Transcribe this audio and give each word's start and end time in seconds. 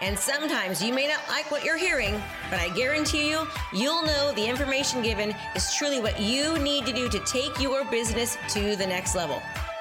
And 0.00 0.18
sometimes 0.18 0.82
you 0.82 0.92
may 0.92 1.08
not 1.08 1.20
like 1.28 1.50
what 1.50 1.64
you're 1.64 1.78
hearing, 1.78 2.20
but 2.50 2.60
I 2.60 2.68
guarantee 2.70 3.30
you, 3.30 3.46
you'll 3.72 4.02
know 4.02 4.32
the 4.32 4.46
information 4.46 5.02
given 5.02 5.34
is 5.54 5.74
truly 5.74 6.00
what 6.00 6.20
you 6.20 6.58
need 6.58 6.84
to 6.84 6.92
do 6.92 7.08
to 7.08 7.18
take 7.20 7.58
your 7.60 7.84
business 7.86 8.36
to 8.50 8.76
the 8.76 8.86
next 8.86 9.14
level. 9.14 9.40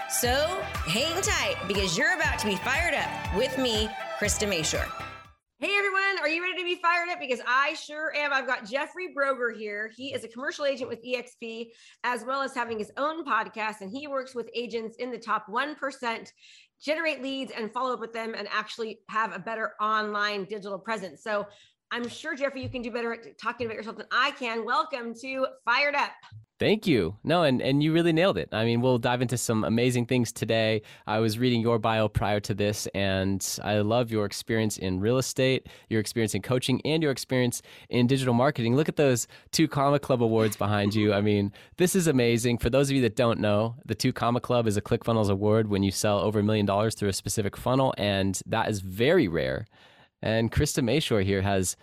So 0.09 0.61
hang 0.87 1.21
tight 1.21 1.57
because 1.67 1.97
you're 1.97 2.15
about 2.15 2.39
to 2.39 2.45
be 2.45 2.55
fired 2.55 2.93
up 2.93 3.35
with 3.35 3.57
me, 3.57 3.89
Krista 4.17 4.47
Mashore. 4.47 4.89
Hey 5.59 5.73
everyone, 5.77 6.19
are 6.19 6.27
you 6.27 6.43
ready 6.43 6.57
to 6.57 6.65
be 6.65 6.75
fired 6.75 7.09
up? 7.09 7.19
Because 7.19 7.39
I 7.47 7.73
sure 7.73 8.13
am. 8.13 8.33
I've 8.33 8.45
got 8.45 8.69
Jeffrey 8.69 9.13
Broger 9.17 9.57
here. 9.57 9.89
He 9.95 10.13
is 10.13 10.25
a 10.25 10.27
commercial 10.27 10.65
agent 10.65 10.89
with 10.89 11.03
EXP, 11.03 11.67
as 12.03 12.25
well 12.25 12.41
as 12.41 12.53
having 12.53 12.77
his 12.77 12.91
own 12.97 13.25
podcast, 13.25 13.79
and 13.79 13.89
he 13.89 14.05
works 14.05 14.35
with 14.35 14.49
agents 14.53 14.97
in 14.97 15.11
the 15.11 15.17
top 15.17 15.47
1% 15.47 16.27
generate 16.81 17.21
leads 17.21 17.51
and 17.51 17.71
follow 17.71 17.93
up 17.93 17.99
with 17.99 18.13
them 18.13 18.33
and 18.35 18.47
actually 18.51 18.99
have 19.09 19.35
a 19.35 19.39
better 19.39 19.73
online 19.81 20.45
digital 20.45 20.79
presence. 20.79 21.23
So 21.23 21.47
I'm 21.91 22.07
sure, 22.07 22.35
Jeffrey, 22.35 22.61
you 22.61 22.69
can 22.69 22.81
do 22.81 22.91
better 22.91 23.13
at 23.13 23.37
talking 23.37 23.67
about 23.67 23.75
yourself 23.75 23.97
than 23.97 24.07
I 24.11 24.31
can. 24.31 24.65
Welcome 24.65 25.13
to 25.21 25.47
Fired 25.63 25.95
Up. 25.95 26.11
Thank 26.57 26.87
you. 26.87 27.17
No, 27.21 27.43
and, 27.43 27.61
and 27.61 27.83
you 27.83 27.91
really 27.91 28.13
nailed 28.13 28.37
it. 28.37 28.47
I 28.53 28.63
mean, 28.63 28.79
we'll 28.79 28.97
dive 28.97 29.21
into 29.21 29.37
some 29.37 29.65
amazing 29.65 30.05
things 30.05 30.31
today. 30.31 30.83
I 31.05 31.19
was 31.19 31.37
reading 31.37 31.59
your 31.59 31.79
bio 31.79 32.07
prior 32.07 32.39
to 32.39 32.53
this, 32.53 32.87
and 32.95 33.45
I 33.61 33.79
love 33.79 34.09
your 34.09 34.25
experience 34.25 34.77
in 34.77 35.01
real 35.01 35.17
estate, 35.17 35.67
your 35.89 35.99
experience 35.99 36.33
in 36.33 36.41
coaching, 36.41 36.81
and 36.85 37.03
your 37.03 37.11
experience 37.11 37.61
in 37.89 38.07
digital 38.07 38.33
marketing. 38.33 38.77
Look 38.77 38.87
at 38.87 38.95
those 38.95 39.27
two 39.51 39.67
Comma 39.67 39.99
Club 39.99 40.23
awards 40.23 40.55
behind 40.55 40.95
you. 40.95 41.13
I 41.13 41.19
mean, 41.19 41.51
this 41.75 41.93
is 41.93 42.07
amazing. 42.07 42.59
For 42.59 42.69
those 42.69 42.89
of 42.89 42.95
you 42.95 43.01
that 43.01 43.17
don't 43.17 43.41
know, 43.41 43.75
the 43.85 43.95
two 43.95 44.13
Comma 44.13 44.39
Club 44.39 44.65
is 44.65 44.77
a 44.77 44.81
ClickFunnels 44.81 45.29
award 45.29 45.67
when 45.67 45.83
you 45.83 45.91
sell 45.91 46.19
over 46.19 46.39
a 46.39 46.43
million 46.43 46.65
dollars 46.65 46.95
through 46.95 47.09
a 47.09 47.13
specific 47.13 47.57
funnel, 47.57 47.93
and 47.97 48.39
that 48.45 48.69
is 48.69 48.79
very 48.79 49.27
rare. 49.27 49.67
And 50.21 50.51
Krista 50.51 50.83
Mashore 50.83 51.23
here 51.23 51.41
has 51.41 51.75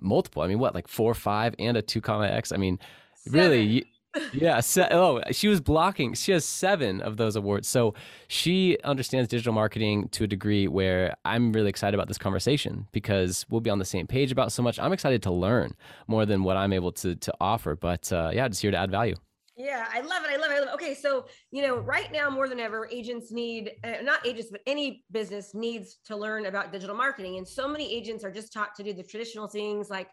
multiple. 0.00 0.42
I 0.42 0.46
mean, 0.46 0.58
what, 0.58 0.74
like 0.74 0.88
four, 0.88 1.14
five, 1.14 1.54
and 1.58 1.76
a 1.76 1.82
two 1.82 2.00
comma 2.00 2.26
X? 2.26 2.52
I 2.52 2.56
mean, 2.56 2.78
Seven. 3.14 3.40
really 3.40 3.84
yeah. 4.32 4.60
Se- 4.60 4.88
oh, 4.90 5.20
she 5.32 5.48
was 5.48 5.60
blocking. 5.60 6.14
She 6.14 6.32
has 6.32 6.44
seven 6.44 7.00
of 7.00 7.16
those 7.16 7.36
awards. 7.36 7.68
So 7.68 7.94
she 8.28 8.78
understands 8.84 9.28
digital 9.28 9.52
marketing 9.52 10.08
to 10.10 10.24
a 10.24 10.26
degree 10.26 10.66
where 10.68 11.14
I'm 11.24 11.52
really 11.52 11.68
excited 11.68 11.94
about 11.94 12.08
this 12.08 12.18
conversation 12.18 12.88
because 12.92 13.44
we'll 13.50 13.60
be 13.60 13.70
on 13.70 13.78
the 13.78 13.84
same 13.84 14.06
page 14.06 14.32
about 14.32 14.52
so 14.52 14.62
much. 14.62 14.78
I'm 14.78 14.92
excited 14.92 15.22
to 15.24 15.30
learn 15.30 15.72
more 16.06 16.24
than 16.26 16.42
what 16.42 16.56
I'm 16.56 16.72
able 16.72 16.92
to 16.92 17.14
to 17.16 17.34
offer. 17.40 17.74
But 17.76 18.12
uh, 18.12 18.30
yeah, 18.32 18.48
just 18.48 18.62
here 18.62 18.70
to 18.70 18.76
add 18.78 18.90
value. 18.90 19.16
Yeah, 19.58 19.88
I 19.92 20.02
love 20.02 20.22
it. 20.24 20.30
I 20.30 20.36
love 20.36 20.52
it. 20.52 20.54
I 20.54 20.58
love 20.60 20.68
it. 20.68 20.74
Okay, 20.74 20.94
so 20.94 21.26
you 21.50 21.62
know, 21.62 21.78
right 21.78 22.12
now 22.12 22.30
more 22.30 22.48
than 22.48 22.60
ever, 22.60 22.88
agents 22.92 23.32
need 23.32 23.72
uh, 23.82 24.02
not 24.02 24.24
agents, 24.24 24.50
but 24.52 24.60
any 24.68 25.04
business 25.10 25.52
needs 25.52 25.98
to 26.06 26.16
learn 26.16 26.46
about 26.46 26.70
digital 26.70 26.94
marketing. 26.94 27.38
And 27.38 27.46
so 27.46 27.66
many 27.66 27.92
agents 27.92 28.22
are 28.22 28.30
just 28.30 28.52
taught 28.52 28.76
to 28.76 28.84
do 28.84 28.92
the 28.92 29.02
traditional 29.02 29.48
things 29.48 29.90
like 29.90 30.08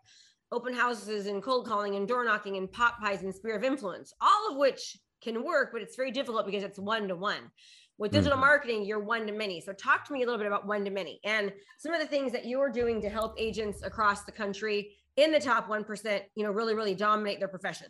open 0.51 0.73
houses 0.73 1.27
and 1.27 1.43
cold 1.43 1.67
calling 1.67 1.95
and 1.95 2.07
door 2.07 2.25
knocking 2.25 2.57
and 2.57 2.71
pop-bys 2.71 3.21
and 3.21 3.33
sphere 3.33 3.55
of 3.55 3.63
influence, 3.63 4.13
all 4.19 4.51
of 4.51 4.57
which 4.57 4.97
can 5.21 5.43
work, 5.43 5.69
but 5.71 5.81
it's 5.81 5.95
very 5.95 6.11
difficult 6.11 6.47
because 6.47 6.63
it's 6.63 6.79
one 6.79 7.07
to 7.07 7.15
one. 7.15 7.51
With 7.97 8.11
digital 8.11 8.33
mm-hmm. 8.33 8.41
marketing, 8.41 8.85
you're 8.85 8.99
one 8.99 9.25
to 9.27 9.31
many. 9.31 9.61
So 9.61 9.73
talk 9.73 10.05
to 10.05 10.13
me 10.13 10.23
a 10.23 10.25
little 10.25 10.37
bit 10.39 10.47
about 10.47 10.67
one 10.67 10.83
to 10.85 10.91
many 10.91 11.19
and 11.23 11.53
some 11.77 11.93
of 11.93 12.01
the 12.01 12.07
things 12.07 12.31
that 12.33 12.45
you're 12.45 12.69
doing 12.69 12.99
to 13.01 13.09
help 13.09 13.35
agents 13.37 13.83
across 13.83 14.23
the 14.23 14.31
country 14.31 14.95
in 15.17 15.31
the 15.31 15.39
top 15.39 15.69
1%, 15.69 16.21
you 16.35 16.43
know, 16.43 16.51
really, 16.51 16.73
really 16.73 16.95
dominate 16.95 17.39
their 17.39 17.47
profession. 17.47 17.87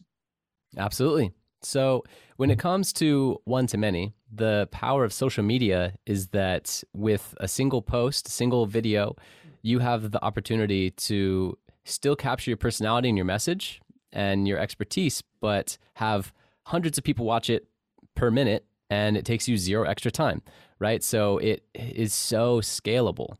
Absolutely. 0.78 1.34
So, 1.66 2.04
when 2.38 2.52
it 2.52 2.60
comes 2.60 2.94
to 2.94 3.40
one 3.46 3.66
to 3.68 3.78
many, 3.78 4.14
the 4.32 4.68
power 4.72 5.04
of 5.04 5.14
social 5.14 5.44
media 5.44 5.94
is 6.06 6.28
that 6.28 6.84
with 6.94 7.34
a 7.40 7.48
single 7.48 7.82
post, 7.82 8.28
single 8.28 8.66
video, 8.66 9.16
you 9.62 9.80
have 9.80 10.12
the 10.12 10.24
opportunity 10.24 10.92
to 10.92 11.58
still 11.86 12.16
capture 12.16 12.52
your 12.52 12.58
personality 12.58 13.10
and 13.10 13.18
your 13.18 13.26
message 13.26 13.82
and 14.12 14.48
your 14.48 14.60
expertise, 14.60 15.24
but 15.40 15.78
have 15.96 16.34
hundreds 16.64 16.98
of 16.98 17.04
people 17.04 17.26
watch 17.26 17.50
it 17.50 17.68
per 18.16 18.30
minute 18.30 18.66
and 18.90 19.18
it 19.18 19.26
takes 19.26 19.48
you 19.48 19.58
zero 19.58 19.88
extra 19.88 20.12
time, 20.12 20.42
right? 20.80 21.04
So 21.04 21.38
it 21.40 21.64
is 21.74 22.14
so 22.14 22.60
scalable. 22.62 23.36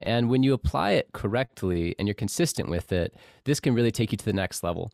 And 0.00 0.30
when 0.30 0.42
you 0.42 0.52
apply 0.54 0.92
it 0.92 1.08
correctly 1.12 1.94
and 1.98 2.06
you're 2.06 2.14
consistent 2.14 2.68
with 2.68 2.92
it, 2.92 3.14
this 3.44 3.60
can 3.60 3.74
really 3.74 3.90
take 3.90 4.12
you 4.12 4.18
to 4.18 4.24
the 4.24 4.32
next 4.32 4.62
level. 4.62 4.92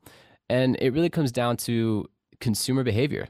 And 0.49 0.77
it 0.81 0.93
really 0.93 1.11
comes 1.11 1.33
down 1.33 1.57
to 1.59 2.09
consumer 2.45 2.85
behavior. 2.85 3.27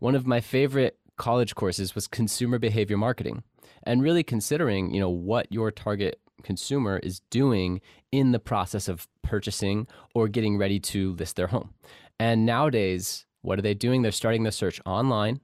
One 0.00 0.14
of 0.14 0.26
my 0.26 0.38
favorite 0.42 0.98
college 1.16 1.54
courses 1.54 1.94
was 1.94 2.06
consumer 2.06 2.58
behavior 2.58 2.98
marketing 2.98 3.42
and 3.84 4.02
really 4.02 4.22
considering, 4.22 4.92
you 4.92 5.00
know, 5.00 5.08
what 5.08 5.50
your 5.50 5.70
target 5.70 6.20
consumer 6.42 6.98
is 6.98 7.22
doing 7.30 7.80
in 8.12 8.32
the 8.32 8.38
process 8.38 8.86
of 8.86 9.08
purchasing 9.22 9.86
or 10.14 10.28
getting 10.28 10.58
ready 10.58 10.78
to 10.78 11.14
list 11.14 11.36
their 11.36 11.46
home. 11.46 11.72
And 12.18 12.44
nowadays, 12.44 13.24
what 13.40 13.58
are 13.58 13.62
they 13.62 13.72
doing? 13.72 14.02
They're 14.02 14.12
starting 14.12 14.42
the 14.42 14.52
search 14.52 14.78
online. 14.84 15.40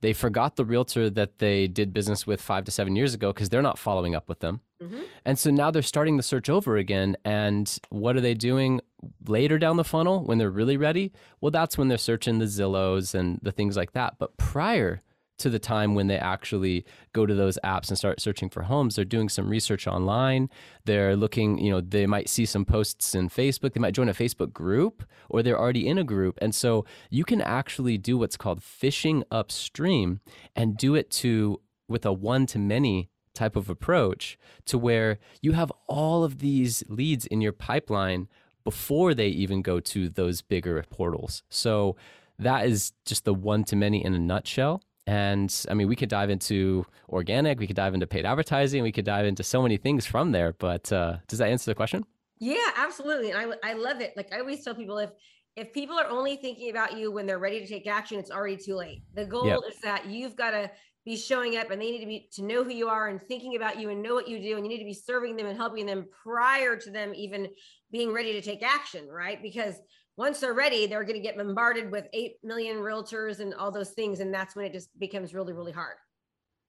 They 0.00 0.12
forgot 0.12 0.56
the 0.56 0.64
realtor 0.64 1.10
that 1.10 1.38
they 1.38 1.66
did 1.66 1.92
business 1.92 2.26
with 2.26 2.40
five 2.40 2.64
to 2.64 2.70
seven 2.70 2.96
years 2.96 3.14
ago 3.14 3.32
because 3.32 3.48
they're 3.48 3.62
not 3.62 3.78
following 3.78 4.14
up 4.14 4.28
with 4.28 4.40
them. 4.40 4.60
Mm-hmm. 4.82 5.00
And 5.24 5.38
so 5.38 5.50
now 5.50 5.70
they're 5.70 5.82
starting 5.82 6.16
the 6.16 6.22
search 6.22 6.48
over 6.48 6.76
again. 6.76 7.16
And 7.24 7.78
what 7.90 8.16
are 8.16 8.20
they 8.20 8.34
doing 8.34 8.80
later 9.26 9.58
down 9.58 9.76
the 9.76 9.84
funnel 9.84 10.24
when 10.24 10.38
they're 10.38 10.50
really 10.50 10.76
ready? 10.76 11.12
Well, 11.40 11.50
that's 11.50 11.76
when 11.76 11.88
they're 11.88 11.98
searching 11.98 12.38
the 12.38 12.46
Zillows 12.46 13.14
and 13.14 13.40
the 13.42 13.52
things 13.52 13.76
like 13.76 13.92
that. 13.92 14.14
But 14.18 14.36
prior 14.36 15.00
to 15.38 15.50
the 15.50 15.58
time 15.58 15.94
when 15.94 16.06
they 16.06 16.18
actually 16.18 16.84
go 17.12 17.26
to 17.26 17.34
those 17.34 17.58
apps 17.64 17.88
and 17.88 17.98
start 17.98 18.20
searching 18.20 18.50
for 18.50 18.62
homes. 18.62 18.96
They're 18.96 19.04
doing 19.04 19.28
some 19.28 19.48
research 19.48 19.86
online. 19.86 20.50
They're 20.84 21.16
looking 21.16 21.58
you 21.58 21.70
know 21.70 21.80
they 21.80 22.06
might 22.06 22.28
see 22.28 22.46
some 22.46 22.64
posts 22.64 23.14
in 23.14 23.28
facebook. 23.28 23.72
They 23.72 23.80
might 23.80 23.94
join 23.94 24.08
a 24.08 24.14
facebook 24.14 24.52
group 24.52 25.04
or 25.28 25.42
they're 25.42 25.58
already 25.58 25.86
in 25.86 25.98
a 25.98 26.04
group. 26.04 26.38
And 26.40 26.54
so 26.54 26.84
you 27.10 27.24
can 27.24 27.40
actually 27.40 27.98
do 27.98 28.18
what's 28.18 28.36
called 28.36 28.62
fishing 28.62 29.24
upstream 29.30 30.20
and 30.54 30.76
do 30.76 30.94
it 30.94 31.10
to 31.10 31.60
with 31.88 32.04
a 32.04 32.12
one 32.12 32.46
to 32.46 32.58
many 32.58 33.10
type 33.34 33.56
of 33.56 33.70
approach 33.70 34.38
to 34.66 34.76
where 34.76 35.18
you 35.40 35.52
have 35.52 35.72
all 35.86 36.24
of 36.24 36.40
these 36.40 36.82
leads 36.88 37.24
in 37.26 37.40
your 37.40 37.52
pipeline 37.52 38.28
before 38.64 39.14
they 39.14 39.28
even 39.28 39.62
go 39.62 39.80
to 39.80 40.08
those 40.08 40.42
bigger 40.42 40.84
portals. 40.90 41.42
So 41.48 41.96
that 42.38 42.66
is 42.66 42.92
just 43.06 43.24
the 43.24 43.32
one 43.32 43.64
to 43.64 43.76
many 43.76 44.04
in 44.04 44.12
a 44.12 44.18
nutshell 44.18 44.82
and 45.08 45.64
I 45.70 45.74
mean, 45.74 45.88
we 45.88 45.96
could 45.96 46.10
dive 46.10 46.28
into 46.28 46.84
organic, 47.08 47.58
we 47.58 47.66
could 47.66 47.76
dive 47.76 47.94
into 47.94 48.06
paid 48.06 48.26
advertising, 48.26 48.82
we 48.82 48.92
could 48.92 49.06
dive 49.06 49.24
into 49.24 49.42
so 49.42 49.62
many 49.62 49.78
things 49.78 50.04
from 50.04 50.32
there. 50.32 50.52
But 50.52 50.92
uh, 50.92 51.16
does 51.28 51.38
that 51.38 51.48
answer 51.48 51.70
the 51.70 51.74
question? 51.74 52.04
Yeah, 52.40 52.70
absolutely. 52.76 53.30
And 53.30 53.54
I, 53.64 53.70
I 53.70 53.72
love 53.72 54.02
it. 54.02 54.12
Like 54.18 54.34
I 54.34 54.40
always 54.40 54.62
tell 54.62 54.74
people 54.74 54.98
if 54.98 55.08
if 55.56 55.72
people 55.72 55.98
are 55.98 56.08
only 56.08 56.36
thinking 56.36 56.68
about 56.68 56.98
you 56.98 57.10
when 57.10 57.24
they're 57.24 57.38
ready 57.38 57.58
to 57.58 57.66
take 57.66 57.86
action, 57.86 58.18
it's 58.18 58.30
already 58.30 58.58
too 58.58 58.74
late. 58.74 59.02
The 59.14 59.24
goal 59.24 59.46
yep. 59.46 59.60
is 59.70 59.80
that 59.80 60.04
you've 60.04 60.36
got 60.36 60.50
to 60.50 60.70
be 61.06 61.16
showing 61.16 61.56
up 61.56 61.70
and 61.70 61.80
they 61.80 61.90
need 61.90 62.00
to 62.00 62.06
be 62.06 62.28
to 62.32 62.44
know 62.44 62.62
who 62.62 62.70
you 62.70 62.88
are 62.88 63.08
and 63.08 63.18
thinking 63.18 63.56
about 63.56 63.80
you 63.80 63.88
and 63.88 64.02
know 64.02 64.12
what 64.12 64.28
you 64.28 64.38
do 64.38 64.56
and 64.56 64.66
you 64.66 64.68
need 64.68 64.78
to 64.78 64.84
be 64.84 64.92
serving 64.92 65.36
them 65.36 65.46
and 65.46 65.56
helping 65.56 65.86
them 65.86 66.04
prior 66.22 66.76
to 66.76 66.90
them 66.90 67.14
even 67.14 67.48
being 67.90 68.12
ready 68.12 68.34
to 68.34 68.42
take 68.42 68.62
action 68.62 69.08
right 69.08 69.42
because 69.42 69.76
once 70.18 70.40
they're 70.40 70.52
ready, 70.52 70.86
they're 70.86 71.04
going 71.04 71.14
to 71.14 71.22
get 71.22 71.36
bombarded 71.36 71.92
with 71.92 72.08
8 72.12 72.38
million 72.42 72.78
realtors 72.78 73.38
and 73.38 73.54
all 73.54 73.70
those 73.70 73.90
things. 73.90 74.18
And 74.18 74.34
that's 74.34 74.56
when 74.56 74.66
it 74.66 74.72
just 74.72 74.90
becomes 74.98 75.32
really, 75.32 75.52
really 75.52 75.70
hard. 75.70 75.96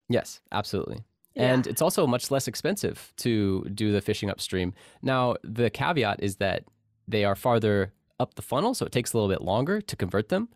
Yes, 0.08 0.40
absolutely. 0.52 1.04
Yeah. 1.34 1.54
And 1.54 1.68
it's 1.68 1.82
also 1.82 2.06
much 2.06 2.30
less 2.30 2.48
expensive 2.48 3.12
to 3.18 3.66
do 3.74 3.92
the 3.92 4.02
fishing 4.02 4.30
upstream. 4.30 4.74
Now, 5.02 5.36
the 5.44 5.72
caveat 5.72 6.22
is 6.22 6.36
that 6.38 6.66
they 7.08 7.26
are 7.26 7.36
farther 7.36 7.92
up 8.20 8.36
the 8.36 8.44
funnel, 8.44 8.76
so 8.76 8.86
it 8.86 8.92
takes 8.92 9.14
a 9.14 9.18
little 9.18 9.30
bit 9.30 9.42
longer 9.42 9.82
to 9.82 9.96
convert 9.96 10.30
them. 10.30 10.50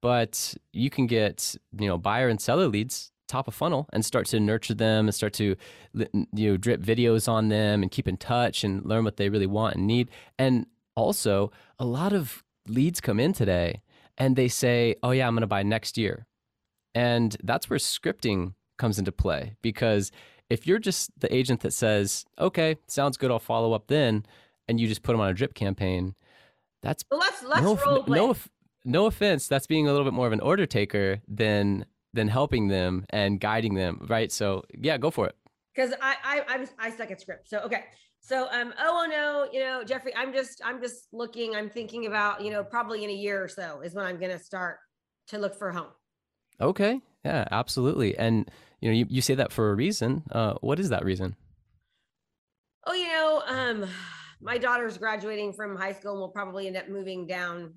But 0.00 0.54
you 0.72 0.88
can 0.88 1.06
get, 1.06 1.56
you 1.76 1.88
know, 1.88 1.98
buyer 1.98 2.28
and 2.28 2.40
seller 2.40 2.68
leads 2.68 3.10
top 3.26 3.48
of 3.48 3.54
funnel 3.54 3.88
and 3.92 4.04
start 4.04 4.26
to 4.26 4.38
nurture 4.38 4.74
them 4.74 5.06
and 5.06 5.14
start 5.14 5.32
to 5.32 5.56
you 5.94 6.06
know 6.32 6.56
drip 6.56 6.80
videos 6.80 7.28
on 7.28 7.48
them 7.48 7.82
and 7.82 7.90
keep 7.90 8.06
in 8.06 8.16
touch 8.16 8.62
and 8.62 8.84
learn 8.86 9.02
what 9.02 9.16
they 9.16 9.28
really 9.28 9.48
want 9.48 9.74
and 9.74 9.84
need 9.84 10.08
and 10.38 10.64
also, 10.96 11.52
a 11.78 11.84
lot 11.84 12.12
of 12.12 12.42
leads 12.66 13.00
come 13.00 13.20
in 13.20 13.32
today 13.32 13.82
and 14.18 14.34
they 14.34 14.48
say, 14.48 14.96
oh, 15.02 15.12
yeah, 15.12 15.28
I'm 15.28 15.34
going 15.34 15.42
to 15.42 15.46
buy 15.46 15.62
next 15.62 15.96
year. 15.96 16.26
And 16.94 17.36
that's 17.44 17.70
where 17.70 17.78
scripting 17.78 18.54
comes 18.78 18.98
into 18.98 19.12
play 19.12 19.56
because 19.62 20.10
if 20.48 20.66
you're 20.66 20.78
just 20.78 21.10
the 21.20 21.32
agent 21.34 21.60
that 21.60 21.72
says, 21.72 22.24
okay, 22.38 22.76
sounds 22.86 23.16
good, 23.16 23.30
I'll 23.30 23.38
follow 23.38 23.72
up 23.72 23.88
then, 23.88 24.24
and 24.68 24.80
you 24.80 24.88
just 24.88 25.02
put 25.02 25.12
them 25.12 25.20
on 25.20 25.28
a 25.28 25.34
drip 25.34 25.54
campaign, 25.54 26.14
That's 26.82 27.04
well, 27.10 27.20
let's 27.20 27.42
let's 27.42 27.62
no, 27.62 28.02
no, 28.06 28.36
no 28.84 29.06
offense. 29.06 29.48
That's 29.48 29.66
being 29.66 29.88
a 29.88 29.90
little 29.90 30.04
bit 30.04 30.14
more 30.14 30.26
of 30.26 30.32
an 30.32 30.40
order 30.40 30.66
taker 30.66 31.20
than 31.28 31.84
than 32.12 32.28
helping 32.28 32.68
them 32.68 33.04
and 33.10 33.40
guiding 33.40 33.74
them, 33.74 34.06
right? 34.08 34.30
So 34.30 34.64
yeah, 34.78 34.98
go 34.98 35.10
for 35.10 35.26
it. 35.26 35.36
Because 35.74 35.92
I 36.00 36.16
I 36.24 36.42
I'm, 36.48 36.68
I 36.78 36.90
suck 36.90 37.10
at 37.10 37.20
script. 37.20 37.48
So 37.48 37.58
okay. 37.60 37.84
So 38.26 38.48
um 38.50 38.74
oh, 38.80 39.04
oh 39.04 39.06
no, 39.08 39.48
you 39.52 39.64
know 39.64 39.84
Jeffrey, 39.84 40.12
I'm 40.16 40.32
just 40.32 40.60
I'm 40.64 40.80
just 40.82 41.06
looking. 41.12 41.54
I'm 41.54 41.70
thinking 41.70 42.06
about 42.06 42.40
you 42.42 42.50
know 42.50 42.64
probably 42.64 43.04
in 43.04 43.10
a 43.10 43.12
year 43.12 43.40
or 43.42 43.46
so 43.46 43.82
is 43.82 43.94
when 43.94 44.04
I'm 44.04 44.18
gonna 44.18 44.40
start 44.40 44.78
to 45.28 45.38
look 45.38 45.56
for 45.56 45.68
a 45.68 45.74
home. 45.74 45.92
Okay. 46.60 47.00
Yeah, 47.24 47.46
absolutely. 47.52 48.18
And 48.18 48.50
you 48.80 48.90
know 48.90 48.96
you, 48.96 49.06
you 49.08 49.22
say 49.22 49.36
that 49.36 49.52
for 49.52 49.70
a 49.70 49.76
reason. 49.76 50.24
Uh, 50.32 50.54
what 50.60 50.80
is 50.80 50.88
that 50.88 51.04
reason? 51.04 51.36
Oh, 52.84 52.94
you 52.94 53.06
know, 53.06 53.42
um, 53.46 53.88
my 54.40 54.58
daughter's 54.58 54.98
graduating 54.98 55.52
from 55.52 55.76
high 55.76 55.92
school 55.92 56.12
and 56.12 56.20
will 56.20 56.28
probably 56.28 56.66
end 56.66 56.76
up 56.76 56.88
moving 56.88 57.28
down, 57.28 57.74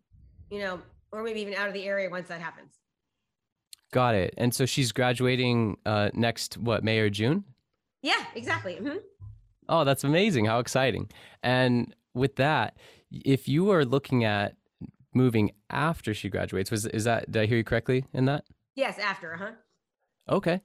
you 0.50 0.62
know, 0.62 0.81
or 1.12 1.22
maybe 1.22 1.42
even 1.42 1.54
out 1.54 1.68
of 1.68 1.75
the 1.75 1.86
area 1.86 2.10
once 2.10 2.28
that 2.28 2.42
happens. 2.42 2.74
Got 3.92 4.16
it. 4.16 4.34
And 4.36 4.54
so 4.54 4.66
she's 4.66 4.92
graduating 4.92 5.78
uh, 5.86 6.10
next, 6.13 6.57
what, 6.57 6.84
May 6.84 7.00
or 7.00 7.10
June? 7.10 7.44
Yeah, 8.04 8.24
exactly. 8.36 8.75
Mm-hmm. 8.75 8.98
Oh, 9.69 9.86
that's 9.86 10.04
amazing. 10.04 10.45
How 10.45 10.60
exciting. 10.60 11.10
And 11.44 11.95
with 12.13 12.36
that, 12.38 12.75
if 13.12 13.48
you 13.48 13.71
are 13.71 13.86
looking 13.86 14.25
at 14.25 14.56
moving 15.13 15.51
after 15.69 16.13
she 16.13 16.27
graduates, 16.27 16.71
was 16.71 16.86
is 16.88 17.06
that 17.06 17.31
did 17.31 17.44
I 17.44 17.45
hear 17.45 17.57
you 17.57 17.63
correctly 17.63 18.06
in 18.13 18.25
that? 18.25 18.44
Yes, 18.75 19.00
after, 19.00 19.36
huh? 19.36 19.51
Okay. 20.27 20.62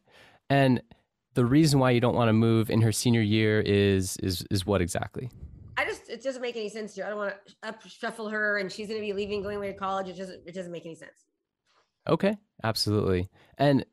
And 0.50 0.82
the 1.34 1.44
reason 1.44 1.80
why 1.80 1.90
you 1.90 2.00
don't 2.00 2.14
want 2.14 2.28
to 2.28 2.32
move 2.32 2.70
in 2.70 2.80
her 2.80 2.92
senior 2.92 3.20
year 3.20 3.60
is 3.60 4.16
is 4.18 4.44
is 4.50 4.66
what 4.66 4.80
exactly? 4.80 5.30
I 5.76 5.84
just 5.84 6.08
it 6.08 6.22
doesn't 6.22 6.42
make 6.42 6.56
any 6.56 6.68
sense 6.68 6.94
to. 6.94 7.06
I 7.06 7.10
don't 7.10 7.18
want 7.18 7.34
to 7.34 7.68
up 7.68 7.82
shuffle 7.86 8.28
her, 8.30 8.58
and 8.58 8.70
she's 8.72 8.88
going 8.88 9.00
to 9.00 9.06
be 9.06 9.12
leaving, 9.12 9.42
going 9.42 9.56
away 9.56 9.72
to 9.72 9.78
college. 9.78 10.08
It 10.08 10.16
doesn't 10.16 10.42
it 10.46 10.54
doesn't 10.54 10.72
make 10.72 10.86
any 10.86 10.94
sense. 10.94 11.24
Okay, 12.08 12.36
absolutely. 12.62 13.28
And 13.58 13.84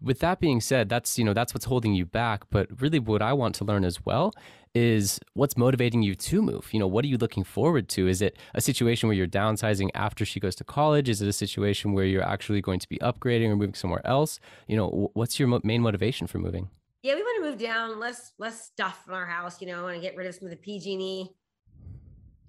with 0.00 0.20
that 0.20 0.40
being 0.40 0.60
said, 0.60 0.88
that's 0.88 1.18
you 1.18 1.24
know 1.24 1.34
that's 1.34 1.54
what's 1.54 1.64
holding 1.64 1.94
you 1.94 2.06
back. 2.06 2.44
But 2.50 2.80
really, 2.80 2.98
what 2.98 3.22
I 3.22 3.32
want 3.32 3.54
to 3.56 3.64
learn 3.64 3.84
as 3.84 4.04
well 4.04 4.32
is 4.74 5.20
what's 5.34 5.56
motivating 5.56 6.02
you 6.02 6.14
to 6.14 6.42
move. 6.42 6.68
You 6.72 6.80
know, 6.80 6.86
what 6.86 7.04
are 7.04 7.08
you 7.08 7.18
looking 7.18 7.44
forward 7.44 7.88
to? 7.90 8.08
Is 8.08 8.20
it 8.22 8.36
a 8.54 8.60
situation 8.60 9.08
where 9.08 9.16
you're 9.16 9.26
downsizing 9.26 9.90
after 9.94 10.24
she 10.24 10.40
goes 10.40 10.54
to 10.56 10.64
college? 10.64 11.08
Is 11.08 11.22
it 11.22 11.28
a 11.28 11.32
situation 11.32 11.92
where 11.92 12.04
you're 12.04 12.26
actually 12.26 12.60
going 12.60 12.80
to 12.80 12.88
be 12.88 12.98
upgrading 12.98 13.48
or 13.50 13.56
moving 13.56 13.74
somewhere 13.74 14.04
else? 14.06 14.40
You 14.66 14.76
know, 14.76 15.10
what's 15.14 15.38
your 15.38 15.60
main 15.62 15.82
motivation 15.82 16.26
for 16.26 16.38
moving? 16.38 16.68
Yeah, 17.02 17.14
we 17.14 17.22
want 17.22 17.44
to 17.44 17.50
move 17.50 17.58
down, 17.58 18.00
less 18.00 18.32
less 18.38 18.66
stuff 18.66 19.04
in 19.08 19.14
our 19.14 19.26
house. 19.26 19.60
You 19.60 19.68
know, 19.68 19.86
and 19.88 20.00
get 20.00 20.16
rid 20.16 20.26
of 20.26 20.34
some 20.34 20.46
of 20.46 20.50
the 20.50 20.56
PG&E. 20.56 21.30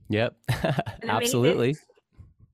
Yep, 0.09 0.35
absolutely. 1.03 1.75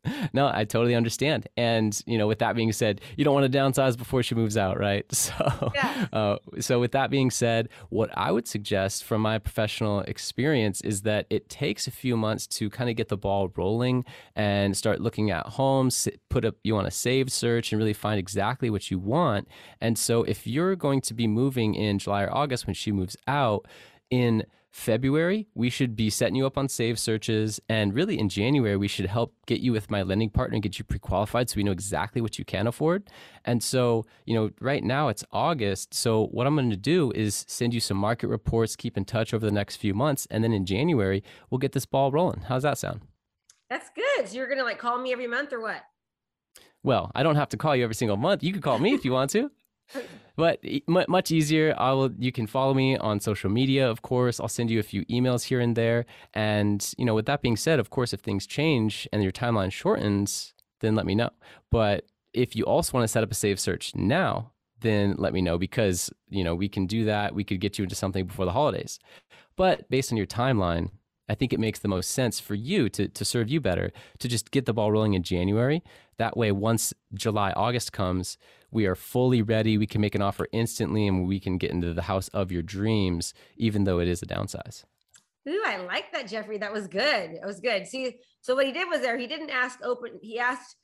No, 0.33 0.50
I 0.53 0.65
totally 0.65 0.95
understand. 0.95 1.48
And, 1.57 2.00
you 2.06 2.18
know, 2.18 2.27
with 2.27 2.39
that 2.39 2.56
being 2.56 2.71
said, 2.71 3.01
you 3.18 3.25
don't 3.25 3.33
want 3.33 3.51
to 3.51 3.57
downsize 3.57 3.98
before 3.98 4.24
she 4.24 4.36
moves 4.36 4.57
out, 4.57 4.80
right? 4.80 5.06
So, 5.21 5.71
yeah. 5.75 6.07
uh, 6.12 6.38
so 6.59 6.80
with 6.80 6.94
that 6.94 7.12
being 7.12 7.30
said, 7.30 7.69
what 7.89 8.09
I 8.18 8.31
would 8.31 8.48
suggest 8.48 9.03
from 9.03 9.21
my 9.21 9.38
professional 9.38 10.00
experience 10.01 10.81
is 10.81 11.03
that 11.03 11.27
it 11.30 11.48
takes 11.48 11.86
a 11.86 11.92
few 11.92 12.18
months 12.18 12.48
to 12.48 12.69
kind 12.71 12.89
of 12.89 12.95
get 12.95 13.09
the 13.09 13.18
ball 13.18 13.51
rolling 13.56 14.03
and 14.36 14.75
start 14.75 15.00
looking 15.00 15.30
at 15.30 15.45
homes, 15.45 16.07
put 16.30 16.44
up, 16.44 16.56
you 16.63 16.74
want 16.74 16.88
a 16.88 16.92
saved 16.92 17.31
search 17.31 17.71
and 17.71 17.80
really 17.80 17.94
find 17.94 18.19
exactly 18.19 18.69
what 18.69 18.89
you 18.89 18.97
want. 18.97 19.47
And 19.80 19.97
so 19.97 20.24
if 20.24 20.47
you're 20.47 20.75
going 20.75 21.01
to 21.01 21.13
be 21.13 21.27
moving 21.27 21.75
in 21.75 22.00
July 22.00 22.24
or 22.24 22.33
August 22.33 22.65
when 22.65 22.74
she 22.74 22.92
moves 22.92 23.15
out, 23.27 23.68
in 24.12 24.46
February, 24.72 25.48
we 25.54 25.69
should 25.69 25.96
be 25.96 26.10
setting 26.10 26.36
you 26.36 26.46
up 26.46 26.58
on 26.58 26.69
save 26.69 26.98
searches. 26.98 27.60
And 27.68 27.94
really 27.94 28.18
in 28.18 28.30
January, 28.30 28.78
we 28.78 28.88
should 28.88 29.06
help 29.06 29.34
get 29.46 29.60
you 29.60 29.74
with 29.74 29.92
my 29.92 30.02
lending 30.02 30.30
partner 30.30 30.56
and 30.56 30.63
get 30.63 30.80
you 30.80 30.86
pre 30.86 30.98
qualified 30.98 31.50
so 31.50 31.58
we 31.58 31.63
know 31.63 31.72
exactly 31.72 32.22
what 32.22 32.40
you 32.40 32.46
can 32.46 32.68
afford. 32.68 33.10
And 33.44 33.62
so, 33.62 34.06
you 34.25 34.34
know, 34.34 34.52
right 34.62 34.84
now 34.84 35.10
it's 35.10 35.25
August. 35.31 35.94
So, 35.94 36.28
what 36.28 36.48
I'm 36.48 36.56
going 36.56 36.69
to 36.69 36.78
do 36.78 37.12
is 37.13 37.46
send 37.48 37.74
you 37.74 37.81
some 37.81 37.98
market 37.98 38.28
reports, 38.28 38.75
keep 38.78 38.96
in 38.96 39.04
touch 39.04 39.34
over 39.34 39.46
the 39.46 39.52
next 39.52 39.75
few 39.75 39.94
months. 39.94 40.25
And 40.31 40.44
then 40.44 40.54
in 40.54 40.66
January, 40.66 41.22
we'll 41.50 41.60
get 41.60 41.74
this 41.74 41.86
ball 41.86 42.12
rolling. 42.12 42.42
How's 42.42 42.64
that 42.64 42.78
sound? 42.78 43.02
That's 43.69 43.90
good. 43.94 44.30
So, 44.30 44.38
you're 44.38 44.48
going 44.48 44.60
to 44.60 44.64
like 44.64 44.80
call 44.80 44.98
me 45.00 45.12
every 45.12 45.28
month 45.28 45.52
or 45.52 45.60
what? 45.60 45.81
Well, 46.84 47.12
I 47.14 47.24
don't 47.24 47.36
have 47.36 47.50
to 47.50 47.57
call 47.57 47.75
you 47.75 47.84
every 47.84 47.96
single 47.96 48.18
month. 48.18 48.42
You 48.42 48.54
can 48.54 48.62
call 48.62 48.80
me 48.80 48.94
if 48.94 49.06
you 49.06 49.12
want 49.12 49.31
to. 49.31 49.52
but 50.36 50.60
much 50.88 51.32
easier. 51.32 51.76
I 51.78 51.92
will. 51.92 52.12
You 52.18 52.32
can 52.32 52.48
follow 52.48 52.74
me 52.74 52.98
on 52.98 53.20
social 53.20 53.50
media, 53.50 53.90
of 53.90 54.02
course. 54.02 54.40
I'll 54.40 54.48
send 54.48 54.70
you 54.70 54.80
a 54.80 54.84
few 54.84 55.06
emails 55.06 55.44
here 55.44 55.60
and 55.60 55.76
there. 55.76 56.06
And 56.34 56.94
you 56.98 57.06
know, 57.06 57.16
with 57.16 57.26
that 57.26 57.42
being 57.42 57.58
said, 57.58 57.80
of 57.80 57.90
course, 57.90 58.14
if 58.14 58.22
things 58.22 58.48
change 58.48 59.08
and 59.12 59.24
your 59.24 59.32
timeline 59.32 59.72
shortens, 59.72 60.54
then 60.80 60.96
let 60.96 61.06
me 61.06 61.16
know. 61.16 61.30
But 61.70 62.06
if 62.34 62.56
you 62.56 62.66
also 62.66 62.94
want 62.94 63.04
to 63.04 63.08
set 63.08 63.24
up 63.24 63.32
a 63.32 63.36
save 63.36 63.60
search 63.60 63.94
now, 63.96 64.52
then 64.80 65.16
let 65.18 65.34
me 65.34 65.42
know 65.42 65.58
because 65.58 66.10
you 66.30 66.44
know 66.44 66.56
we 66.56 66.70
can 66.70 66.86
do 66.86 67.06
that. 67.06 67.36
We 67.36 67.44
could 67.44 67.60
get 67.60 67.78
you 67.78 67.84
into 67.84 67.96
something 67.96 68.26
before 68.26 68.46
the 68.46 68.52
holidays. 68.52 69.00
But 69.56 69.90
based 69.90 70.12
on 70.12 70.18
your 70.18 70.28
timeline, 70.28 70.90
I 71.30 71.36
think 71.36 71.54
it 71.54 71.60
makes 71.60 71.80
the 71.80 71.88
most 71.88 72.12
sense 72.12 72.40
for 72.40 72.56
you 72.56 72.90
to, 72.90 73.08
to 73.08 73.24
serve 73.24 73.50
you 73.50 73.62
better 73.62 73.92
to 74.20 74.28
just 74.28 74.52
get 74.52 74.66
the 74.66 74.74
ball 74.74 74.92
rolling 74.92 75.14
in 75.14 75.24
January. 75.24 75.82
That 76.18 76.36
way, 76.36 76.52
once 76.52 76.94
July, 77.14 77.52
August 77.52 77.94
comes, 77.94 78.38
we 78.71 78.85
are 78.85 78.95
fully 78.95 79.41
ready. 79.41 79.77
We 79.77 79.88
can 79.88 80.01
make 80.01 80.15
an 80.15 80.21
offer 80.21 80.47
instantly 80.51 81.07
and 81.07 81.27
we 81.27 81.39
can 81.39 81.57
get 81.57 81.71
into 81.71 81.94
the 81.94 82.03
house 82.03 82.29
of 82.29 82.51
your 82.51 82.62
dreams, 82.62 83.33
even 83.57 83.83
though 83.83 84.00
it 84.00 84.07
is 84.07 84.21
a 84.21 84.25
downsize. 84.25 84.83
Ooh, 85.47 85.63
I 85.65 85.77
like 85.77 86.12
that, 86.13 86.27
Jeffrey. 86.27 86.57
That 86.57 86.71
was 86.71 86.88
good. 86.88 87.31
It 87.31 87.45
was 87.45 87.59
good. 87.59 87.88
See, 87.88 88.18
so 88.41 88.56
what 88.56 88.65
he 88.65 88.71
did 88.71 88.88
was 88.88 89.01
there, 89.01 89.18
he 89.18 89.27
didn't 89.27 89.50
ask 89.50 89.79
open, 89.83 90.19
he 90.21 90.39
asked, 90.39 90.75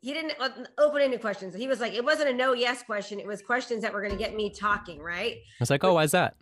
he 0.00 0.14
didn't 0.14 0.32
open 0.78 1.02
ended 1.02 1.20
questions. 1.20 1.54
He 1.54 1.68
was 1.68 1.80
like, 1.80 1.92
it 1.92 2.04
wasn't 2.04 2.30
a 2.30 2.32
no 2.32 2.54
yes 2.54 2.82
question. 2.82 3.20
It 3.20 3.26
was 3.26 3.42
questions 3.42 3.82
that 3.82 3.92
were 3.92 4.00
going 4.00 4.12
to 4.12 4.18
get 4.18 4.34
me 4.34 4.50
talking, 4.50 4.98
right? 5.00 5.34
I 5.34 5.60
was 5.60 5.70
like, 5.70 5.84
oh, 5.84 5.94
why 5.94 6.04
is 6.04 6.12
that? 6.12 6.36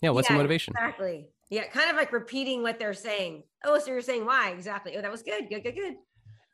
Yeah, 0.00 0.10
what's 0.10 0.28
yeah, 0.28 0.34
the 0.34 0.38
motivation? 0.38 0.74
Exactly. 0.74 1.28
Yeah, 1.50 1.66
kind 1.68 1.90
of 1.90 1.96
like 1.96 2.12
repeating 2.12 2.62
what 2.62 2.78
they're 2.78 2.94
saying. 2.94 3.42
Oh, 3.64 3.78
so 3.78 3.90
you're 3.90 4.00
saying 4.00 4.24
why 4.24 4.50
exactly? 4.50 4.96
Oh, 4.96 5.02
that 5.02 5.10
was 5.10 5.22
good. 5.22 5.50
Good, 5.50 5.62
good, 5.62 5.74
good. 5.74 5.94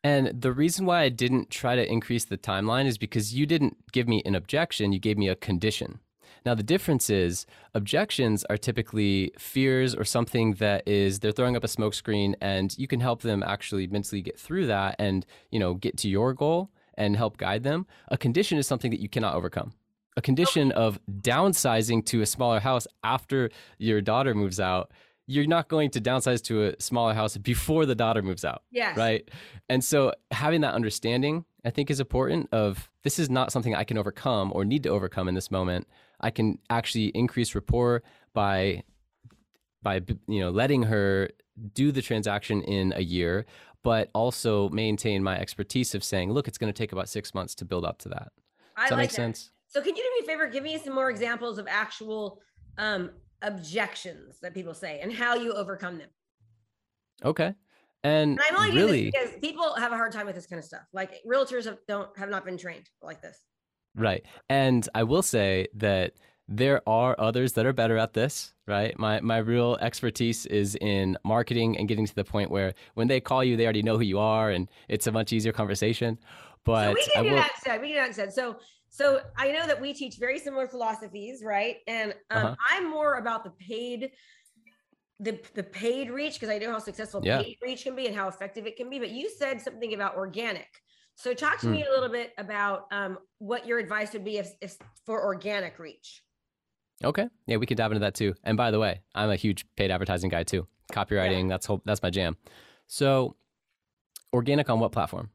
And 0.09 0.41
the 0.41 0.55
reason 0.55 0.87
why 0.87 1.03
I 1.03 1.11
didn't 1.11 1.51
try 1.51 1.77
to 1.77 1.87
increase 1.87 2.25
the 2.25 2.39
timeline 2.39 2.87
is 2.87 2.97
because 2.97 3.35
you 3.35 3.45
didn't 3.45 3.77
give 3.93 4.09
me 4.09 4.23
an 4.25 4.35
objection, 4.35 4.91
you 4.91 4.99
gave 4.99 5.19
me 5.19 5.29
a 5.29 5.37
condition. 5.37 6.01
Now, 6.47 6.55
the 6.55 6.63
difference 6.63 7.11
is 7.11 7.45
objections 7.75 8.43
are 8.49 8.57
typically 8.57 9.33
fears 9.39 9.95
or 9.95 10.05
something 10.05 10.55
that 10.55 10.89
is 10.89 11.19
they're 11.19 11.31
throwing 11.31 11.57
up 11.57 11.65
a 11.65 11.67
smokescreen, 11.67 12.37
and 12.41 12.75
you 12.79 12.89
can 12.89 13.01
help 13.01 13.21
them 13.21 13.43
actually 13.43 13.87
mentally 13.87 14.23
get 14.23 14.39
through 14.39 14.67
that 14.69 14.97
and 14.99 15.27
you 15.51 15.59
know 15.59 15.75
get 15.75 15.99
to 15.99 16.09
your 16.09 16.33
goal 16.33 16.71
and 16.95 17.15
help 17.15 17.37
guide 17.37 17.63
them. 17.63 17.87
A 18.09 18.17
condition 18.17 18.57
is 18.57 18.67
something 18.67 18.91
that 18.91 19.01
you 19.01 19.11
cannot 19.11 19.35
overcome. 19.35 19.73
A 20.17 20.23
condition 20.23 20.73
of 20.73 20.99
downsizing 21.21 22.07
to 22.07 22.23
a 22.23 22.27
smaller 22.27 22.61
house 22.61 22.87
after 23.05 23.51
your 23.77 24.01
daughter 24.01 24.35
moves 24.35 24.59
out 24.59 24.91
you're 25.29 25.47
not 25.47 25.69
going 25.69 25.91
to 25.91 26.01
downsize 26.01 26.43
to 26.43 26.65
a 26.65 26.81
smaller 26.81 27.13
house 27.13 27.37
before 27.37 27.85
the 27.85 27.95
daughter 27.95 28.23
moves 28.23 28.47
out. 28.47 28.63
Yes. 28.71 28.97
Right. 28.97 29.31
And 29.69 29.85
so 29.85 30.15
having 30.31 30.63
that 30.63 30.73
understanding, 30.73 31.45
I 31.67 31.71
think, 31.71 31.91
is 31.91 32.01
important 32.01 32.49
of 32.51 32.91
this 33.05 33.19
is 33.19 33.29
not 33.29 33.53
something 33.53 33.75
I 33.75 33.85
can 33.85 33.99
overcome 33.99 34.51
or 34.55 34.65
need 34.65 34.83
to 34.85 34.89
overcome 34.89 35.29
in 35.29 35.35
this 35.35 35.51
moment. 35.51 35.87
I 36.19 36.31
can 36.31 36.59
actually 36.71 37.09
increase 37.09 37.55
rapport 37.55 38.03
by 38.33 38.83
by 39.83 40.01
you 40.27 40.41
know 40.41 40.51
letting 40.51 40.85
her 40.85 41.29
do 41.75 41.93
the 41.93 42.01
transaction 42.01 42.63
in 42.63 42.95
a 42.97 43.03
year, 43.03 43.45
but 43.85 44.11
also 44.15 44.71
maintain 44.71 45.23
my 45.23 45.39
expertise 45.39 45.95
of 45.95 46.03
saying, 46.03 46.33
look, 46.33 46.49
it's 46.49 46.57
going 46.57 46.73
to 46.73 46.77
take 46.77 46.93
about 46.93 47.09
six 47.09 47.35
months 47.35 47.55
to 47.57 47.67
build 47.67 47.85
up 47.85 47.99
to 47.99 48.09
that. 48.09 48.33
Does 48.33 48.33
I 48.77 48.89
that 48.89 48.95
like 48.95 49.03
make 49.03 49.11
that. 49.11 49.17
sense? 49.17 49.51
So 49.67 49.83
can 49.83 49.95
you 49.95 50.03
do 50.03 50.11
me 50.21 50.25
a 50.25 50.27
favor? 50.27 50.47
Give 50.47 50.65
me 50.65 50.79
some 50.79 50.95
more 50.95 51.11
examples 51.11 51.59
of 51.59 51.67
actual 51.69 52.41
um, 52.79 53.11
objections 53.43 54.39
that 54.41 54.55
people 54.55 54.75
say 54.75 55.01
and 55.01 55.13
how 55.13 55.35
you 55.35 55.53
overcome 55.53 55.99
them. 55.99 56.09
Okay. 57.25 57.55
And, 58.05 58.33
and 58.33 58.41
I'm 58.49 58.57
only 58.57 58.77
really, 58.77 59.05
because 59.11 59.31
people 59.41 59.75
have 59.75 59.93
a 59.93 59.97
hard 59.97 60.13
time 60.13 60.27
with 60.27 60.35
this 60.37 60.47
kind 60.47 60.59
of 60.59 60.65
stuff. 60.65 60.83
Like 60.93 61.21
realtors 61.27 61.65
have, 61.65 61.79
don't 61.89 62.17
have 62.17 62.31
not 62.31 62.45
been 62.45 62.57
trained 62.57 62.89
like 63.03 63.21
this. 63.21 63.39
Right. 63.97 64.25
And 64.49 64.89
I 64.95 65.03
will 65.03 65.23
say 65.23 65.67
that 65.75 66.13
there 66.47 66.81
are 66.89 67.15
others 67.19 67.53
that 67.55 67.67
are 67.67 67.73
better 67.73 67.99
at 67.99 68.15
this, 68.15 68.55
right? 68.67 68.99
My 68.99 69.21
my 69.21 69.37
real 69.37 69.77
expertise 69.83 70.47
is 70.47 70.77
in 70.81 71.19
marketing 71.23 71.77
and 71.77 71.87
getting 71.87 72.07
to 72.07 72.15
the 72.15 72.25
point 72.25 72.51
where 72.51 72.73
when 72.95 73.07
they 73.07 73.21
call 73.21 73.45
you, 73.45 73.57
they 73.57 73.65
already 73.65 73.83
know 73.83 73.97
who 73.97 74.05
you 74.05 74.19
are, 74.19 74.51
and 74.51 74.67
it's 74.89 75.07
a 75.07 75.13
much 75.13 75.33
easier 75.33 75.53
conversation. 75.53 76.19
But 76.65 76.85
so 76.85 76.95
we 76.95 77.07
can 77.13 77.25
do 77.25 77.31
that 77.31 77.51
instead. 77.55 77.81
We 77.83 77.89
can 77.89 77.97
do 77.97 78.01
that 78.01 78.07
instead. 78.09 78.33
So 78.33 78.57
so 78.91 79.21
I 79.37 79.53
know 79.53 79.67
that 79.67 79.81
we 79.81 79.93
teach 79.93 80.17
very 80.19 80.39
similar 80.39 80.67
philosophies, 80.67 81.43
right? 81.45 81.77
And 81.87 82.13
um, 82.31 82.47
uh-huh. 82.47 82.57
I'm 82.71 82.91
more 82.91 83.17
about 83.17 83.45
the 83.45 83.51
paid, 83.51 84.11
the 85.21 85.41
the 85.55 85.63
paid 85.63 86.11
reach 86.11 86.35
because 86.35 86.49
I 86.49 86.59
know 86.59 86.73
how 86.73 86.79
successful 86.79 87.21
yeah. 87.25 87.43
paid 87.43 87.57
reach 87.63 87.85
can 87.85 87.97
be 87.97 88.07
and 88.07 88.17
how 88.17 88.29
effective 88.29 88.67
it 88.67 88.77
can 88.77 88.89
be. 88.91 88.99
But 88.99 89.11
you 89.11 89.31
said 89.31 89.61
something 89.61 89.95
about 89.95 90.17
organic. 90.17 90.69
So 91.17 91.35
talk 91.35 91.59
to 91.61 91.67
mm. 91.67 91.73
me 91.73 91.85
a 91.85 91.91
little 91.91 92.09
bit 92.09 92.33
about 92.39 92.87
um, 92.93 93.19
what 93.39 93.67
your 93.67 93.79
advice 93.79 94.13
would 94.13 94.25
be 94.25 94.39
if, 94.39 94.53
if 94.61 94.77
for 95.05 95.25
organic 95.25 95.79
reach. 95.79 96.23
Okay, 97.03 97.29
yeah, 97.47 97.57
we 97.57 97.67
could 97.67 97.77
dive 97.77 97.91
into 97.91 98.01
that 98.01 98.15
too. 98.15 98.35
And 98.45 98.57
by 98.57 98.71
the 98.71 98.79
way, 98.79 99.03
I'm 99.15 99.31
a 99.31 99.37
huge 99.37 99.67
paid 99.77 99.91
advertising 99.91 100.31
guy 100.31 100.45
too. 100.45 100.67
Copywriting, 100.93 101.43
yeah. 101.43 101.49
that's 101.49 101.67
whole, 101.67 101.83
that's 101.85 102.03
my 102.03 102.11
jam. 102.11 102.37
So 102.87 103.37
Organic 104.33 104.69
on 104.69 104.79
what 104.81 104.93
platform? 104.93 105.31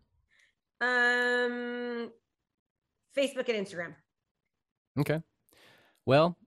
Um, 0.79 1.23
Facebook 3.17 3.50
and 3.50 3.65
Instagram. 3.65 3.96
Okay. 5.00 5.22
Well, 6.05 6.38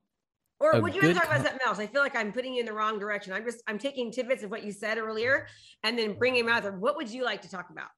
or 0.59 0.81
would 0.81 0.95
you 0.95 1.03
want 1.03 1.15
to 1.15 1.21
talk 1.21 1.31
about 1.31 1.45
something 1.45 1.67
else? 1.67 1.79
I 1.79 1.87
feel 1.87 2.01
like 2.01 2.17
I'm 2.17 2.33
putting 2.33 2.55
you 2.55 2.61
in 2.61 2.67
the 2.67 2.73
wrong 2.73 2.99
direction. 2.99 3.33
I'm 3.33 3.45
just 3.45 3.63
I'm 3.67 3.79
taking 3.79 4.11
tidbits 4.11 4.43
of 4.43 4.51
what 4.51 4.65
you 4.65 4.73
said 4.73 4.99
earlier 4.99 5.47
and 5.83 5.99
then 5.99 6.15
bringing 6.15 6.47
them 6.47 6.55
out 6.55 6.63
there. 6.63 6.73
What 6.73 6.97
would 6.97 7.11
you 7.11 7.25
like 7.25 7.43
to 7.43 7.51
talk 7.51 7.71
about? 7.71 7.89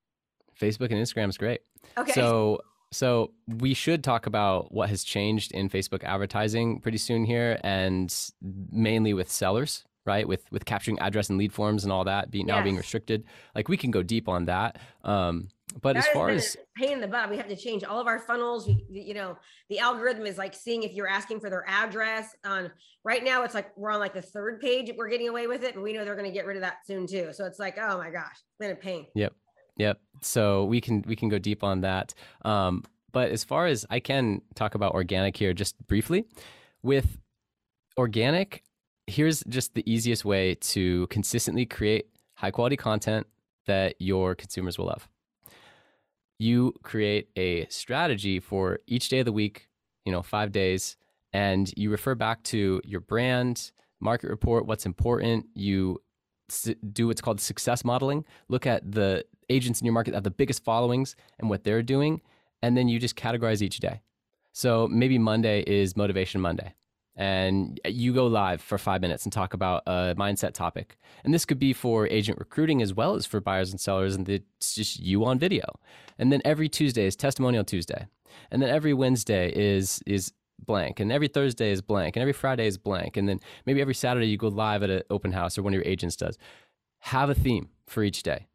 Facebook 0.60 0.90
and 0.90 0.94
Instagram 0.94 1.28
is 1.28 1.38
great. 1.38 1.60
Okay. 1.96 2.12
So 2.12 2.60
so 2.90 3.32
we 3.46 3.75
should 3.75 4.02
talk 4.02 4.26
about 4.26 4.72
what 4.72 4.88
has 4.88 5.04
changed 5.04 5.52
in 5.52 5.68
Facebook 5.68 6.02
advertising 6.04 6.80
pretty 6.80 6.98
soon 6.98 7.25
here, 7.25 7.60
and 7.62 8.14
mainly 8.42 9.14
with 9.14 9.30
sellers, 9.30 9.84
right? 10.04 10.26
With 10.26 10.50
with 10.50 10.64
capturing 10.64 10.98
address 10.98 11.28
and 11.28 11.38
lead 11.38 11.52
forms 11.52 11.84
and 11.84 11.92
all 11.92 12.04
that 12.04 12.30
being 12.30 12.46
now 12.46 12.62
being 12.62 12.76
restricted. 12.76 13.25
Like 13.54 13.68
we 13.68 13.76
can 13.76 13.90
go 13.90 14.02
deep 14.02 14.28
on 14.28 14.46
that. 14.46 14.78
Um, 15.04 15.48
but 15.80 15.94
that 15.94 16.06
as 16.06 16.06
far 16.08 16.30
as 16.30 16.56
pain 16.76 16.92
in 16.92 17.00
the 17.00 17.08
butt, 17.08 17.30
we 17.30 17.37
have 17.37 17.48
to 17.48 17.56
change 17.56 17.84
all 17.84 18.00
of 18.00 18.06
our 18.06 18.18
funnels. 18.18 18.66
We, 18.66 19.00
you 19.00 19.14
know, 19.14 19.38
the 19.68 19.78
algorithm 19.78 20.26
is 20.26 20.38
like 20.38 20.54
seeing 20.54 20.82
if 20.82 20.92
you're 20.92 21.08
asking 21.08 21.40
for 21.40 21.50
their 21.50 21.64
address. 21.68 22.34
On 22.44 22.70
right 23.04 23.22
now, 23.22 23.42
it's 23.44 23.54
like 23.54 23.76
we're 23.76 23.90
on 23.90 24.00
like 24.00 24.14
the 24.14 24.22
third 24.22 24.60
page. 24.60 24.90
We're 24.96 25.08
getting 25.08 25.28
away 25.28 25.46
with 25.46 25.64
it, 25.64 25.75
and 25.75 25.82
we 25.82 25.92
know 25.92 26.04
they're 26.04 26.16
going 26.16 26.26
to 26.26 26.32
get 26.32 26.46
rid 26.46 26.56
of 26.56 26.62
that 26.62 26.87
soon 26.87 27.06
too. 27.06 27.30
So 27.32 27.44
it's 27.44 27.58
like, 27.58 27.78
oh 27.78 27.98
my 27.98 28.10
gosh, 28.10 28.32
it's 28.32 28.58
been 28.58 28.70
a 28.70 28.76
pain. 28.76 29.06
Yep, 29.14 29.34
yep. 29.76 30.00
So 30.22 30.64
we 30.64 30.80
can 30.80 31.04
we 31.06 31.16
can 31.16 31.28
go 31.28 31.38
deep 31.38 31.62
on 31.62 31.82
that. 31.82 32.14
Um, 32.44 32.84
but 33.12 33.30
as 33.30 33.44
far 33.44 33.66
as 33.66 33.87
I 33.90 34.00
can 34.00 34.42
talk 34.54 34.75
about 34.75 34.94
organic 34.94 35.37
here, 35.37 35.52
just 35.52 35.76
briefly, 35.87 36.25
with 36.82 37.18
organic, 37.96 38.64
here's 39.06 39.42
just 39.44 39.75
the 39.75 39.90
easiest 39.90 40.25
way 40.25 40.54
to 40.54 41.06
consistently 41.08 41.66
create 41.66 42.06
high 42.34 42.50
quality 42.50 42.76
content 42.76 43.26
that 43.66 43.94
your 43.98 44.34
consumers 44.34 44.78
will 44.78 44.87
love 44.87 45.08
you 46.38 46.75
create 46.83 47.28
a 47.37 47.66
strategy 47.68 48.40
for 48.40 48.80
each 48.87 49.09
day 49.09 49.21
of 49.21 49.26
the 49.26 49.33
week, 49.33 49.68
you 50.04 50.12
know, 50.12 50.23
five 50.23 50.52
days, 50.52 50.97
and 51.33 51.73
you 51.76 51.90
refer 51.90 52.14
back 52.14 52.42
to 52.45 52.80
your 52.85 53.00
brand, 53.00 53.73
market 54.00 54.30
report, 54.30 54.66
what's 54.66 54.87
important. 54.87 55.47
You 55.54 56.00
do 56.92 57.09
what's 57.09 57.21
called 57.21 57.40
success 57.40 57.85
modeling. 57.85 58.25
Look 58.49 58.66
at 58.66 58.90
the 58.90 59.25
agents 59.50 59.80
in 59.80 59.85
your 59.85 59.92
market 59.92 60.12
that 60.12 60.18
have 60.18 60.25
the 60.25 60.30
biggest 60.30 60.64
followings 60.64 61.16
and 61.38 61.50
what 61.50 61.64
they're 61.64 61.83
doing, 61.83 62.23
and 62.62 62.76
then 62.76 62.88
you 62.88 62.99
just 62.99 63.16
categorize 63.16 63.61
each 63.61 63.80
day. 63.80 64.00
So 64.52 64.88
maybe 64.88 65.18
Monday 65.18 65.62
is 65.66 65.97
Motivation 65.97 66.40
Monday 66.40 66.75
and 67.18 67.80
you 67.84 68.14
go 68.14 68.28
live 68.28 68.62
for 68.62 68.78
five 68.78 69.00
minutes 69.00 69.25
and 69.25 69.32
talk 69.32 69.52
about 69.52 69.82
a 69.87 70.14
mindset 70.16 70.54
topic. 70.54 70.96
And 71.25 71.34
this 71.34 71.44
could 71.44 71.58
be 71.58 71.72
for 71.72 72.06
agent 72.06 72.38
recruiting 72.38 72.80
as 72.80 72.94
well 72.94 73.16
as 73.16 73.26
for 73.26 73.40
buyers 73.40 73.72
and 73.72 73.80
sellers, 73.80 74.14
and 74.14 74.26
it's 74.28 74.75
just 74.75 75.00
you 75.00 75.25
on 75.25 75.38
video. 75.38 75.64
And 76.16 76.32
then 76.32 76.40
every 76.44 76.68
Tuesday 76.68 77.06
is 77.06 77.16
Testimonial 77.16 77.64
Tuesday, 77.64 78.06
and 78.52 78.62
then 78.62 78.70
every 78.70 78.94
Wednesday 78.94 79.52
is 79.54 80.00
is 80.06 80.32
blank, 80.64 81.00
and 81.00 81.10
every 81.10 81.28
Thursday 81.28 81.72
is 81.72 81.82
blank, 81.82 82.14
and 82.14 82.22
every 82.22 82.32
Friday 82.32 82.68
is 82.68 82.78
blank, 82.78 83.16
and 83.16 83.28
then 83.28 83.40
maybe 83.66 83.80
every 83.80 83.94
Saturday 83.94 84.26
you 84.28 84.37
go 84.37 84.48
live 84.48 84.84
at 84.84 84.90
an 84.90 85.02
open 85.10 85.32
house 85.32 85.58
or 85.58 85.62
one 85.62 85.75
of 85.75 85.76
your 85.76 85.87
agents 85.87 86.14
does. 86.14 86.38
Have 87.00 87.30
a 87.30 87.34
theme 87.34 87.68
for 87.88 88.04
each 88.04 88.22
day. 88.22 88.46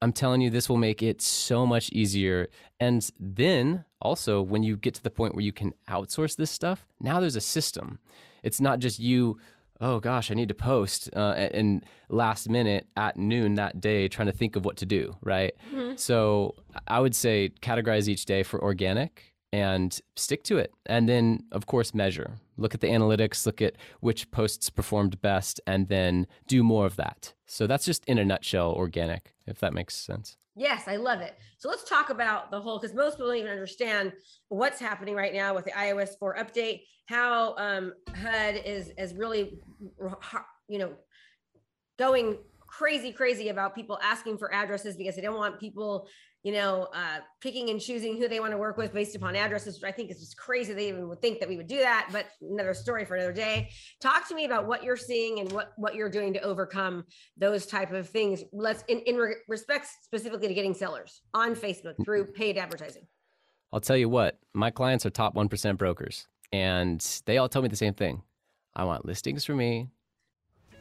I'm 0.00 0.12
telling 0.12 0.40
you, 0.40 0.50
this 0.50 0.68
will 0.68 0.76
make 0.76 1.02
it 1.02 1.20
so 1.20 1.66
much 1.66 1.90
easier. 1.90 2.48
And 2.78 3.08
then 3.18 3.84
also, 4.00 4.40
when 4.40 4.62
you 4.62 4.76
get 4.76 4.94
to 4.94 5.02
the 5.02 5.10
point 5.10 5.34
where 5.34 5.44
you 5.44 5.52
can 5.52 5.74
outsource 5.88 6.36
this 6.36 6.50
stuff, 6.50 6.86
now 7.00 7.20
there's 7.20 7.36
a 7.36 7.40
system. 7.40 7.98
It's 8.42 8.60
not 8.60 8.78
just 8.78 9.00
you, 9.00 9.38
oh 9.80 9.98
gosh, 9.98 10.30
I 10.30 10.34
need 10.34 10.48
to 10.48 10.54
post, 10.54 11.10
uh, 11.16 11.34
and 11.52 11.84
last 12.08 12.48
minute 12.48 12.86
at 12.96 13.16
noon 13.16 13.54
that 13.54 13.80
day 13.80 14.06
trying 14.06 14.26
to 14.26 14.32
think 14.32 14.54
of 14.54 14.64
what 14.64 14.76
to 14.78 14.86
do, 14.86 15.16
right? 15.22 15.52
Mm-hmm. 15.74 15.96
So 15.96 16.54
I 16.86 17.00
would 17.00 17.14
say 17.14 17.50
categorize 17.60 18.08
each 18.08 18.24
day 18.24 18.44
for 18.44 18.62
organic 18.62 19.27
and 19.52 19.98
stick 20.16 20.42
to 20.44 20.58
it. 20.58 20.72
And 20.86 21.08
then, 21.08 21.44
of 21.52 21.66
course, 21.66 21.94
measure. 21.94 22.32
Look 22.56 22.74
at 22.74 22.80
the 22.80 22.88
analytics, 22.88 23.46
look 23.46 23.62
at 23.62 23.76
which 24.00 24.30
posts 24.30 24.68
performed 24.70 25.20
best, 25.20 25.60
and 25.66 25.88
then 25.88 26.26
do 26.46 26.62
more 26.62 26.86
of 26.86 26.96
that. 26.96 27.34
So 27.46 27.66
that's 27.66 27.84
just 27.84 28.04
in 28.06 28.18
a 28.18 28.24
nutshell 28.24 28.72
organic, 28.72 29.34
if 29.46 29.58
that 29.60 29.72
makes 29.72 29.96
sense. 29.96 30.36
Yes, 30.56 30.88
I 30.88 30.96
love 30.96 31.20
it. 31.20 31.38
So 31.58 31.68
let's 31.68 31.88
talk 31.88 32.10
about 32.10 32.50
the 32.50 32.60
whole 32.60 32.80
because 32.80 32.94
most 32.94 33.14
people 33.14 33.28
don't 33.28 33.36
even 33.36 33.52
understand 33.52 34.12
what's 34.48 34.80
happening 34.80 35.14
right 35.14 35.32
now 35.32 35.54
with 35.54 35.64
the 35.64 35.70
iOS 35.70 36.18
4 36.18 36.36
update, 36.36 36.82
how 37.06 37.54
um, 37.56 37.92
HUD 38.12 38.56
is 38.64 38.90
is 38.98 39.14
really, 39.14 39.60
you 40.68 40.78
know, 40.78 40.94
going 41.96 42.38
crazy, 42.66 43.12
crazy 43.12 43.48
about 43.48 43.74
people 43.74 43.98
asking 44.02 44.36
for 44.36 44.52
addresses 44.52 44.96
because 44.96 45.16
they 45.16 45.22
don't 45.22 45.36
want 45.36 45.58
people 45.60 46.08
you 46.48 46.54
know, 46.54 46.88
uh, 46.94 47.18
picking 47.42 47.68
and 47.68 47.78
choosing 47.78 48.16
who 48.16 48.26
they 48.26 48.40
want 48.40 48.52
to 48.52 48.56
work 48.56 48.78
with 48.78 48.94
based 48.94 49.14
upon 49.14 49.36
addresses, 49.36 49.74
which 49.74 49.86
I 49.86 49.92
think 49.92 50.10
is 50.10 50.18
just 50.18 50.38
crazy. 50.38 50.72
They 50.72 50.88
even 50.88 51.06
would 51.06 51.20
think 51.20 51.40
that 51.40 51.48
we 51.50 51.58
would 51.58 51.66
do 51.66 51.76
that, 51.76 52.08
but 52.10 52.24
another 52.40 52.72
story 52.72 53.04
for 53.04 53.16
another 53.16 53.34
day. 53.34 53.68
Talk 54.00 54.26
to 54.30 54.34
me 54.34 54.46
about 54.46 54.66
what 54.66 54.82
you're 54.82 54.96
seeing 54.96 55.40
and 55.40 55.52
what 55.52 55.72
what 55.76 55.94
you're 55.94 56.08
doing 56.08 56.32
to 56.32 56.40
overcome 56.40 57.04
those 57.36 57.66
type 57.66 57.92
of 57.92 58.08
things. 58.08 58.44
Let's 58.50 58.82
in 58.88 59.00
in 59.00 59.16
re- 59.16 59.34
respect 59.46 59.88
specifically 60.00 60.48
to 60.48 60.54
getting 60.54 60.72
sellers 60.72 61.20
on 61.34 61.54
Facebook 61.54 62.02
through 62.02 62.32
paid 62.32 62.56
advertising. 62.56 63.06
I'll 63.70 63.80
tell 63.80 63.98
you 63.98 64.08
what, 64.08 64.38
my 64.54 64.70
clients 64.70 65.04
are 65.04 65.10
top 65.10 65.34
one 65.34 65.50
percent 65.50 65.76
brokers, 65.76 66.28
and 66.50 67.06
they 67.26 67.36
all 67.36 67.50
tell 67.50 67.60
me 67.60 67.68
the 67.68 67.76
same 67.76 67.92
thing. 67.92 68.22
I 68.74 68.84
want 68.84 69.04
listings 69.04 69.44
for 69.44 69.54
me. 69.54 69.88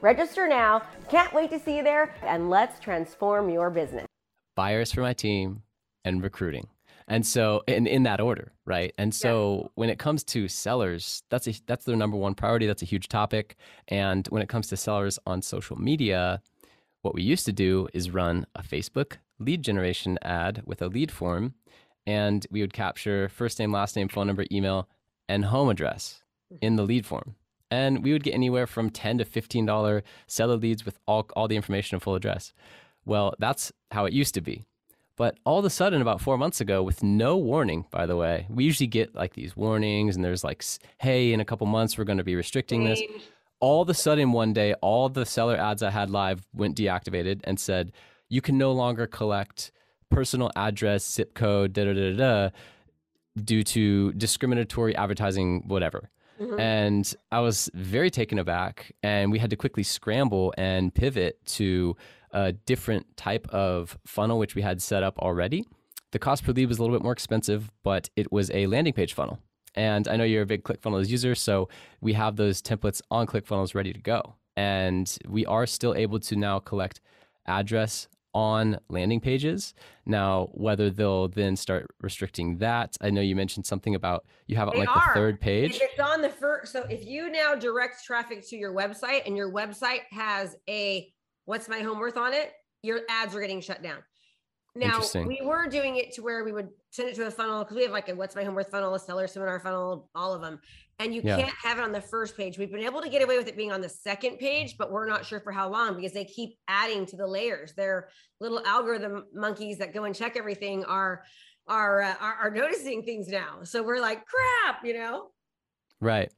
Register 0.00 0.46
now. 0.46 0.82
Can't 1.10 1.32
wait 1.32 1.50
to 1.50 1.58
see 1.58 1.76
you 1.76 1.82
there, 1.82 2.14
and 2.22 2.50
let's 2.50 2.78
transform 2.78 3.50
your 3.50 3.68
business. 3.68 4.06
Buyers 4.54 4.92
for 4.92 5.00
my 5.00 5.12
team 5.12 5.62
and 6.04 6.22
recruiting. 6.22 6.68
And 7.08 7.26
so 7.26 7.62
in, 7.66 7.86
in 7.86 8.02
that 8.02 8.20
order, 8.20 8.52
right? 8.66 8.92
And 8.98 9.14
so 9.14 9.60
yeah. 9.62 9.68
when 9.76 9.90
it 9.90 9.98
comes 9.98 10.22
to 10.24 10.46
sellers, 10.46 11.22
that's 11.30 11.48
a 11.48 11.54
that's 11.66 11.84
their 11.84 11.96
number 11.96 12.16
one 12.16 12.34
priority. 12.34 12.66
That's 12.66 12.82
a 12.82 12.86
huge 12.86 13.08
topic. 13.08 13.56
And 13.88 14.26
when 14.28 14.42
it 14.42 14.48
comes 14.48 14.68
to 14.68 14.76
sellers 14.76 15.18
on 15.26 15.40
social 15.40 15.76
media, 15.76 16.42
what 17.02 17.14
we 17.14 17.22
used 17.22 17.46
to 17.46 17.52
do 17.52 17.88
is 17.94 18.10
run 18.10 18.46
a 18.54 18.62
Facebook 18.62 19.16
lead 19.38 19.62
generation 19.62 20.18
ad 20.22 20.62
with 20.66 20.82
a 20.82 20.88
lead 20.88 21.10
form, 21.10 21.54
and 22.06 22.46
we 22.50 22.60
would 22.60 22.72
capture 22.72 23.28
first 23.28 23.58
name, 23.58 23.72
last 23.72 23.96
name, 23.96 24.08
phone 24.08 24.26
number, 24.26 24.44
email, 24.52 24.88
and 25.28 25.46
home 25.46 25.70
address 25.70 26.22
in 26.60 26.76
the 26.76 26.82
lead 26.82 27.06
form 27.06 27.36
and 27.70 28.02
we 28.02 28.12
would 28.12 28.22
get 28.22 28.34
anywhere 28.34 28.66
from 28.66 28.90
10 28.90 29.18
to 29.18 29.24
$15 29.24 30.02
seller 30.26 30.56
leads 30.56 30.84
with 30.84 30.98
all, 31.06 31.26
all 31.36 31.48
the 31.48 31.56
information 31.56 31.96
and 31.96 32.02
full 32.02 32.14
address. 32.14 32.52
Well, 33.04 33.34
that's 33.38 33.72
how 33.90 34.04
it 34.04 34.12
used 34.12 34.34
to 34.34 34.40
be. 34.40 34.64
But 35.16 35.36
all 35.44 35.58
of 35.58 35.64
a 35.64 35.70
sudden, 35.70 36.00
about 36.00 36.20
four 36.20 36.38
months 36.38 36.60
ago, 36.60 36.82
with 36.82 37.02
no 37.02 37.36
warning, 37.36 37.86
by 37.90 38.06
the 38.06 38.14
way, 38.14 38.46
we 38.48 38.64
usually 38.64 38.86
get 38.86 39.16
like 39.16 39.34
these 39.34 39.56
warnings, 39.56 40.14
and 40.14 40.24
there's 40.24 40.44
like, 40.44 40.64
hey, 40.98 41.32
in 41.32 41.40
a 41.40 41.44
couple 41.44 41.66
months, 41.66 41.98
we're 41.98 42.04
going 42.04 42.18
to 42.18 42.24
be 42.24 42.36
restricting 42.36 42.84
this. 42.84 43.02
All 43.58 43.82
of 43.82 43.88
a 43.88 43.94
sudden, 43.94 44.30
one 44.30 44.52
day, 44.52 44.74
all 44.74 45.08
the 45.08 45.26
seller 45.26 45.56
ads 45.56 45.82
I 45.82 45.90
had 45.90 46.08
live 46.08 46.46
went 46.54 46.76
deactivated 46.76 47.40
and 47.42 47.58
said, 47.58 47.90
you 48.28 48.40
can 48.40 48.56
no 48.56 48.70
longer 48.70 49.08
collect 49.08 49.72
personal 50.08 50.52
address, 50.54 51.10
zip 51.10 51.34
code, 51.34 51.72
da 51.72 51.84
da 51.86 51.92
da 51.94 52.12
da, 52.16 52.50
due 53.42 53.64
to 53.64 54.12
discriminatory 54.12 54.94
advertising, 54.94 55.64
whatever. 55.66 56.10
Mm-hmm. 56.40 56.60
And 56.60 57.14
I 57.32 57.40
was 57.40 57.70
very 57.74 58.10
taken 58.10 58.38
aback, 58.38 58.92
and 59.02 59.32
we 59.32 59.38
had 59.38 59.50
to 59.50 59.56
quickly 59.56 59.82
scramble 59.82 60.54
and 60.56 60.94
pivot 60.94 61.44
to 61.46 61.96
a 62.30 62.52
different 62.52 63.16
type 63.16 63.48
of 63.48 63.98
funnel, 64.06 64.38
which 64.38 64.54
we 64.54 64.62
had 64.62 64.80
set 64.82 65.02
up 65.02 65.18
already. 65.18 65.66
The 66.12 66.18
cost 66.18 66.44
per 66.44 66.52
lead 66.52 66.66
was 66.66 66.78
a 66.78 66.82
little 66.82 66.96
bit 66.96 67.02
more 67.02 67.12
expensive, 67.12 67.70
but 67.82 68.08
it 68.16 68.32
was 68.32 68.50
a 68.52 68.66
landing 68.66 68.92
page 68.92 69.12
funnel. 69.12 69.38
And 69.74 70.08
I 70.08 70.16
know 70.16 70.24
you're 70.24 70.42
a 70.42 70.46
big 70.46 70.64
ClickFunnels 70.64 71.08
user, 71.08 71.34
so 71.34 71.68
we 72.00 72.14
have 72.14 72.36
those 72.36 72.62
templates 72.62 73.00
on 73.10 73.26
ClickFunnels 73.26 73.74
ready 73.74 73.92
to 73.92 74.00
go. 74.00 74.34
And 74.56 75.16
we 75.28 75.46
are 75.46 75.66
still 75.66 75.94
able 75.94 76.18
to 76.20 76.36
now 76.36 76.58
collect 76.58 77.00
address, 77.46 78.08
on 78.38 78.78
landing 78.88 79.20
pages. 79.20 79.74
Now, 80.06 80.48
whether 80.52 80.90
they'll 80.90 81.26
then 81.26 81.56
start 81.56 81.88
restricting 82.00 82.58
that, 82.58 82.96
I 83.00 83.10
know 83.10 83.20
you 83.20 83.34
mentioned 83.34 83.66
something 83.66 83.96
about 83.96 84.24
you 84.46 84.54
have 84.54 84.68
it 84.68 84.74
on 84.74 84.78
like 84.78 84.88
are. 84.88 85.08
the 85.08 85.14
third 85.14 85.40
page. 85.40 85.74
If 85.74 85.82
it's 85.82 86.00
on 86.00 86.22
the 86.22 86.28
first, 86.28 86.72
so 86.72 86.84
if 86.88 87.04
you 87.04 87.32
now 87.32 87.56
direct 87.56 88.04
traffic 88.04 88.48
to 88.50 88.56
your 88.56 88.72
website 88.72 89.26
and 89.26 89.36
your 89.36 89.52
website 89.52 90.02
has 90.10 90.56
a 90.68 91.12
what's 91.46 91.68
my 91.68 91.80
home 91.80 91.98
worth 91.98 92.16
on 92.16 92.32
it, 92.32 92.52
your 92.82 93.00
ads 93.10 93.34
are 93.34 93.40
getting 93.40 93.60
shut 93.60 93.82
down. 93.82 93.98
Now 94.74 95.02
we 95.26 95.40
were 95.42 95.66
doing 95.66 95.96
it 95.96 96.12
to 96.14 96.22
where 96.22 96.44
we 96.44 96.52
would 96.52 96.68
send 96.90 97.08
it 97.08 97.16
to 97.16 97.26
a 97.26 97.30
funnel 97.30 97.64
because 97.64 97.76
we 97.76 97.82
have 97.82 97.90
like 97.90 98.08
a 98.08 98.14
what's 98.14 98.36
my 98.36 98.44
home 98.44 98.54
worth 98.54 98.70
funnel, 98.70 98.94
a 98.94 98.98
seller 98.98 99.26
seminar 99.26 99.58
funnel, 99.60 100.08
all 100.14 100.34
of 100.34 100.40
them. 100.40 100.60
And 101.00 101.14
you 101.14 101.20
yeah. 101.24 101.36
can't 101.36 101.54
have 101.62 101.78
it 101.78 101.82
on 101.82 101.92
the 101.92 102.00
first 102.00 102.36
page. 102.36 102.58
We've 102.58 102.70
been 102.70 102.84
able 102.84 103.00
to 103.00 103.08
get 103.08 103.22
away 103.22 103.38
with 103.38 103.48
it 103.48 103.56
being 103.56 103.72
on 103.72 103.80
the 103.80 103.88
second 103.88 104.38
page, 104.38 104.76
but 104.76 104.90
we're 104.90 105.06
not 105.06 105.24
sure 105.24 105.40
for 105.40 105.52
how 105.52 105.68
long 105.68 105.94
because 105.96 106.12
they 106.12 106.24
keep 106.24 106.56
adding 106.66 107.06
to 107.06 107.16
the 107.16 107.26
layers. 107.26 107.72
Their 107.74 108.08
little 108.40 108.60
algorithm 108.66 109.26
monkeys 109.32 109.78
that 109.78 109.94
go 109.94 110.04
and 110.04 110.14
check 110.14 110.36
everything 110.36 110.84
are 110.84 111.22
are, 111.66 112.02
uh, 112.02 112.14
are 112.20 112.34
are 112.34 112.50
noticing 112.50 113.02
things 113.02 113.28
now. 113.28 113.62
So 113.62 113.82
we're 113.82 114.00
like, 114.00 114.24
crap, 114.26 114.84
you 114.84 114.94
know. 114.94 115.28
Right. 116.00 116.32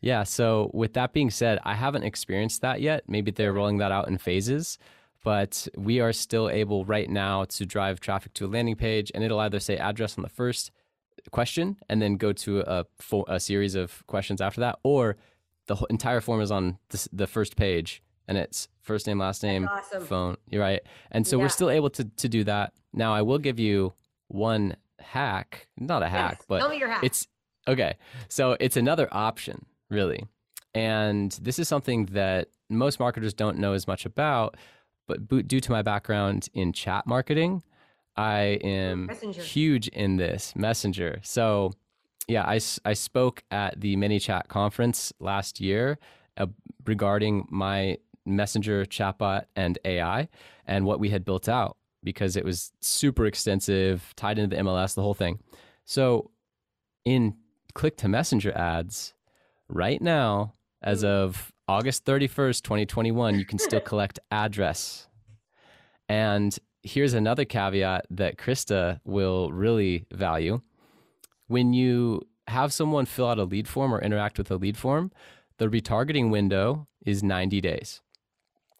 Yeah. 0.00 0.24
So 0.24 0.70
with 0.74 0.92
that 0.94 1.12
being 1.12 1.30
said, 1.30 1.58
I 1.64 1.74
haven't 1.74 2.02
experienced 2.02 2.60
that 2.60 2.80
yet. 2.80 3.04
Maybe 3.08 3.30
they're 3.30 3.52
rolling 3.52 3.78
that 3.78 3.92
out 3.92 4.08
in 4.08 4.18
phases 4.18 4.78
but 5.24 5.66
we 5.76 5.98
are 5.98 6.12
still 6.12 6.48
able 6.48 6.84
right 6.84 7.10
now 7.10 7.44
to 7.44 7.66
drive 7.66 7.98
traffic 7.98 8.32
to 8.34 8.44
a 8.44 8.46
landing 8.46 8.76
page 8.76 9.10
and 9.14 9.24
it'll 9.24 9.40
either 9.40 9.58
say 9.58 9.76
address 9.76 10.16
on 10.16 10.22
the 10.22 10.28
first 10.28 10.70
question 11.32 11.76
and 11.88 12.00
then 12.00 12.16
go 12.16 12.32
to 12.32 12.60
a, 12.60 12.84
a 13.26 13.40
series 13.40 13.74
of 13.74 14.06
questions 14.06 14.40
after 14.40 14.60
that 14.60 14.78
or 14.84 15.16
the 15.66 15.74
whole, 15.76 15.86
entire 15.86 16.20
form 16.20 16.40
is 16.40 16.50
on 16.50 16.78
the, 16.90 17.08
the 17.12 17.26
first 17.26 17.56
page 17.56 18.02
and 18.28 18.36
it's 18.36 18.68
first 18.82 19.06
name 19.06 19.18
last 19.18 19.42
name 19.42 19.66
awesome. 19.66 20.04
phone 20.04 20.36
you're 20.50 20.60
right 20.60 20.82
and 21.10 21.26
so 21.26 21.36
yeah. 21.36 21.42
we're 21.42 21.48
still 21.48 21.70
able 21.70 21.90
to, 21.90 22.04
to 22.04 22.28
do 22.28 22.44
that 22.44 22.74
now 22.92 23.14
i 23.14 23.22
will 23.22 23.38
give 23.38 23.58
you 23.58 23.94
one 24.28 24.76
hack 25.00 25.66
not 25.78 26.02
a 26.02 26.08
hack 26.08 26.36
yes. 26.38 26.46
but 26.46 26.80
hack. 26.80 27.02
it's 27.02 27.26
okay 27.66 27.94
so 28.28 28.56
it's 28.60 28.76
another 28.76 29.08
option 29.10 29.64
really 29.88 30.22
and 30.74 31.38
this 31.40 31.58
is 31.58 31.68
something 31.68 32.06
that 32.06 32.48
most 32.68 33.00
marketers 33.00 33.32
don't 33.32 33.58
know 33.58 33.72
as 33.72 33.86
much 33.86 34.04
about 34.04 34.56
but 35.06 35.48
due 35.48 35.60
to 35.60 35.70
my 35.70 35.82
background 35.82 36.48
in 36.54 36.72
chat 36.72 37.06
marketing, 37.06 37.62
I 38.16 38.58
am 38.62 39.06
Messenger. 39.06 39.42
huge 39.42 39.88
in 39.88 40.16
this 40.16 40.54
Messenger. 40.56 41.20
So, 41.22 41.72
yeah, 42.28 42.44
I, 42.44 42.60
I 42.84 42.92
spoke 42.92 43.42
at 43.50 43.80
the 43.80 43.96
ManyChat 43.96 44.48
conference 44.48 45.12
last 45.18 45.60
year 45.60 45.98
uh, 46.36 46.46
regarding 46.86 47.46
my 47.50 47.98
Messenger 48.24 48.84
chatbot 48.86 49.44
and 49.56 49.78
AI 49.84 50.28
and 50.66 50.86
what 50.86 51.00
we 51.00 51.10
had 51.10 51.24
built 51.24 51.48
out 51.48 51.76
because 52.02 52.36
it 52.36 52.44
was 52.44 52.72
super 52.80 53.26
extensive, 53.26 54.12
tied 54.16 54.38
into 54.38 54.54
the 54.54 54.62
MLS, 54.62 54.94
the 54.94 55.02
whole 55.02 55.14
thing. 55.14 55.40
So, 55.84 56.30
in 57.04 57.36
click 57.74 57.96
to 57.98 58.08
Messenger 58.08 58.56
ads, 58.56 59.14
right 59.68 60.00
now, 60.00 60.52
as 60.82 61.00
hmm. 61.00 61.08
of 61.08 61.52
August 61.66 62.04
31st, 62.04 62.62
2021, 62.62 63.38
you 63.38 63.44
can 63.44 63.58
still 63.58 63.80
collect 63.90 64.18
address. 64.30 65.08
And 66.08 66.56
here's 66.82 67.14
another 67.14 67.44
caveat 67.44 68.06
that 68.10 68.36
Krista 68.36 69.00
will 69.04 69.50
really 69.50 70.06
value. 70.12 70.60
When 71.46 71.72
you 71.72 72.22
have 72.48 72.72
someone 72.72 73.06
fill 73.06 73.28
out 73.28 73.38
a 73.38 73.44
lead 73.44 73.66
form 73.66 73.94
or 73.94 74.00
interact 74.00 74.36
with 74.36 74.50
a 74.50 74.56
lead 74.56 74.76
form, 74.76 75.10
the 75.58 75.68
retargeting 75.68 76.30
window 76.30 76.86
is 77.06 77.22
90 77.22 77.60
days. 77.60 78.02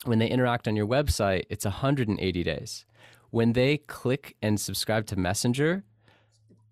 When 0.04 0.18
they 0.18 0.28
interact 0.28 0.68
on 0.68 0.76
your 0.76 0.86
website, 0.86 1.44
it's 1.48 1.64
180 1.64 2.42
days. 2.42 2.84
When 3.30 3.54
they 3.54 3.78
click 3.78 4.36
and 4.42 4.60
subscribe 4.60 5.06
to 5.06 5.16
Messenger, 5.16 5.84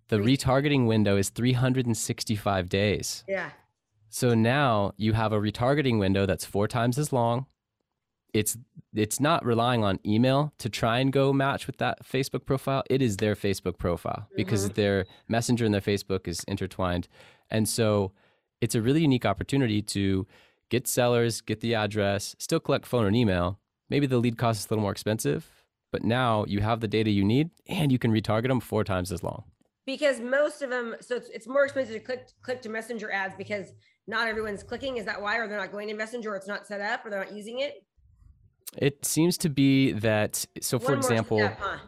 the 0.09 0.19
retargeting 0.19 0.87
window 0.87 1.17
is 1.17 1.31
365 1.31 2.69
days. 2.69 3.25
Yeah. 3.27 3.51
So 4.15 4.35
now 4.35 4.93
you 4.99 5.15
have 5.15 5.33
a 5.33 5.41
retargeting 5.41 5.99
window 5.99 6.27
that's 6.27 6.45
four 6.45 6.69
times 6.69 6.99
as 6.99 7.15
long. 7.15 7.47
It's 8.35 8.59
it's 8.95 9.19
not 9.19 9.43
relying 9.43 9.85
on 9.85 10.01
email 10.05 10.53
to 10.59 10.69
try 10.69 10.99
and 10.99 11.11
go 11.11 11.33
match 11.33 11.67
with 11.67 11.79
that 11.79 12.05
Facebook 12.05 12.45
profile. 12.45 12.83
It 12.91 13.01
is 13.01 13.17
their 13.17 13.35
Facebook 13.35 13.79
profile 13.79 14.29
because 14.37 14.65
mm-hmm. 14.67 14.75
their 14.75 15.07
messenger 15.29 15.65
and 15.65 15.73
their 15.73 15.81
Facebook 15.81 16.29
is 16.29 16.45
intertwined. 16.47 17.09
And 17.51 17.67
so 17.67 18.13
it's 18.61 18.75
a 18.75 18.83
really 18.83 19.01
unique 19.01 19.25
opportunity 19.25 19.81
to 19.81 20.27
get 20.69 20.87
sellers, 20.87 21.41
get 21.41 21.61
the 21.61 21.75
address, 21.75 22.37
still 22.39 22.61
collect 22.61 22.85
phone 22.85 23.07
and 23.07 23.17
email. 23.17 23.61
Maybe 23.89 24.07
the 24.07 24.19
lead 24.19 24.37
cost 24.37 24.61
is 24.61 24.67
a 24.67 24.75
little 24.75 24.83
more 24.83 24.93
expensive, 24.93 25.51
but 25.91 26.05
now 26.05 26.45
you 26.47 26.61
have 26.61 26.81
the 26.81 26.89
data 26.89 27.11
you 27.11 27.25
need 27.25 27.49
and 27.67 27.91
you 27.91 27.99
can 27.99 28.13
retarget 28.13 28.49
them 28.49 28.61
four 28.61 28.85
times 28.85 29.11
as 29.11 29.23
long. 29.23 29.45
Because 29.87 30.21
most 30.21 30.61
of 30.61 30.69
them, 30.69 30.97
so 31.01 31.17
it's, 31.17 31.31
it's 31.31 31.49
more 31.49 31.65
expensive 31.65 31.95
to 31.95 32.01
click 32.01 32.29
click 32.43 32.61
to 32.63 32.69
messenger 32.69 33.11
ads 33.11 33.35
because 33.39 33.73
not 34.07 34.29
everyone's 34.29 34.63
clicking. 34.63 34.97
Is 34.97 35.05
that 35.07 35.21
why? 35.21 35.37
Or 35.37 35.49
they're 35.49 35.59
not 35.59 35.73
going 35.73 35.89
to 35.89 35.95
Messenger, 35.95 36.33
or 36.33 36.37
it's 36.37 36.49
not 36.49 36.67
set 36.67 36.81
up, 36.81 37.05
or 37.05 37.11
they're 37.11 37.25
not 37.25 37.33
using 37.33 37.61
it? 37.61 37.85
It 38.77 39.05
seems 39.05 39.37
to 39.39 39.49
be 39.49 39.93
that. 39.93 40.47
So, 40.61 40.79
for 40.79 40.95
example, 40.95 41.39
step, 41.39 41.59
huh? 41.61 41.79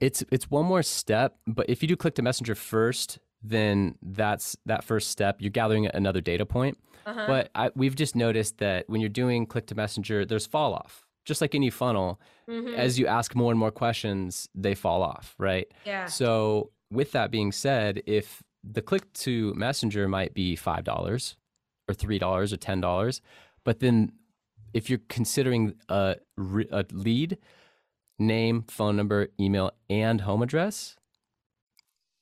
it's 0.00 0.24
it's 0.30 0.50
one 0.50 0.64
more 0.64 0.82
step. 0.82 1.36
But 1.46 1.68
if 1.68 1.82
you 1.82 1.88
do 1.88 1.96
click 1.96 2.14
to 2.16 2.22
Messenger 2.22 2.54
first, 2.54 3.18
then 3.42 3.96
that's 4.02 4.56
that 4.66 4.84
first 4.84 5.10
step. 5.10 5.36
You're 5.40 5.50
gathering 5.50 5.86
another 5.86 6.20
data 6.20 6.46
point. 6.46 6.78
Uh-huh. 7.04 7.24
But 7.26 7.50
I, 7.54 7.70
we've 7.74 7.96
just 7.96 8.14
noticed 8.14 8.58
that 8.58 8.88
when 8.88 9.00
you're 9.00 9.10
doing 9.10 9.46
click 9.46 9.66
to 9.66 9.74
Messenger, 9.74 10.24
there's 10.24 10.46
fall 10.46 10.74
off. 10.74 11.04
Just 11.24 11.40
like 11.40 11.54
any 11.54 11.70
funnel, 11.70 12.20
mm-hmm. 12.48 12.74
as 12.74 12.98
you 12.98 13.06
ask 13.06 13.34
more 13.34 13.52
and 13.52 13.58
more 13.58 13.70
questions, 13.70 14.48
they 14.54 14.74
fall 14.74 15.02
off, 15.02 15.34
right? 15.38 15.66
Yeah. 15.84 16.06
So, 16.06 16.70
with 16.90 17.12
that 17.12 17.30
being 17.30 17.52
said, 17.52 18.02
if 18.06 18.42
the 18.64 18.82
click 18.82 19.12
to 19.12 19.52
messenger 19.54 20.08
might 20.08 20.34
be 20.34 20.56
$5 20.56 21.34
or 21.88 21.94
$3 21.94 22.22
or 22.22 22.56
$10 22.56 23.20
but 23.64 23.80
then 23.80 24.12
if 24.72 24.88
you're 24.88 25.00
considering 25.08 25.74
a, 25.88 26.16
a 26.70 26.84
lead 26.92 27.38
name 28.18 28.64
phone 28.68 28.96
number 28.96 29.28
email 29.40 29.72
and 29.90 30.22
home 30.22 30.42
address 30.42 30.96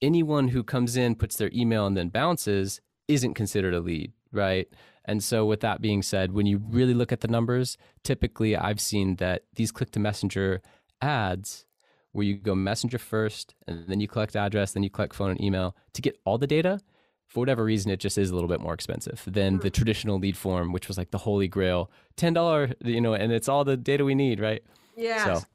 anyone 0.03 0.48
who 0.48 0.62
comes 0.62 0.96
in 0.96 1.14
puts 1.14 1.37
their 1.37 1.50
email 1.53 1.87
and 1.87 1.96
then 1.96 2.09
bounces 2.09 2.81
isn't 3.09 3.35
considered 3.35 3.74
a 3.74 3.81
lead 3.81 4.12
right? 4.33 4.68
And 5.05 5.22
so 5.24 5.44
with 5.44 5.61
that 5.61 5.81
being 5.81 6.03
said 6.03 6.33
when 6.33 6.46
you 6.46 6.59
really 6.59 6.94
look 6.94 7.12
at 7.12 7.20
the 7.20 7.29
numbers 7.29 7.76
typically 8.05 8.57
i've 8.57 8.81
seen 8.81 9.16
that 9.16 9.42
these 9.55 9.72
click 9.72 9.90
to 9.90 9.98
messenger 9.98 10.62
ads 11.00 11.64
where 12.12 12.25
you 12.25 12.37
go 12.37 12.55
messenger 12.55 12.99
first 12.99 13.55
and 13.66 13.87
then 13.87 14.01
you 14.01 14.09
collect 14.09 14.37
address, 14.37 14.73
then 14.73 14.83
you 14.83 14.90
collect 14.90 15.14
phone 15.14 15.31
and 15.31 15.40
email 15.40 15.77
to 15.92 16.03
get 16.03 16.18
all 16.25 16.38
the 16.38 16.46
data. 16.46 16.81
For 17.29 17.38
whatever 17.38 17.62
reason, 17.62 17.92
it 17.92 18.01
just 18.01 18.18
is 18.18 18.31
a 18.31 18.35
little 18.35 18.49
bit 18.49 18.61
more 18.61 18.75
expensive 18.75 19.23
than 19.25 19.59
the 19.59 19.68
hmm. 19.68 19.73
traditional 19.73 20.18
lead 20.18 20.37
form, 20.37 20.73
which 20.73 20.88
was 20.88 20.99
like 20.99 21.12
the 21.12 21.18
holy 21.18 21.46
grail, 21.46 21.90
ten 22.16 22.33
dollar, 22.33 22.73
you 22.83 23.01
know, 23.01 23.14
and 23.14 23.33
it's 23.33 23.49
all 23.49 23.64
the 23.64 23.77
data 23.77 24.05
we 24.05 24.16
need, 24.16 24.40
right? 24.40 24.62
Yeah, 24.96 25.38
so. 25.38 25.46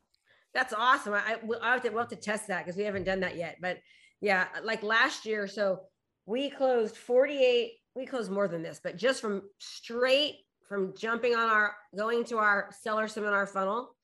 that's 0.53 0.73
awesome. 0.73 1.13
I 1.13 1.37
I 1.61 1.73
have 1.73 1.81
to 1.81 1.89
we'll 1.89 1.99
have 1.99 2.09
to 2.09 2.15
test 2.15 2.47
that 2.47 2.65
because 2.65 2.77
we 2.77 2.85
haven't 2.85 3.03
done 3.03 3.19
that 3.19 3.35
yet. 3.35 3.57
But 3.61 3.79
yeah, 4.21 4.47
like 4.63 4.83
last 4.83 5.25
year, 5.25 5.47
so 5.47 5.81
we 6.25 6.49
closed 6.49 6.95
forty 6.95 7.43
eight. 7.43 7.73
We 7.93 8.05
closed 8.05 8.31
more 8.31 8.47
than 8.47 8.63
this, 8.63 8.79
but 8.81 8.95
just 8.95 9.19
from 9.19 9.41
straight 9.59 10.35
from 10.67 10.93
jumping 10.97 11.35
on 11.35 11.49
our 11.49 11.75
going 11.95 12.23
to 12.25 12.37
our 12.37 12.69
seller 12.71 13.07
seminar 13.07 13.45
funnel 13.45 13.94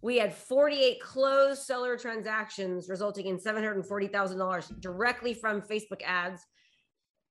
we 0.00 0.18
had 0.18 0.34
48 0.34 1.00
closed 1.00 1.62
seller 1.62 1.96
transactions 1.96 2.88
resulting 2.88 3.26
in 3.26 3.38
$740,000 3.38 4.80
directly 4.80 5.34
from 5.34 5.60
Facebook 5.60 6.02
ads 6.04 6.42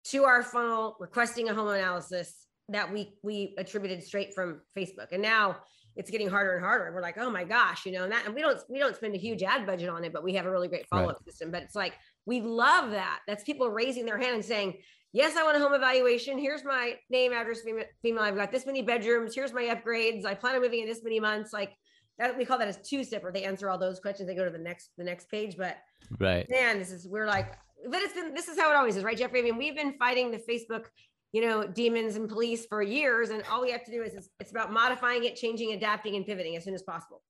to 0.06 0.24
our 0.26 0.44
funnel 0.44 0.96
requesting 1.00 1.50
a 1.50 1.54
home 1.54 1.70
analysis 1.70 2.34
that 2.70 2.92
we 2.92 3.14
we 3.24 3.56
attributed 3.58 4.04
straight 4.04 4.34
from 4.34 4.62
Facebook. 4.78 5.12
And 5.12 5.22
now 5.22 5.58
it's 5.96 6.12
getting 6.12 6.30
harder 6.30 6.56
and 6.56 6.64
harder. 6.64 6.92
We're 6.94 7.02
like, 7.02 7.18
oh 7.18 7.30
my 7.30 7.44
gosh, 7.44 7.86
you 7.86 7.92
know, 7.92 8.04
and 8.04 8.12
that 8.12 8.26
and 8.26 8.36
we 8.36 8.42
don't 8.42 8.60
we 8.70 8.80
don't 8.80 8.96
spend 8.96 9.16
a 9.16 9.18
huge 9.18 9.44
ad 9.44 9.66
budget 9.66 9.90
on 9.90 10.04
it, 10.04 10.14
but 10.14 10.24
we 10.24 10.34
have 10.36 10.46
a 10.46 10.52
really 10.52 10.68
great 10.68 10.88
follow-up 10.88 11.16
right. 11.16 11.26
system. 11.26 11.52
But 11.52 11.64
it's 11.64 11.76
like 11.76 11.94
we 12.26 12.42
love 12.42 12.92
that. 12.92 13.20
That's 13.28 13.44
people 13.44 13.70
raising 13.70 14.06
their 14.06 14.18
hand 14.18 14.36
and 14.36 14.46
saying, 14.46 14.76
Yes, 15.14 15.38
I 15.38 15.44
want 15.44 15.56
a 15.56 15.60
home 15.60 15.74
evaluation. 15.74 16.38
Here's 16.38 16.66
my 16.66 16.96
name, 17.10 17.32
address, 17.32 17.62
female. 17.62 17.86
female. 18.02 18.24
I've 18.24 18.36
got 18.36 18.52
this 18.52 18.66
many 18.66 18.82
bedrooms. 18.82 19.34
Here's 19.34 19.54
my 19.54 19.64
upgrades. 19.64 20.26
I 20.26 20.36
plan 20.36 20.56
on 20.56 20.62
moving 20.62 20.82
in 20.82 20.88
this 20.88 21.02
many 21.02 21.20
months. 21.20 21.54
Like 21.54 21.74
that 22.20 22.38
we 22.38 22.46
call 22.46 22.58
that 22.58 22.68
as 22.68 22.78
two 22.78 23.04
where 23.22 23.32
they 23.32 23.44
answer 23.44 23.70
all 23.70 23.78
those 23.78 24.00
questions 24.00 24.28
they 24.28 24.36
go 24.36 24.46
to 24.46 24.52
the 24.52 24.58
next 24.58 24.92
the 24.98 25.04
next 25.04 25.30
page 25.30 25.56
but 25.58 25.78
right. 26.20 26.48
man 26.50 26.80
this 26.80 26.92
is 26.92 27.08
we're 27.08 27.28
like 27.28 27.58
but 27.90 28.02
it's 28.02 28.14
been 28.14 28.34
this 28.34 28.48
is 28.48 28.60
how 28.60 28.72
it 28.72 28.76
always 28.76 28.96
is 28.96 29.04
right 29.04 29.18
jeffrey? 29.18 29.40
I 29.40 29.44
mean 29.44 29.58
we've 29.58 29.76
been 29.76 29.94
fighting 29.98 30.32
the 30.32 30.40
facebook 30.40 30.86
you 31.32 31.42
know 31.42 31.68
demons 31.68 32.16
and 32.16 32.30
police 32.30 32.66
for 32.66 32.82
years 32.82 33.30
and 33.30 33.44
all 33.52 33.62
we 33.62 33.72
have 33.72 33.84
to 33.84 33.92
do 33.92 34.02
is, 34.02 34.14
is 34.14 34.30
it's 34.40 34.52
about 34.52 34.72
modifying 34.72 35.24
it 35.24 35.36
changing 35.36 35.74
adapting 35.74 36.16
and 36.16 36.26
pivoting 36.26 36.56
as 36.56 36.64
soon 36.64 36.74
as 36.74 36.84
possible. 36.84 37.22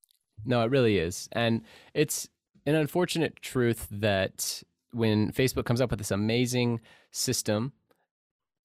No 0.45 0.61
it 0.61 0.71
really 0.71 0.97
is. 0.97 1.27
And 1.31 1.63
it's 1.93 2.29
an 2.65 2.75
unfortunate 2.75 3.41
truth 3.41 3.87
that 3.91 4.63
when 4.91 5.31
facebook 5.31 5.65
comes 5.65 5.81
up 5.81 5.89
with 5.89 5.99
this 5.99 6.11
amazing 6.11 6.79
system 7.11 7.73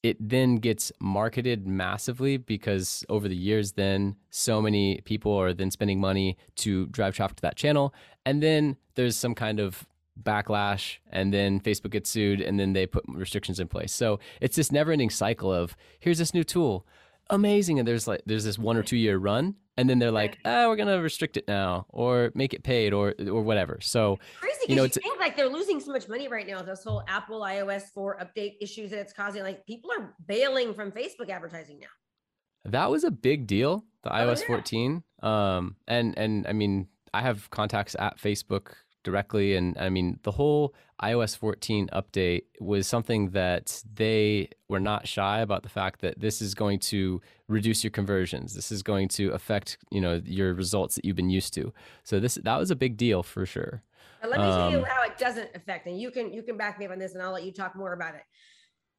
it 0.02 0.16
then 0.20 0.56
gets 0.56 0.90
marketed 1.00 1.66
massively 1.66 2.36
because 2.36 3.04
over 3.08 3.28
the 3.28 3.36
years 3.36 3.72
then 3.72 4.16
so 4.30 4.60
many 4.60 5.00
people 5.04 5.32
are 5.32 5.54
then 5.54 5.70
spending 5.70 6.00
money 6.00 6.36
to 6.56 6.86
drive 6.86 7.14
traffic 7.14 7.36
to 7.36 7.42
that 7.42 7.56
channel. 7.56 7.94
And 8.26 8.42
then 8.42 8.76
there's 8.94 9.16
some 9.16 9.34
kind 9.34 9.60
of 9.60 9.86
backlash 10.22 10.98
and 11.10 11.32
then 11.32 11.58
facebook 11.58 11.90
gets 11.90 12.10
sued 12.10 12.40
and 12.40 12.60
then 12.60 12.74
they 12.74 12.86
put 12.86 13.04
restrictions 13.08 13.60
in 13.60 13.68
place. 13.68 13.92
So 13.92 14.18
it's 14.40 14.56
this 14.56 14.72
never 14.72 14.92
ending 14.92 15.10
cycle 15.10 15.52
of 15.52 15.76
here's 16.00 16.18
this 16.18 16.34
new 16.34 16.44
tool 16.44 16.86
amazing. 17.32 17.80
And 17.80 17.88
there's 17.88 18.06
like 18.06 18.22
there's 18.26 18.44
this 18.44 18.58
one 18.58 18.76
or 18.76 18.82
two 18.82 18.96
year 18.96 19.18
run, 19.18 19.56
and 19.76 19.90
then 19.90 19.98
they're 19.98 20.12
like, 20.12 20.38
oh, 20.44 20.68
we're 20.68 20.76
gonna 20.76 21.00
restrict 21.02 21.36
it 21.36 21.48
now, 21.48 21.86
or 21.88 22.30
make 22.34 22.54
it 22.54 22.62
paid, 22.62 22.92
or 22.92 23.14
or 23.18 23.42
whatever. 23.42 23.78
So 23.80 24.18
crazy. 24.38 24.58
You 24.68 24.76
know, 24.76 24.84
it's 24.84 24.96
think 24.96 25.18
like 25.18 25.36
they're 25.36 25.48
losing 25.48 25.80
so 25.80 25.90
much 25.90 26.08
money 26.08 26.28
right 26.28 26.46
now. 26.46 26.62
This 26.62 26.84
whole 26.84 27.02
Apple 27.08 27.40
iOS 27.40 27.84
four 27.92 28.18
update 28.18 28.54
issues 28.60 28.90
that 28.90 29.00
it's 29.00 29.12
causing, 29.12 29.42
like 29.42 29.66
people 29.66 29.90
are 29.98 30.14
bailing 30.26 30.74
from 30.74 30.92
Facebook 30.92 31.28
advertising 31.28 31.80
now. 31.80 32.70
That 32.70 32.90
was 32.90 33.02
a 33.02 33.10
big 33.10 33.48
deal, 33.48 33.84
the 34.04 34.10
oh, 34.10 34.26
iOS 34.26 34.42
yeah. 34.42 34.46
14. 34.46 35.02
Um, 35.22 35.76
and 35.88 36.16
and 36.16 36.46
I 36.46 36.52
mean, 36.52 36.86
I 37.12 37.22
have 37.22 37.50
contacts 37.50 37.96
at 37.98 38.18
Facebook 38.18 38.74
directly. 39.02 39.56
And 39.56 39.76
I 39.78 39.88
mean, 39.88 40.18
the 40.22 40.32
whole 40.32 40.74
iOS 41.02 41.36
14 41.36 41.88
update 41.92 42.44
was 42.60 42.86
something 42.86 43.30
that 43.30 43.82
they 43.92 44.50
were 44.68 44.80
not 44.80 45.08
shy 45.08 45.40
about 45.40 45.62
the 45.62 45.68
fact 45.68 46.00
that 46.00 46.20
this 46.20 46.40
is 46.40 46.54
going 46.54 46.78
to 46.78 47.20
reduce 47.48 47.82
your 47.82 47.90
conversions. 47.90 48.54
This 48.54 48.70
is 48.70 48.82
going 48.82 49.08
to 49.08 49.30
affect, 49.30 49.78
you 49.90 50.00
know, 50.00 50.20
your 50.24 50.54
results 50.54 50.94
that 50.94 51.04
you've 51.04 51.16
been 51.16 51.30
used 51.30 51.54
to. 51.54 51.72
So 52.04 52.20
this 52.20 52.36
that 52.36 52.58
was 52.58 52.70
a 52.70 52.76
big 52.76 52.96
deal 52.96 53.22
for 53.22 53.44
sure. 53.46 53.82
let 54.22 54.38
me 54.38 54.46
um, 54.46 54.52
tell 54.52 54.70
you 54.70 54.78
um, 54.78 54.84
how 54.84 55.02
it 55.04 55.18
doesn't 55.18 55.50
affect, 55.54 55.86
and 55.86 56.00
you 56.00 56.10
can 56.10 56.32
you 56.32 56.42
can 56.42 56.56
back 56.56 56.78
me 56.78 56.86
up 56.86 56.92
on 56.92 56.98
this, 56.98 57.14
and 57.14 57.22
I'll 57.22 57.32
let 57.32 57.44
you 57.44 57.52
talk 57.52 57.74
more 57.74 57.92
about 57.92 58.14
it. 58.14 58.22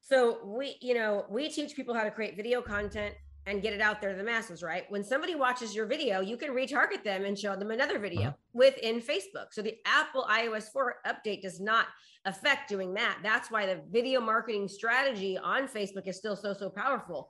So 0.00 0.38
we, 0.44 0.76
you 0.82 0.94
know, 0.94 1.24
we 1.30 1.48
teach 1.48 1.74
people 1.74 1.94
how 1.94 2.04
to 2.04 2.10
create 2.10 2.36
video 2.36 2.60
content 2.60 3.14
and 3.46 3.62
get 3.62 3.72
it 3.72 3.80
out 3.80 4.00
there 4.00 4.10
to 4.12 4.16
the 4.16 4.24
masses, 4.24 4.62
right? 4.62 4.84
When 4.88 5.04
somebody 5.04 5.34
watches 5.34 5.74
your 5.74 5.86
video, 5.86 6.20
you 6.20 6.36
can 6.36 6.50
retarget 6.50 7.04
them 7.04 7.24
and 7.24 7.38
show 7.38 7.56
them 7.56 7.70
another 7.70 7.98
video 7.98 8.28
uh-huh. 8.28 8.32
within 8.52 9.00
Facebook. 9.00 9.52
So 9.52 9.62
the 9.62 9.76
Apple 9.84 10.26
iOS 10.30 10.72
4 10.72 10.96
update 11.06 11.42
does 11.42 11.60
not 11.60 11.86
affect 12.24 12.68
doing 12.68 12.94
that. 12.94 13.18
That's 13.22 13.50
why 13.50 13.66
the 13.66 13.82
video 13.90 14.20
marketing 14.20 14.68
strategy 14.68 15.36
on 15.36 15.68
Facebook 15.68 16.08
is 16.08 16.16
still 16.16 16.36
so, 16.36 16.54
so 16.54 16.70
powerful. 16.70 17.28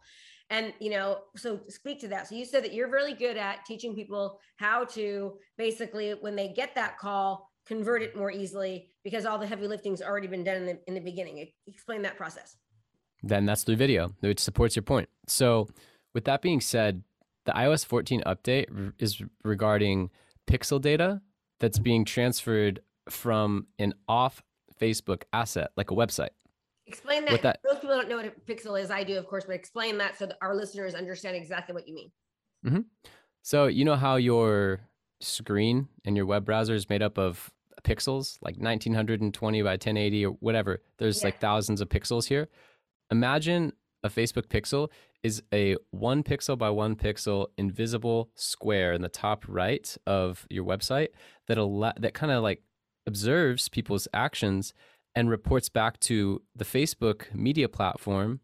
And, 0.50 0.72
you 0.78 0.90
know, 0.90 1.18
so 1.36 1.58
speak 1.68 2.00
to 2.00 2.08
that. 2.08 2.28
So 2.28 2.36
you 2.36 2.44
said 2.44 2.62
that 2.64 2.74
you're 2.74 2.90
really 2.90 3.14
good 3.14 3.36
at 3.36 3.64
teaching 3.64 3.94
people 3.94 4.38
how 4.56 4.84
to 4.86 5.32
basically, 5.56 6.12
when 6.20 6.36
they 6.36 6.48
get 6.48 6.74
that 6.74 6.98
call, 6.98 7.50
convert 7.66 8.02
it 8.02 8.14
more 8.14 8.30
easily 8.30 8.90
because 9.02 9.24
all 9.24 9.38
the 9.38 9.46
heavy 9.46 9.66
lifting's 9.66 10.02
already 10.02 10.26
been 10.26 10.44
done 10.44 10.56
in 10.56 10.66
the, 10.66 10.78
in 10.86 10.94
the 10.94 11.00
beginning. 11.00 11.48
Explain 11.66 12.02
that 12.02 12.16
process. 12.16 12.56
Then 13.22 13.46
that's 13.46 13.64
the 13.64 13.74
video, 13.74 14.12
which 14.20 14.38
supports 14.38 14.76
your 14.76 14.82
point. 14.82 15.08
So, 15.26 15.68
with 16.14 16.24
that 16.24 16.42
being 16.42 16.60
said, 16.60 17.02
the 17.44 17.52
iOS 17.52 17.84
14 17.84 18.22
update 18.26 18.92
is 18.98 19.20
regarding 19.42 20.10
pixel 20.48 20.80
data 20.80 21.20
that's 21.60 21.78
being 21.78 22.04
transferred 22.04 22.80
from 23.10 23.66
an 23.78 23.94
off 24.08 24.42
Facebook 24.80 25.22
asset, 25.32 25.70
like 25.76 25.90
a 25.90 25.94
website. 25.94 26.30
Explain 26.86 27.24
that. 27.26 27.42
that. 27.42 27.60
Most 27.64 27.80
people 27.80 27.96
don't 27.96 28.08
know 28.08 28.16
what 28.16 28.26
a 28.26 28.52
pixel 28.52 28.80
is. 28.80 28.90
I 28.90 29.04
do, 29.04 29.16
of 29.18 29.26
course, 29.26 29.44
but 29.46 29.54
explain 29.54 29.98
that 29.98 30.18
so 30.18 30.26
that 30.26 30.36
our 30.42 30.54
listeners 30.54 30.94
understand 30.94 31.36
exactly 31.36 31.74
what 31.74 31.88
you 31.88 31.94
mean. 31.94 32.10
Mm-hmm. 32.66 32.80
So, 33.42 33.66
you 33.66 33.84
know 33.84 33.96
how 33.96 34.16
your 34.16 34.80
screen 35.20 35.88
and 36.04 36.16
your 36.16 36.26
web 36.26 36.44
browser 36.44 36.74
is 36.74 36.88
made 36.88 37.02
up 37.02 37.18
of 37.18 37.50
pixels, 37.84 38.38
like 38.42 38.56
1920 38.56 39.62
by 39.62 39.72
1080 39.72 40.26
or 40.26 40.30
whatever. 40.40 40.82
There's 40.98 41.20
yeah. 41.20 41.28
like 41.28 41.40
thousands 41.40 41.80
of 41.80 41.88
pixels 41.88 42.26
here. 42.26 42.48
Imagine 43.10 43.72
a 44.02 44.08
Facebook 44.08 44.46
pixel 44.46 44.88
is 45.24 45.42
a 45.52 45.76
one 45.90 46.22
pixel 46.22 46.56
by 46.56 46.70
one 46.70 46.94
pixel 46.94 47.46
invisible 47.56 48.30
square 48.36 48.92
in 48.92 49.00
the 49.02 49.08
top 49.08 49.44
right 49.48 49.96
of 50.06 50.46
your 50.50 50.64
website 50.64 51.08
that 51.48 51.58
al- 51.58 51.92
that 51.98 52.14
kind 52.14 52.30
of 52.30 52.42
like 52.42 52.62
observes 53.06 53.68
people's 53.68 54.06
actions 54.12 54.74
and 55.16 55.30
reports 55.30 55.68
back 55.68 55.98
to 56.00 56.42
the 56.54 56.64
Facebook 56.64 57.34
media 57.34 57.68
platform 57.68 58.40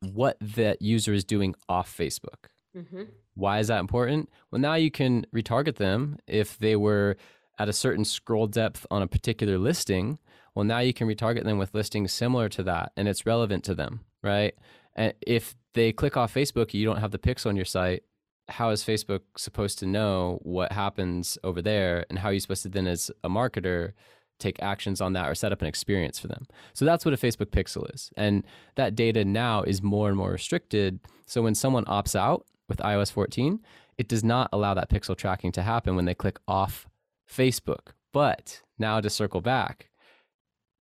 what 0.00 0.36
that 0.40 0.80
user 0.80 1.12
is 1.12 1.24
doing 1.24 1.54
off 1.68 1.94
Facebook. 1.94 2.50
Mm-hmm. 2.76 3.04
Why 3.34 3.58
is 3.58 3.68
that 3.68 3.80
important? 3.80 4.30
Well, 4.50 4.60
now 4.60 4.74
you 4.74 4.90
can 4.90 5.26
retarget 5.34 5.76
them 5.76 6.18
if 6.26 6.58
they 6.58 6.76
were 6.76 7.16
at 7.58 7.68
a 7.68 7.72
certain 7.72 8.04
scroll 8.04 8.46
depth 8.46 8.86
on 8.90 9.02
a 9.02 9.06
particular 9.06 9.58
listing. 9.58 10.18
Well, 10.54 10.64
now 10.64 10.80
you 10.80 10.92
can 10.92 11.08
retarget 11.08 11.44
them 11.44 11.58
with 11.58 11.74
listings 11.74 12.12
similar 12.12 12.48
to 12.50 12.62
that 12.64 12.92
and 12.96 13.08
it's 13.08 13.26
relevant 13.26 13.64
to 13.64 13.74
them, 13.74 14.00
right? 14.22 14.54
And 14.94 15.14
if 15.26 15.56
they 15.74 15.92
click 15.92 16.16
off 16.16 16.32
Facebook, 16.32 16.72
you 16.72 16.84
don't 16.84 16.98
have 16.98 17.10
the 17.10 17.18
pixel 17.18 17.46
on 17.46 17.56
your 17.56 17.64
site. 17.64 18.02
How 18.48 18.70
is 18.70 18.84
Facebook 18.84 19.20
supposed 19.36 19.78
to 19.80 19.86
know 19.86 20.38
what 20.42 20.72
happens 20.72 21.38
over 21.44 21.60
there? 21.60 22.06
And 22.08 22.18
how 22.18 22.28
are 22.28 22.32
you 22.32 22.40
supposed 22.40 22.62
to 22.62 22.68
then, 22.68 22.86
as 22.86 23.10
a 23.22 23.28
marketer, 23.28 23.92
take 24.38 24.62
actions 24.62 25.00
on 25.00 25.12
that 25.14 25.28
or 25.28 25.34
set 25.34 25.52
up 25.52 25.62
an 25.62 25.68
experience 25.68 26.18
for 26.18 26.28
them? 26.28 26.46
So 26.72 26.84
that's 26.84 27.04
what 27.04 27.14
a 27.14 27.16
Facebook 27.16 27.46
pixel 27.46 27.92
is. 27.94 28.10
And 28.16 28.44
that 28.76 28.94
data 28.94 29.24
now 29.24 29.62
is 29.62 29.82
more 29.82 30.08
and 30.08 30.16
more 30.16 30.32
restricted. 30.32 31.00
So 31.26 31.42
when 31.42 31.54
someone 31.54 31.84
opts 31.86 32.14
out 32.14 32.46
with 32.68 32.78
iOS 32.78 33.12
14, 33.12 33.60
it 33.96 34.08
does 34.08 34.24
not 34.24 34.48
allow 34.52 34.74
that 34.74 34.90
pixel 34.90 35.16
tracking 35.16 35.52
to 35.52 35.62
happen 35.62 35.96
when 35.96 36.04
they 36.04 36.14
click 36.14 36.38
off 36.46 36.86
Facebook. 37.30 37.92
But 38.12 38.62
now 38.78 39.00
to 39.00 39.10
circle 39.10 39.40
back, 39.40 39.90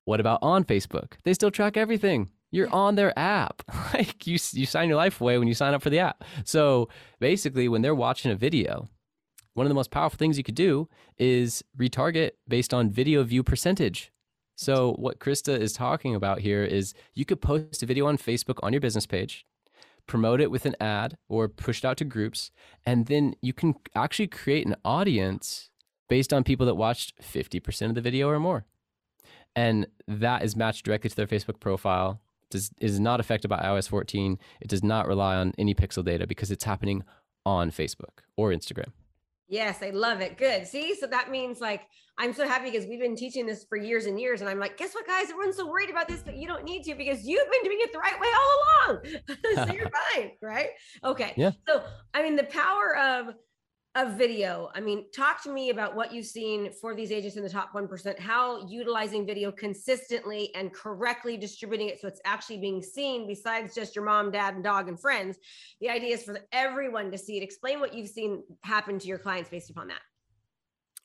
what 0.05 0.19
about 0.19 0.39
on 0.41 0.65
Facebook? 0.65 1.13
They 1.23 1.33
still 1.33 1.51
track 1.51 1.77
everything 1.77 2.29
you're 2.53 2.73
on 2.73 2.93
their 2.93 3.17
app. 3.17 3.63
like 3.93 4.25
you, 4.27 4.37
you 4.51 4.65
sign 4.65 4.87
your 4.87 4.97
life 4.97 5.19
away 5.19 5.37
when 5.37 5.47
you 5.47 5.55
sign 5.55 5.73
up 5.73 5.81
for 5.81 5.89
the 5.89 5.99
app. 5.99 6.23
So 6.45 6.87
basically, 7.19 7.67
when 7.67 7.81
they're 7.81 7.95
watching 7.95 8.31
a 8.31 8.35
video, 8.35 8.87
one 9.55 9.65
of 9.65 9.69
the 9.69 9.75
most 9.75 9.91
powerful 9.91 10.17
things 10.17 10.37
you 10.37 10.43
could 10.43 10.55
do 10.55 10.87
is 11.17 11.63
retarget 11.77 12.31
based 12.47 12.73
on 12.73 12.89
video 12.89 13.23
view 13.23 13.43
percentage. 13.43 14.11
So 14.55 14.93
what 14.93 15.19
Krista 15.19 15.59
is 15.59 15.73
talking 15.73 16.13
about 16.13 16.41
here 16.41 16.63
is 16.63 16.93
you 17.15 17.25
could 17.25 17.41
post 17.41 17.81
a 17.81 17.87
video 17.87 18.05
on 18.05 18.17
Facebook 18.17 18.59
on 18.61 18.71
your 18.71 18.81
business 18.81 19.07
page, 19.07 19.47
promote 20.05 20.39
it 20.39 20.51
with 20.51 20.67
an 20.67 20.75
ad 20.79 21.17
or 21.27 21.47
push 21.47 21.79
it 21.79 21.85
out 21.85 21.97
to 21.97 22.05
groups, 22.05 22.51
and 22.85 23.07
then 23.07 23.33
you 23.41 23.53
can 23.53 23.73
actually 23.95 24.27
create 24.27 24.67
an 24.67 24.75
audience 24.85 25.71
based 26.07 26.31
on 26.31 26.43
people 26.43 26.67
that 26.67 26.75
watched 26.75 27.19
50% 27.19 27.89
of 27.89 27.95
the 27.95 28.01
video 28.01 28.29
or 28.29 28.39
more. 28.39 28.65
And 29.55 29.87
that 30.07 30.43
is 30.43 30.55
matched 30.55 30.85
directly 30.85 31.09
to 31.09 31.15
their 31.15 31.27
Facebook 31.27 31.59
profile 31.59 32.21
does, 32.53 32.71
is 32.79 32.99
not 32.99 33.19
affected 33.19 33.49
by 33.49 33.57
iOS 33.57 33.89
14. 33.89 34.39
It 34.61 34.69
does 34.69 34.83
not 34.83 35.07
rely 35.07 35.35
on 35.35 35.53
any 35.57 35.75
pixel 35.75 36.03
data 36.03 36.25
because 36.25 36.49
it's 36.49 36.63
happening 36.63 37.03
on 37.45 37.69
Facebook 37.69 38.23
or 38.37 38.51
Instagram. 38.51 38.91
Yes, 39.49 39.83
I 39.83 39.89
love 39.89 40.21
it. 40.21 40.37
Good. 40.37 40.65
See, 40.65 40.95
so 40.95 41.05
that 41.07 41.29
means 41.29 41.59
like 41.59 41.81
I'm 42.17 42.33
so 42.33 42.47
happy 42.47 42.71
because 42.71 42.87
we've 42.87 42.99
been 42.99 43.15
teaching 43.15 43.45
this 43.45 43.65
for 43.65 43.77
years 43.77 44.05
and 44.05 44.19
years, 44.19 44.41
and 44.41 44.49
I'm 44.49 44.59
like, 44.59 44.77
guess 44.77 44.93
what, 44.93 45.05
guys? 45.05 45.29
Everyone's 45.29 45.57
so 45.57 45.67
worried 45.67 45.89
about 45.89 46.07
this, 46.07 46.21
but 46.23 46.37
you 46.37 46.47
don't 46.47 46.63
need 46.63 46.83
to 46.83 46.95
because 46.95 47.25
you've 47.25 47.51
been 47.51 47.63
doing 47.63 47.79
it 47.81 47.91
the 47.91 47.99
right 47.99 48.19
way 48.19 48.27
all 48.39 48.93
along. 48.93 49.67
so 49.67 49.73
you're 49.73 49.91
fine, 50.15 50.31
right? 50.41 50.69
Okay. 51.03 51.33
Yeah. 51.35 51.51
So 51.67 51.83
I 52.13 52.23
mean, 52.23 52.35
the 52.35 52.45
power 52.45 52.97
of 52.97 53.35
a 53.95 54.09
video. 54.09 54.71
I 54.73 54.79
mean, 54.79 55.05
talk 55.11 55.43
to 55.43 55.51
me 55.51 55.69
about 55.69 55.95
what 55.95 56.11
you've 56.11 56.25
seen 56.25 56.71
for 56.71 56.95
these 56.95 57.11
agents 57.11 57.37
in 57.37 57.43
the 57.43 57.49
top 57.49 57.73
1%, 57.73 58.19
how 58.19 58.65
utilizing 58.67 59.25
video 59.25 59.51
consistently 59.51 60.49
and 60.55 60.73
correctly 60.73 61.37
distributing 61.37 61.89
it 61.89 62.01
so 62.01 62.07
it's 62.07 62.21
actually 62.25 62.57
being 62.57 62.81
seen 62.81 63.27
besides 63.27 63.75
just 63.75 63.95
your 63.95 64.03
mom, 64.03 64.31
dad, 64.31 64.55
and 64.55 64.63
dog 64.63 64.87
and 64.87 64.99
friends. 64.99 65.37
The 65.79 65.89
idea 65.89 66.15
is 66.15 66.23
for 66.23 66.39
everyone 66.51 67.11
to 67.11 67.17
see 67.17 67.37
it. 67.37 67.43
Explain 67.43 67.79
what 67.79 67.93
you've 67.93 68.09
seen 68.09 68.43
happen 68.63 68.97
to 68.97 69.07
your 69.07 69.19
clients 69.19 69.51
based 69.51 69.69
upon 69.69 69.87
that. 69.89 70.01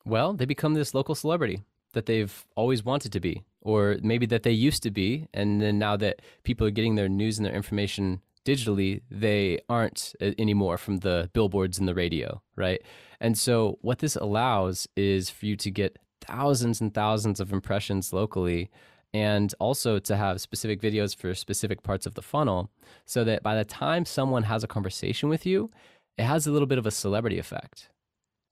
Well, 0.07 0.33
they 0.33 0.47
become 0.47 0.73
this 0.73 0.95
local 0.95 1.15
celebrity 1.15 1.63
that 1.93 2.07
they've 2.07 2.47
always 2.57 2.85
wanted 2.85 3.13
to 3.13 3.21
be, 3.21 3.45
or 3.61 3.99
maybe 4.03 4.25
that 4.27 4.45
they 4.45 4.53
used 4.53 4.83
to 4.85 4.91
be. 4.91 5.29
And 5.35 5.61
then 5.61 5.79
now 5.79 5.97
that 5.99 6.23
people 6.43 6.67
are 6.67 6.71
getting 6.71 6.95
their 6.95 7.09
news 7.09 7.39
and 7.39 7.45
their 7.45 7.55
information 7.55 8.23
digitally, 8.49 9.03
they 9.11 9.59
aren't 9.69 10.15
uh, 10.23 10.31
anymore 10.39 10.79
from 10.79 10.99
the 10.99 11.31
billboards 11.35 11.79
and 11.79 11.87
the 11.87 11.95
radio, 11.95 12.41
right? 12.57 12.81
And 13.21 13.37
so, 13.37 13.79
what 13.83 13.99
this 13.99 14.17
allows 14.17 14.89
is 14.97 15.29
for 15.29 15.47
you 15.47 15.57
to 15.57 15.71
get 15.71 15.99
thousands 16.21 16.81
and 16.81 16.93
thousands 16.95 17.41
of 17.41 17.53
impressions 17.53 18.13
locally 18.13 18.71
and 19.15 19.55
also 19.59 19.99
to 19.99 20.17
have 20.17 20.41
specific 20.41 20.81
videos 20.81 21.17
for 21.17 21.35
specific 21.35 21.83
parts 21.83 22.07
of 22.07 22.15
the 22.15 22.23
funnel 22.23 22.71
so 23.07 23.25
that 23.25 23.43
by 23.43 23.55
the 23.57 23.65
time 23.65 24.05
someone 24.05 24.43
has 24.43 24.63
a 24.63 24.69
conversation 24.69 25.29
with 25.29 25.47
you, 25.47 25.71
it 26.17 26.25
has 26.25 26.47
a 26.47 26.53
little 26.53 26.67
bit 26.67 26.79
of 26.79 26.87
a 26.87 26.91
celebrity 26.91 27.39
effect. 27.39 27.89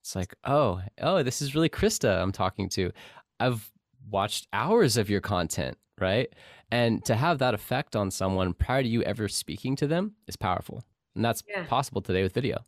It's 0.01 0.15
like, 0.15 0.33
oh, 0.43 0.81
oh, 1.01 1.21
this 1.21 1.41
is 1.41 1.53
really 1.53 1.69
Krista 1.69 2.21
I'm 2.21 2.31
talking 2.31 2.69
to. 2.69 2.91
I've 3.39 3.71
watched 4.09 4.47
hours 4.53 4.97
of 4.97 5.09
your 5.09 5.21
content, 5.21 5.77
right? 5.99 6.33
And 6.71 7.03
to 7.05 7.15
have 7.15 7.39
that 7.39 7.53
effect 7.53 7.95
on 7.95 8.11
someone 8.11 8.53
prior 8.53 8.83
to 8.83 8.87
you 8.87 9.01
ever 9.03 9.27
speaking 9.27 9.75
to 9.77 9.87
them 9.87 10.15
is 10.27 10.35
powerful. 10.35 10.83
And 11.15 11.23
that's 11.23 11.43
yeah. 11.47 11.65
possible 11.65 12.01
today 12.01 12.23
with 12.23 12.33
video. 12.33 12.65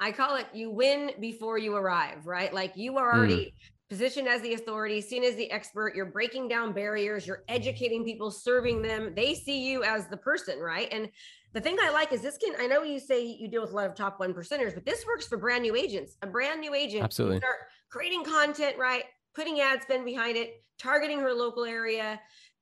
I 0.00 0.12
call 0.12 0.36
it 0.36 0.46
you 0.52 0.70
win 0.70 1.12
before 1.18 1.58
you 1.58 1.74
arrive, 1.74 2.26
right? 2.26 2.52
Like 2.52 2.76
you 2.76 2.96
are 2.98 3.12
already 3.12 3.46
mm. 3.46 3.52
positioned 3.88 4.28
as 4.28 4.40
the 4.42 4.54
authority, 4.54 5.00
seen 5.00 5.24
as 5.24 5.34
the 5.34 5.50
expert. 5.50 5.96
You're 5.96 6.06
breaking 6.06 6.48
down 6.48 6.72
barriers, 6.72 7.26
you're 7.26 7.42
educating 7.48 8.04
people, 8.04 8.30
serving 8.30 8.82
them. 8.82 9.12
They 9.16 9.34
see 9.34 9.68
you 9.68 9.82
as 9.82 10.06
the 10.06 10.16
person, 10.16 10.60
right? 10.60 10.88
And 10.92 11.08
the 11.52 11.60
thing 11.60 11.76
I 11.82 11.90
like 11.90 12.12
is 12.12 12.20
this 12.20 12.38
can, 12.38 12.54
I 12.60 12.66
know 12.66 12.82
you 12.82 13.00
say 13.00 13.24
you 13.24 13.48
deal 13.48 13.62
with 13.62 13.72
a 13.72 13.74
lot 13.74 13.86
of 13.86 13.96
top 13.96 14.20
one 14.20 14.34
percenters, 14.34 14.74
but 14.74 14.84
this 14.84 15.04
works 15.06 15.26
for 15.26 15.36
brand 15.36 15.62
new 15.62 15.74
agents. 15.74 16.16
A 16.22 16.26
brand 16.26 16.60
new 16.60 16.74
agent, 16.74 17.02
absolutely 17.02 17.38
start 17.38 17.56
creating 17.90 18.22
content, 18.22 18.76
right? 18.78 19.04
Putting 19.34 19.60
ad 19.60 19.82
spend 19.82 20.04
behind 20.04 20.36
it, 20.36 20.62
targeting 20.78 21.18
her 21.18 21.32
local 21.32 21.64
area, 21.64 22.20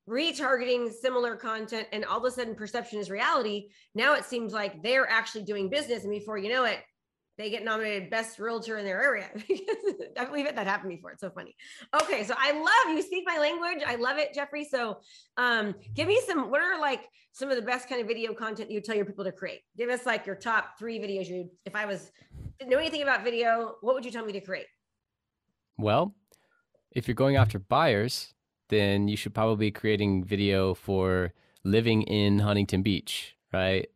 retargeting 0.09 0.93
similar 0.93 1.37
content 1.37 1.87
and 1.93 2.05
all 2.05 2.19
of 2.19 2.25
a 2.25 2.31
sudden 2.31 2.55
perception 2.55 2.99
is 3.01 3.11
reality 3.11 3.69
now 3.95 4.15
it 4.15 4.25
seems 4.25 4.53
like 4.53 4.81
they're 4.83 5.09
actually 5.11 5.43
doing 5.43 5.69
business 5.69 6.05
and 6.05 6.13
before 6.13 6.39
you 6.39 6.49
know 6.49 6.65
it 6.65 6.79
they 7.39 7.51
get 7.51 7.65
nominated 7.65 8.09
best 8.09 8.39
realtor 8.39 8.79
in 8.79 8.85
their 8.85 9.03
area. 9.03 9.29
I 10.19 10.25
believe 10.25 10.47
it 10.47 10.57
that 10.57 10.67
happened 10.67 10.91
before. 10.91 11.13
It's 11.13 11.21
so 11.21 11.31
funny. 11.31 11.55
Okay, 12.03 12.25
so 12.25 12.35
I 12.39 12.53
love 12.53 12.97
you 12.97 13.03
speak 13.03 13.25
my 13.27 13.39
language. 13.39 13.85
I 13.87 13.97
love 13.97 14.17
it, 14.17 14.33
Jeffrey. 14.33 14.65
So 14.65 15.01
um, 15.37 15.75
give 15.95 16.09
me 16.09 16.21
some. 16.27 16.51
What 16.51 16.63
are 16.63 16.81
like 16.81 17.07
some 17.33 17.51
of 17.51 17.57
the 17.57 17.63
best 17.63 17.89
kind 17.89 18.01
of 18.01 18.07
video 18.07 18.33
content 18.33 18.71
you 18.71 18.81
tell 18.81 18.97
your 18.97 19.05
people 19.05 19.25
to 19.25 19.33
create? 19.33 19.61
Give 19.77 19.91
us 19.91 20.07
like 20.07 20.25
your 20.25 20.37
top 20.37 20.79
three 20.79 20.99
videos. 20.99 21.29
You, 21.29 21.51
if 21.67 21.77
I 21.77 21.85
was 21.85 22.11
know 22.65 22.79
anything 22.79 23.03
about 23.03 23.23
video, 23.23 23.75
what 23.83 23.95
would 23.95 24.05
you 24.05 24.11
tell 24.11 24.25
me 24.25 24.33
to 24.33 24.41
create? 24.41 24.67
Well, 25.77 26.15
if 26.91 27.07
you're 27.07 27.15
going 27.15 27.37
after 27.37 27.59
buyers, 27.59 28.33
then 28.69 29.09
you 29.09 29.17
should 29.17 29.35
probably 29.35 29.67
be 29.67 29.71
creating 29.71 30.25
video 30.25 30.75
for 30.75 31.33
living 31.65 32.03
in 32.03 32.39
Huntington 32.39 32.83
Beach, 32.83 33.37
right? 33.53 33.89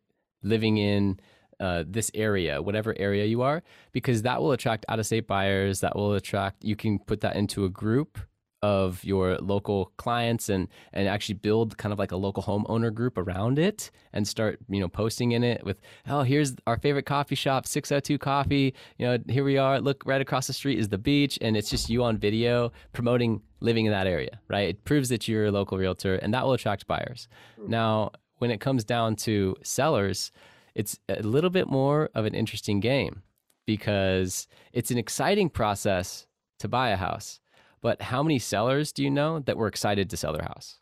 Living 0.42 0.76
in 0.78 1.20
uh, 1.60 1.84
this 1.86 2.10
area, 2.14 2.62
whatever 2.62 2.94
area 2.98 3.26
you 3.26 3.42
are, 3.42 3.62
because 3.92 4.22
that 4.22 4.40
will 4.40 4.52
attract 4.52 4.86
out 4.88 4.98
of 4.98 5.06
state 5.06 5.26
buyers. 5.26 5.80
That 5.80 5.94
will 5.94 6.14
attract, 6.14 6.64
you 6.64 6.76
can 6.76 6.98
put 6.98 7.20
that 7.20 7.36
into 7.36 7.64
a 7.64 7.68
group 7.68 8.18
of 8.62 9.02
your 9.04 9.38
local 9.38 9.92
clients 9.96 10.48
and 10.48 10.68
and 10.92 11.08
actually 11.08 11.34
build 11.34 11.78
kind 11.78 11.92
of 11.92 11.98
like 11.98 12.12
a 12.12 12.16
local 12.16 12.42
homeowner 12.42 12.92
group 12.92 13.16
around 13.16 13.58
it 13.58 13.90
and 14.12 14.28
start 14.28 14.58
you 14.68 14.80
know 14.80 14.88
posting 14.88 15.32
in 15.32 15.42
it 15.42 15.64
with 15.64 15.80
oh 16.08 16.22
here's 16.22 16.54
our 16.66 16.76
favorite 16.76 17.06
coffee 17.06 17.34
shop 17.34 17.66
602 17.66 18.18
coffee. 18.18 18.74
You 18.98 19.06
know 19.06 19.18
here 19.28 19.44
we 19.44 19.56
are. 19.56 19.80
Look 19.80 20.02
right 20.04 20.20
across 20.20 20.46
the 20.46 20.52
street 20.52 20.78
is 20.78 20.88
the 20.88 20.98
beach. 20.98 21.38
And 21.40 21.56
it's 21.56 21.70
just 21.70 21.88
you 21.88 22.04
on 22.04 22.18
video 22.18 22.72
promoting 22.92 23.42
living 23.60 23.86
in 23.86 23.92
that 23.92 24.06
area 24.06 24.40
right? 24.48 24.68
It 24.68 24.84
proves 24.84 25.08
that 25.08 25.26
you're 25.26 25.46
a 25.46 25.50
local 25.52 25.78
realtor 25.78 26.16
and 26.16 26.34
that 26.34 26.44
will 26.44 26.52
attract 26.52 26.86
buyers. 26.86 27.28
Now 27.66 28.12
when 28.38 28.50
it 28.50 28.60
comes 28.60 28.84
down 28.84 29.16
to 29.16 29.56
sellers 29.62 30.32
it's 30.74 30.98
a 31.08 31.22
little 31.22 31.50
bit 31.50 31.68
more 31.68 32.10
of 32.14 32.24
an 32.24 32.34
interesting 32.34 32.80
game 32.80 33.22
because 33.66 34.46
it's 34.72 34.90
an 34.90 34.98
exciting 34.98 35.48
process 35.48 36.26
to 36.58 36.68
buy 36.68 36.90
a 36.90 36.96
house. 36.96 37.40
But 37.82 38.02
how 38.02 38.22
many 38.22 38.38
sellers 38.38 38.92
do 38.92 39.02
you 39.02 39.10
know 39.10 39.40
that 39.40 39.56
were 39.56 39.68
excited 39.68 40.10
to 40.10 40.16
sell 40.16 40.32
their 40.32 40.44
house? 40.44 40.78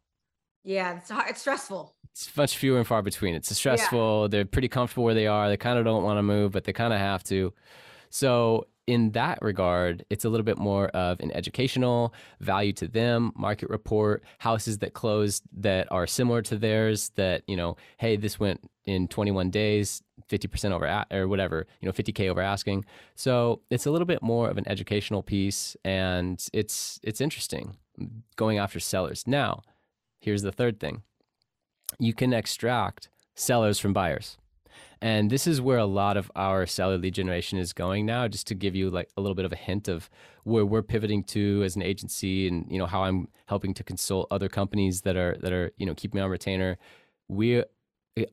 Yeah, 0.65 0.97
it's 0.99 1.11
hard, 1.11 1.31
it's 1.31 1.41
stressful. 1.41 1.95
It's 2.11 2.37
much 2.37 2.57
fewer 2.57 2.79
and 2.79 2.87
far 2.87 3.03
between. 3.03 3.35
It's 3.35 3.55
stressful. 3.57 4.23
Yeah. 4.23 4.29
They're 4.29 4.45
pretty 4.45 4.69
comfortable 4.69 5.05
where 5.05 5.15
they 5.15 5.29
are. 5.29 5.49
They 5.49 5.57
kind 5.57 5.79
of 5.79 5.85
don't 5.85 6.03
want 6.03 6.19
to 6.19 6.23
move, 6.23 6.53
but 6.53 6.65
they 6.65 6.73
kind 6.73 6.93
of 6.93 6.99
have 6.99 7.23
to. 7.25 7.55
So 8.11 8.67
in 8.89 9.13
that 9.13 9.39
regard, 9.43 10.05
it's 10.11 10.25
a 10.25 10.29
little 10.29 10.45
bit 10.45 10.59
more 10.59 10.89
of 10.89 11.21
an 11.21 11.31
educational 11.33 12.13
value 12.41 12.73
to 12.73 12.89
them, 12.89 13.33
market 13.37 13.71
report, 13.71 14.25
houses 14.39 14.79
that 14.79 14.95
closed 14.95 15.45
that 15.59 15.87
are 15.93 16.07
similar 16.07 16.43
to 16.43 16.57
theirs 16.57 17.13
that, 17.15 17.43
you 17.47 17.57
know, 17.57 17.77
hey, 17.99 18.17
this 18.17 18.41
went 18.41 18.69
in 18.87 19.07
21 19.07 19.51
days, 19.51 20.03
50% 20.29 20.73
over 20.73 21.05
or 21.11 21.29
whatever, 21.29 21.67
you 21.81 21.87
know, 21.87 21.93
50k 21.93 22.29
over 22.29 22.41
asking. 22.41 22.85
So, 23.14 23.62
it's 23.71 23.87
a 23.87 23.91
little 23.91 24.07
bit 24.07 24.23
more 24.23 24.49
of 24.49 24.59
an 24.59 24.69
educational 24.69 25.23
piece 25.23 25.77
and 25.85 26.45
it's 26.53 27.01
it's 27.03 27.21
interesting 27.21 27.77
going 28.37 28.59
after 28.59 28.81
sellers. 28.81 29.25
Now, 29.27 29.62
here's 30.21 30.43
the 30.43 30.53
third 30.53 30.81
thing. 30.81 31.03
You 31.99 32.12
can 32.14 32.33
extract 32.33 33.09
sellers 33.35 33.79
from 33.79 33.93
buyers. 33.93 34.37
And 35.01 35.31
this 35.31 35.47
is 35.47 35.61
where 35.61 35.79
a 35.79 35.87
lot 35.87 36.17
of 36.17 36.31
our 36.35 36.67
seller 36.67 36.99
lead 36.99 37.14
generation 37.14 37.59
is 37.59 37.73
going 37.73 38.05
now, 38.05 38.27
just 38.27 38.49
to 38.49 38.55
give 38.55 38.75
you 38.75 38.91
like 38.91 39.09
a 39.17 39.21
little 39.21 39.37
bit 39.37 39.45
of 39.45 39.53
a 39.53 39.57
hint 39.57 39.87
of 39.87 40.11
where 40.43 40.67
we're 40.67 40.83
pivoting 40.83 41.23
to 41.25 41.62
as 41.64 41.77
an 41.77 41.83
agency 41.83 42.49
and, 42.49 42.67
you 42.69 42.79
know, 42.79 42.87
how 42.87 43.05
I'm 43.05 43.29
helping 43.47 43.75
to 43.75 43.85
consult 43.85 44.27
other 44.31 44.49
companies 44.49 45.03
that 45.03 45.17
are, 45.17 45.37
that 45.41 45.53
are, 45.53 45.71
you 45.77 45.87
know, 45.87 45.95
keeping 45.95 46.19
me 46.19 46.23
on 46.23 46.31
retainer. 46.31 46.79
We 47.29 47.62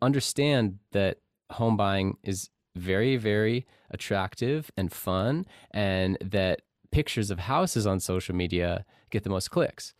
understand 0.01 0.79
that 0.91 1.17
home 1.51 1.77
buying 1.77 2.17
is 2.23 2.49
very, 2.75 3.17
very 3.17 3.65
attractive 3.91 4.71
and 4.75 4.91
fun 4.91 5.45
and 5.71 6.17
that 6.21 6.61
pictures 6.91 7.31
of 7.31 7.39
houses 7.39 7.87
on 7.87 7.99
social 7.99 8.35
media 8.35 8.85
get 9.09 9.23
the 9.23 9.29
most 9.29 9.51
clicks. 9.51 9.93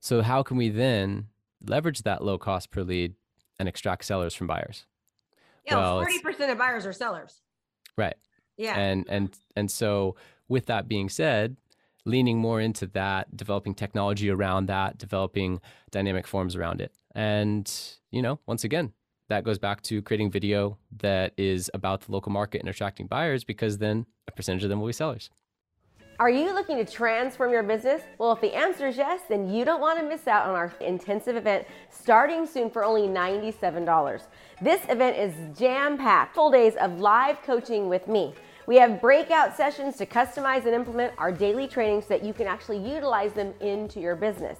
So 0.00 0.22
how 0.22 0.42
can 0.42 0.56
we 0.56 0.68
then 0.68 1.28
leverage 1.66 2.02
that 2.02 2.22
low 2.22 2.38
cost 2.38 2.70
per 2.70 2.82
lead 2.82 3.14
and 3.58 3.68
extract 3.68 4.04
sellers 4.04 4.34
from 4.34 4.46
buyers? 4.46 4.86
Yeah, 5.66 5.76
well, 5.76 6.04
40% 6.04 6.52
of 6.52 6.58
buyers 6.58 6.86
are 6.86 6.92
sellers. 6.92 7.42
Right. 7.96 8.16
Yeah. 8.56 8.78
And 8.78 9.06
and 9.08 9.34
and 9.56 9.70
so 9.70 10.16
with 10.48 10.66
that 10.66 10.88
being 10.88 11.08
said, 11.08 11.56
leaning 12.04 12.38
more 12.38 12.60
into 12.60 12.86
that, 12.86 13.36
developing 13.36 13.74
technology 13.74 14.30
around 14.30 14.66
that, 14.66 14.98
developing 14.98 15.60
dynamic 15.90 16.26
forms 16.26 16.56
around 16.56 16.80
it. 16.80 16.92
And, 17.14 17.70
you 18.10 18.22
know, 18.22 18.40
once 18.46 18.64
again, 18.64 18.92
that 19.28 19.44
goes 19.44 19.58
back 19.58 19.82
to 19.82 20.02
creating 20.02 20.30
video 20.30 20.78
that 20.98 21.32
is 21.36 21.70
about 21.74 22.00
the 22.02 22.12
local 22.12 22.32
market 22.32 22.60
and 22.60 22.68
attracting 22.68 23.06
buyers 23.06 23.44
because 23.44 23.78
then 23.78 24.06
a 24.26 24.32
percentage 24.32 24.64
of 24.64 24.70
them 24.70 24.80
will 24.80 24.86
be 24.86 24.92
sellers. 24.92 25.30
Are 26.20 26.30
you 26.30 26.52
looking 26.52 26.84
to 26.84 26.84
transform 26.84 27.52
your 27.52 27.62
business? 27.62 28.02
Well, 28.18 28.32
if 28.32 28.40
the 28.40 28.52
answer 28.52 28.88
is 28.88 28.96
yes, 28.96 29.20
then 29.28 29.48
you 29.48 29.64
don't 29.64 29.80
want 29.80 30.00
to 30.00 30.04
miss 30.04 30.26
out 30.26 30.48
on 30.48 30.56
our 30.56 30.74
intensive 30.80 31.36
event 31.36 31.64
starting 31.90 32.44
soon 32.44 32.70
for 32.70 32.82
only 32.82 33.02
$97. 33.02 34.22
This 34.60 34.80
event 34.88 35.16
is 35.16 35.56
jam 35.56 35.96
packed, 35.96 36.34
full 36.34 36.50
days 36.50 36.74
of 36.74 36.98
live 36.98 37.40
coaching 37.42 37.88
with 37.88 38.08
me. 38.08 38.34
We 38.66 38.76
have 38.76 39.00
breakout 39.00 39.56
sessions 39.56 39.96
to 39.98 40.06
customize 40.06 40.66
and 40.66 40.74
implement 40.74 41.12
our 41.18 41.30
daily 41.30 41.68
trainings 41.68 42.06
so 42.06 42.08
that 42.08 42.24
you 42.24 42.32
can 42.32 42.48
actually 42.48 42.78
utilize 42.78 43.32
them 43.32 43.54
into 43.60 44.00
your 44.00 44.16
business. 44.16 44.58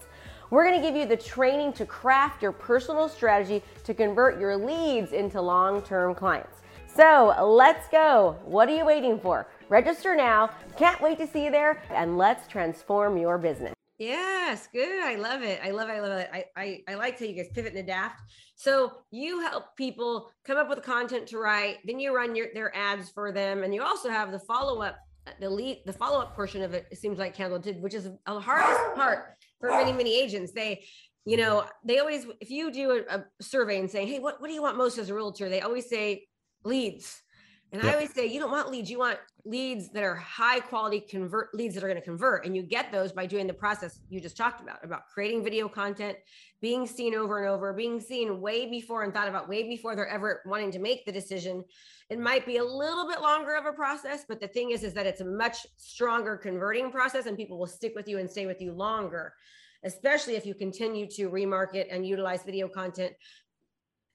We're 0.51 0.73
to 0.73 0.81
give 0.81 0.97
you 0.97 1.05
the 1.05 1.17
training 1.17 1.75
to 1.75 1.85
craft 1.85 2.43
your 2.43 2.53
personal 2.53 3.09
strategy 3.09 3.63
to 3.85 3.93
convert 3.93 4.41
your 4.41 4.57
leads 4.57 5.13
into 5.13 5.41
long 5.43 5.83
term 5.83 6.15
clients. 6.15 6.57
So 6.95 7.35
let's 7.45 7.87
go. 7.89 8.37
What 8.45 8.69
are 8.69 8.75
you 8.75 8.87
waiting 8.87 9.21
for? 9.21 9.47
Register 9.69 10.17
now. 10.17 10.51
Can't 10.77 11.01
wait 11.03 11.19
to 11.19 11.27
see 11.27 11.45
you 11.45 11.51
there, 11.51 11.83
and 11.91 12.17
let's 12.17 12.49
transform 12.49 13.19
your 13.19 13.37
business. 13.37 13.75
Yes, 13.99 14.69
good. 14.73 15.05
I 15.05 15.17
love 15.17 15.43
it. 15.43 15.61
I 15.63 15.71
love 15.71 15.91
it. 15.91 15.93
I 15.93 16.01
love 16.01 16.19
it. 16.19 16.31
I, 16.33 16.45
I, 16.57 16.83
I 16.89 16.95
like 16.95 17.19
how 17.19 17.27
you 17.27 17.35
guys 17.35 17.49
pivot 17.53 17.73
and 17.73 17.81
adapt. 17.81 18.23
So 18.55 18.93
you 19.11 19.41
help 19.41 19.77
people 19.77 20.31
come 20.45 20.57
up 20.57 20.71
with 20.71 20.83
content 20.83 21.27
to 21.29 21.39
write, 21.39 21.79
then 21.85 22.01
you 22.01 22.15
run 22.15 22.35
your 22.35 22.47
their 22.55 22.75
ads 22.75 23.11
for 23.11 23.33
them, 23.33 23.65
and 23.65 23.75
you 23.75 23.83
also 23.83 24.09
have 24.09 24.33
the 24.33 24.39
follow 24.39 24.81
up, 24.83 24.97
the 25.41 25.51
lead, 25.51 25.83
the 25.85 25.93
follow 25.93 26.21
up 26.21 26.35
portion 26.35 26.63
of 26.63 26.75
it. 26.75 26.87
It 26.91 26.99
seems 26.99 27.19
like 27.19 27.35
Candle 27.35 27.59
did, 27.59 27.83
which 27.83 27.95
is 27.95 28.09
a 28.27 28.41
hardest 28.41 28.95
part 28.97 29.37
for 29.61 29.71
many 29.71 29.93
many 29.93 30.21
agents. 30.21 30.53
They, 30.53 30.85
you 31.25 31.37
know, 31.37 31.65
they 31.85 31.99
always 31.99 32.27
if 32.41 32.51
you 32.51 32.71
do 32.71 33.05
a, 33.11 33.17
a 33.17 33.25
survey 33.41 33.79
and 33.79 33.91
say, 33.91 34.07
hey, 34.07 34.19
what 34.19 34.41
what 34.41 34.49
do 34.49 34.55
you 34.55 34.63
want 34.63 34.77
most 34.77 34.99
as 34.99 35.11
a 35.11 35.15
realtor? 35.15 35.49
They 35.49 35.61
always 35.61 35.89
say 35.89 36.27
leads 36.65 37.23
and 37.73 37.83
yep. 37.83 37.91
I 37.91 37.95
always 37.97 38.15
say 38.15 38.27
you 38.27 38.41
don't 38.41 38.51
want 38.51 38.71
leads, 38.71 38.91
you 38.91 38.99
want 38.99 39.19
leads 39.45 39.91
that 39.91 40.03
are 40.03 40.15
high 40.15 40.59
quality 40.59 41.01
convert 41.01 41.55
leads 41.55 41.75
that 41.75 41.85
are 41.85 41.89
going 41.89 42.01
to 42.01 42.05
convert. 42.05 42.47
And 42.47 42.57
you 42.57 42.63
get 42.63 42.91
those 42.91 43.13
by 43.13 43.27
doing 43.27 43.47
the 43.47 43.53
process 43.53 44.01
you 44.09 44.21
just 44.21 44.39
talked 44.39 44.63
about, 44.63 44.83
about 44.83 45.03
creating 45.13 45.45
video 45.45 45.69
content, 45.69 46.17
being 46.63 46.87
seen 46.87 47.15
over 47.15 47.41
and 47.43 47.49
over, 47.49 47.75
being 47.75 48.01
seen 48.01 48.41
way 48.41 48.71
before 48.71 49.03
and 49.03 49.13
thought 49.13 49.29
about 49.29 49.49
way 49.51 49.65
before 49.65 49.95
they're 49.95 50.09
ever 50.09 50.41
wanting 50.47 50.71
to 50.73 50.79
make 50.79 51.05
the 51.05 51.13
decision. 51.13 51.63
It 52.09 52.19
might 52.19 52.47
be 52.47 52.57
a 52.57 52.65
little 52.65 53.07
bit 53.07 53.21
longer 53.21 53.55
of 53.55 53.67
a 53.67 53.73
process, 53.73 54.25
but 54.27 54.41
the 54.41 54.49
thing 54.49 54.71
is, 54.71 54.83
is 54.83 54.95
that 54.95 55.07
it's 55.07 55.21
a 55.21 55.27
much 55.27 55.67
stronger 55.77 56.39
converting 56.39 56.91
process 56.91 57.27
and 57.27 57.37
people 57.37 57.59
will 57.59 57.67
stick 57.67 57.93
with 57.95 58.09
you 58.09 58.19
and 58.19 58.31
stay 58.31 58.47
with 58.47 58.63
you 58.63 58.73
longer 58.73 59.35
especially 59.85 60.35
if 60.35 60.45
you 60.45 60.55
continue 60.55 61.07
to 61.07 61.31
remarket 61.31 61.87
and 61.91 62.05
utilize 62.05 62.43
video 62.43 62.67
content 62.67 63.13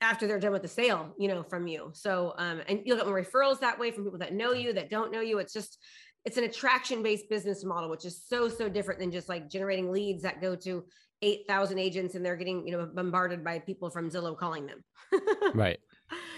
after 0.03 0.27
they're 0.27 0.39
done 0.39 0.51
with 0.51 0.61
the 0.61 0.67
sale, 0.67 1.13
you 1.17 1.27
know, 1.27 1.43
from 1.43 1.67
you. 1.67 1.89
So, 1.93 2.33
um, 2.37 2.61
and 2.67 2.81
you'll 2.85 2.97
get 2.97 3.07
more 3.07 3.21
referrals 3.21 3.59
that 3.61 3.79
way 3.79 3.91
from 3.91 4.03
people 4.03 4.19
that 4.19 4.33
know 4.33 4.53
you, 4.53 4.73
that 4.73 4.89
don't 4.89 5.11
know 5.11 5.21
you. 5.21 5.39
It's 5.39 5.53
just, 5.53 5.79
it's 6.25 6.37
an 6.37 6.43
attraction 6.43 7.01
based 7.01 7.29
business 7.29 7.63
model, 7.63 7.89
which 7.89 8.05
is 8.05 8.21
so, 8.25 8.47
so 8.47 8.69
different 8.69 8.99
than 8.99 9.11
just 9.11 9.29
like 9.29 9.49
generating 9.49 9.91
leads 9.91 10.21
that 10.23 10.41
go 10.41 10.55
to 10.57 10.85
8,000 11.21 11.79
agents 11.79 12.15
and 12.15 12.25
they're 12.25 12.35
getting, 12.35 12.67
you 12.67 12.77
know, 12.77 12.85
bombarded 12.85 13.43
by 13.43 13.59
people 13.59 13.89
from 13.89 14.09
Zillow 14.09 14.37
calling 14.37 14.67
them. 14.67 14.83
right. 15.53 15.79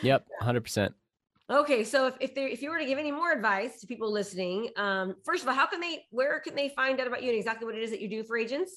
Yep. 0.04 0.25
100%. 0.41 0.91
Okay, 1.47 1.84
so 1.84 2.08
if 2.08 2.15
if, 2.19 2.34
there, 2.34 2.47
if 2.47 2.63
you 2.63 2.71
were 2.71 2.80
to 2.80 2.86
give 2.86 2.97
any 2.97 3.12
more 3.12 3.32
advice 3.32 3.80
to 3.80 3.88
people 3.88 4.12
listening, 4.12 4.69
um, 4.78 5.15
first 5.23 5.43
of 5.43 5.49
all, 5.49 5.54
how 5.54 5.67
can 5.67 5.80
they, 5.80 6.04
where 6.10 6.39
can 6.39 6.56
they 6.56 6.69
find 6.69 6.99
out 6.99 7.06
about 7.06 7.21
you 7.21 7.30
and 7.30 7.38
exactly 7.38 7.67
what 7.67 7.75
it 7.75 7.84
is 7.84 7.91
that 7.91 8.01
you 8.01 8.10
do 8.10 8.23
for 8.23 8.36
agents? 8.36 8.75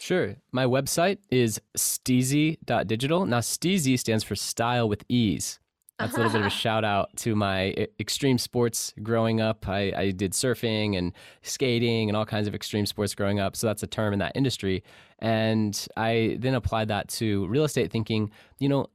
Sure. 0.00 0.36
My 0.50 0.64
website 0.64 1.18
is 1.30 1.60
steezy.digital. 1.76 3.26
Now, 3.26 3.40
steezy 3.40 3.98
stands 3.98 4.24
for 4.24 4.34
style 4.34 4.88
with 4.88 5.04
ease. 5.10 5.60
That's 5.98 6.14
a 6.14 6.16
little 6.16 6.32
bit 6.32 6.40
of 6.40 6.46
a 6.46 6.50
shout 6.64 6.84
out 6.84 7.14
to 7.16 7.36
my 7.36 7.68
eh, 7.72 7.86
extreme 8.00 8.38
sports 8.38 8.94
growing 9.02 9.42
up. 9.42 9.68
I, 9.68 9.92
I, 9.94 10.10
did 10.12 10.32
surfing 10.32 10.96
and 10.96 11.12
skating 11.42 12.08
and 12.08 12.16
all 12.16 12.24
kinds 12.24 12.48
of 12.48 12.54
extreme 12.54 12.86
sports 12.86 13.14
growing 13.14 13.38
up. 13.38 13.54
So 13.54 13.66
that's 13.66 13.82
a 13.82 13.86
term 13.86 14.14
in 14.14 14.18
that 14.20 14.32
industry. 14.34 14.82
And 15.18 15.86
I 15.98 16.38
then 16.40 16.54
applied 16.54 16.88
that 16.88 17.08
to 17.08 17.46
real 17.48 17.64
estate 17.64 17.92
thinking, 17.92 18.30
you 18.58 18.70
know, 18.70 18.86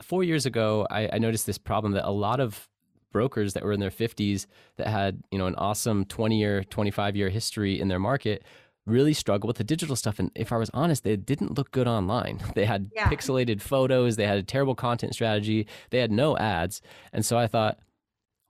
four 0.00 0.24
years 0.24 0.46
ago, 0.46 0.86
I, 0.90 1.10
I 1.12 1.18
noticed 1.18 1.44
this 1.44 1.58
problem 1.58 1.92
that 1.92 2.08
a 2.08 2.10
lot 2.10 2.40
of 2.40 2.70
brokers 3.12 3.52
that 3.52 3.62
were 3.62 3.72
in 3.72 3.80
their 3.80 3.90
50s 3.90 4.46
that 4.76 4.86
had, 4.86 5.22
you 5.30 5.38
know, 5.38 5.46
an 5.46 5.54
awesome 5.56 6.06
20 6.06 6.38
year, 6.38 6.64
25 6.64 7.16
year 7.16 7.28
history 7.28 7.78
in 7.78 7.88
their 7.88 8.00
market 8.00 8.42
really 8.86 9.12
struggle 9.14 9.46
with 9.48 9.56
the 9.56 9.64
digital 9.64 9.96
stuff. 9.96 10.18
And 10.18 10.30
if 10.34 10.52
I 10.52 10.56
was 10.58 10.70
honest, 10.74 11.04
they 11.04 11.16
didn't 11.16 11.56
look 11.56 11.70
good 11.70 11.88
online. 11.88 12.40
They 12.54 12.66
had 12.66 12.90
Yeah. 12.94 13.08
pixelated 13.08 13.60
photos, 13.60 14.16
they 14.16 14.26
had 14.26 14.38
a 14.38 14.42
terrible 14.42 14.74
content 14.74 15.14
strategy, 15.14 15.66
they 15.90 15.98
had 16.00 16.10
no 16.10 16.36
ads. 16.36 16.82
And 17.12 17.24
so 17.24 17.38
I 17.38 17.46
thought, 17.46 17.78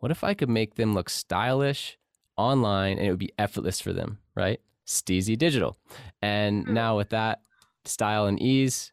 what 0.01 0.11
if 0.11 0.25
I 0.25 0.35
could 0.35 0.49
make 0.51 0.75
them 0.75 0.93
look 0.95 1.09
stylish 1.09 1.97
online 2.37 2.99
and 2.99 3.07
it 3.07 3.11
would 3.11 3.19
be 3.19 3.33
effortless 3.39 3.81
for 3.81 3.93
them, 3.93 4.19
right? 4.35 4.61
Steezy 4.87 5.39
Digital. 5.39 5.77
And 6.21 6.67
Hmm. 6.67 6.75
now 6.75 6.97
with 6.97 7.11
that 7.11 7.43
style 7.85 8.27
and 8.27 8.41
ease, 8.41 8.93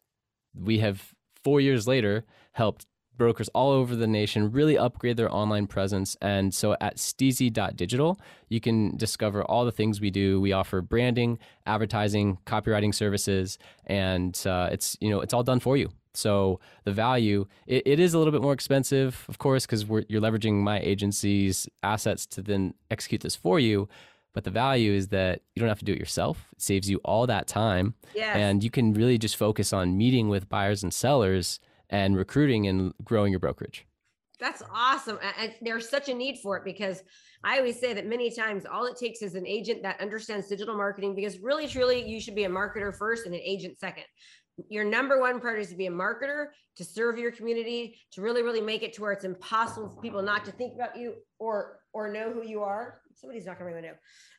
we 0.54 0.78
have 0.78 1.12
four 1.42 1.60
years 1.60 1.86
later 1.88 2.24
helped 2.52 2.86
brokers 3.22 3.48
all 3.54 3.70
over 3.70 3.94
the 3.94 4.06
nation 4.06 4.50
really 4.50 4.76
upgrade 4.76 5.16
their 5.16 5.32
online 5.32 5.66
presence. 5.66 6.16
And 6.20 6.52
so 6.52 6.76
at 6.80 6.96
steezy.digital, 6.96 8.18
you 8.48 8.60
can 8.60 8.96
discover 8.96 9.44
all 9.44 9.64
the 9.64 9.72
things 9.72 10.00
we 10.00 10.10
do. 10.10 10.40
We 10.40 10.52
offer 10.52 10.80
branding, 10.80 11.38
advertising, 11.66 12.38
copywriting 12.46 12.92
services, 12.94 13.58
and 13.86 14.34
uh, 14.46 14.68
it's 14.72 14.96
you 15.00 15.08
know 15.10 15.20
it's 15.20 15.34
all 15.34 15.44
done 15.44 15.60
for 15.60 15.76
you. 15.76 15.88
So 16.14 16.60
the 16.84 16.92
value 16.92 17.46
it, 17.66 17.82
it 17.86 17.98
is 18.00 18.12
a 18.14 18.18
little 18.18 18.32
bit 18.32 18.42
more 18.42 18.52
expensive, 18.52 19.24
of 19.28 19.38
course, 19.38 19.66
because 19.66 19.82
you're 20.08 20.20
leveraging 20.20 20.54
my 20.54 20.78
agency's 20.80 21.68
assets 21.82 22.26
to 22.34 22.42
then 22.42 22.74
execute 22.90 23.20
this 23.22 23.36
for 23.36 23.58
you. 23.60 23.88
But 24.34 24.44
the 24.44 24.50
value 24.50 24.92
is 24.92 25.08
that 25.08 25.42
you 25.54 25.60
don't 25.60 25.68
have 25.68 25.78
to 25.80 25.84
do 25.84 25.92
it 25.92 25.98
yourself. 25.98 26.48
It 26.56 26.62
saves 26.62 26.88
you 26.90 26.98
all 27.04 27.26
that 27.26 27.46
time 27.46 27.94
Yes. 28.14 28.36
and 28.36 28.64
you 28.64 28.70
can 28.70 28.94
really 28.94 29.18
just 29.18 29.36
focus 29.36 29.72
on 29.72 29.96
meeting 29.96 30.28
with 30.30 30.48
buyers 30.48 30.82
and 30.82 30.92
sellers 30.92 31.60
and 31.92 32.16
recruiting 32.16 32.66
and 32.66 32.92
growing 33.04 33.30
your 33.30 33.38
brokerage. 33.38 33.86
That's 34.40 34.62
awesome. 34.74 35.20
And- 35.38 35.54
there's 35.60 35.88
such 35.88 36.08
a 36.08 36.14
need 36.14 36.38
for 36.42 36.56
it 36.56 36.64
because 36.64 37.04
I 37.44 37.58
always 37.58 37.78
say 37.78 37.92
that 37.92 38.06
many 38.06 38.34
times 38.34 38.66
all 38.66 38.86
it 38.86 38.96
takes 38.96 39.22
is 39.22 39.36
an 39.36 39.46
agent 39.46 39.82
that 39.82 40.00
understands 40.00 40.48
digital 40.48 40.76
marketing 40.76 41.14
because 41.14 41.38
really, 41.38 41.68
truly, 41.68 42.08
you 42.08 42.20
should 42.20 42.34
be 42.34 42.44
a 42.44 42.48
marketer 42.48 42.96
first 42.96 43.26
and 43.26 43.34
an 43.34 43.40
agent 43.44 43.78
second. 43.78 44.04
Your 44.68 44.84
number 44.84 45.20
one 45.20 45.40
priority 45.40 45.62
is 45.62 45.70
to 45.70 45.76
be 45.76 45.86
a 45.86 45.90
marketer, 45.90 46.46
to 46.76 46.84
serve 46.84 47.18
your 47.18 47.30
community, 47.30 47.98
to 48.12 48.20
really, 48.20 48.42
really 48.42 48.60
make 48.60 48.82
it 48.82 48.92
to 48.94 49.02
where 49.02 49.12
it's 49.12 49.24
impossible 49.24 49.92
for 49.94 50.00
people 50.02 50.22
not 50.22 50.44
to 50.44 50.52
think 50.52 50.74
about 50.74 50.96
you 50.96 51.14
or 51.38 51.78
or 51.92 52.12
know 52.12 52.32
who 52.32 52.46
you 52.46 52.62
are. 52.62 53.00
Somebody's 53.14 53.46
not 53.46 53.58
going 53.58 53.74
to 53.74 53.82
know. 53.82 53.94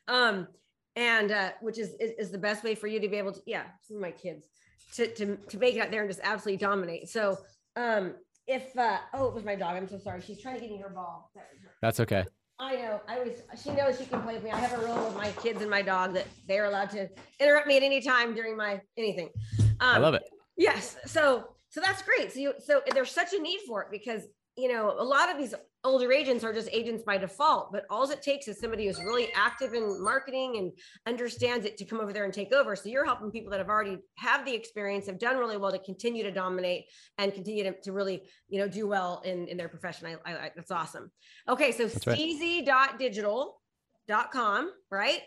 Um, 0.08 0.48
and 0.96 1.32
uh, 1.32 1.50
which 1.60 1.78
is, 1.78 1.94
is 2.00 2.12
is 2.18 2.30
the 2.30 2.38
best 2.38 2.62
way 2.62 2.74
for 2.74 2.86
you 2.86 3.00
to 3.00 3.08
be 3.08 3.16
able 3.16 3.32
to, 3.32 3.40
yeah, 3.46 3.64
my 3.90 4.12
kids 4.12 4.44
to 4.94 5.06
to 5.14 5.36
to 5.36 5.58
make 5.58 5.74
it 5.76 5.80
out 5.80 5.90
there 5.90 6.02
and 6.02 6.10
just 6.10 6.20
absolutely 6.22 6.58
dominate. 6.58 7.08
So 7.08 7.38
um 7.76 8.14
if 8.46 8.76
uh 8.76 8.98
oh 9.14 9.26
it 9.26 9.34
was 9.34 9.42
my 9.42 9.54
dog 9.54 9.74
i'm 9.74 9.88
so 9.88 9.98
sorry 9.98 10.20
she's 10.20 10.38
trying 10.40 10.54
to 10.54 10.60
get 10.60 10.70
me 10.70 10.76
her 10.78 10.90
ball 10.90 11.30
That 11.34 11.46
was 11.50 11.62
her. 11.62 11.70
That's 11.80 11.98
okay. 12.00 12.24
i 12.58 12.76
know 12.76 13.00
i 13.08 13.18
was 13.20 13.32
she 13.62 13.70
knows 13.70 13.98
she 13.98 14.04
can 14.04 14.20
play 14.20 14.34
with 14.34 14.44
me 14.44 14.50
i 14.50 14.58
have 14.58 14.78
a 14.78 14.84
rule 14.84 15.02
with 15.06 15.16
my 15.16 15.30
kids 15.42 15.62
and 15.62 15.70
my 15.70 15.80
dog 15.80 16.12
that 16.12 16.26
they're 16.46 16.66
allowed 16.66 16.90
to 16.90 17.08
interrupt 17.40 17.66
me 17.66 17.78
at 17.78 17.82
any 17.82 18.02
time 18.02 18.34
during 18.34 18.54
my 18.54 18.80
anything 18.98 19.30
um, 19.58 19.74
I 19.80 19.96
love 19.98 20.12
it. 20.12 20.24
yes 20.58 20.96
so 21.06 21.44
so 21.70 21.80
that's 21.80 22.02
great 22.02 22.32
so 22.32 22.38
you 22.38 22.52
so 22.62 22.82
there's 22.92 23.10
such 23.10 23.32
a 23.32 23.40
need 23.40 23.60
for 23.66 23.80
it 23.82 23.88
because 23.90 24.24
you 24.56 24.70
know 24.70 24.90
a 24.90 25.02
lot 25.02 25.30
of 25.30 25.38
these 25.38 25.54
older 25.84 26.10
agents 26.12 26.42
are 26.42 26.52
just 26.52 26.68
agents 26.72 27.02
by 27.04 27.16
default 27.18 27.70
but 27.70 27.84
all 27.90 28.08
it 28.10 28.22
takes 28.22 28.48
is 28.48 28.58
somebody 28.58 28.86
who's 28.86 28.98
really 28.98 29.28
active 29.34 29.74
in 29.74 30.02
marketing 30.02 30.56
and 30.56 30.72
understands 31.06 31.66
it 31.66 31.76
to 31.76 31.84
come 31.84 32.00
over 32.00 32.12
there 32.12 32.24
and 32.24 32.32
take 32.32 32.52
over 32.54 32.74
so 32.74 32.88
you're 32.88 33.04
helping 33.04 33.30
people 33.30 33.50
that 33.50 33.58
have 33.58 33.68
already 33.68 33.98
have 34.16 34.44
the 34.44 34.54
experience 34.54 35.06
have 35.06 35.18
done 35.18 35.36
really 35.36 35.56
well 35.56 35.70
to 35.70 35.78
continue 35.78 36.22
to 36.22 36.30
dominate 36.30 36.84
and 37.18 37.32
continue 37.34 37.64
to, 37.64 37.72
to 37.82 37.92
really 37.92 38.22
you 38.48 38.58
know 38.58 38.68
do 38.68 38.86
well 38.86 39.20
in 39.24 39.46
in 39.48 39.56
their 39.56 39.68
profession 39.68 40.06
i, 40.06 40.16
I, 40.30 40.34
I 40.46 40.50
that's 40.56 40.70
awesome 40.70 41.10
okay 41.48 41.72
so 41.72 41.86
That's 41.86 42.06
right. 42.06 42.18
steezy.digital.com 42.18 44.70
right 44.90 45.20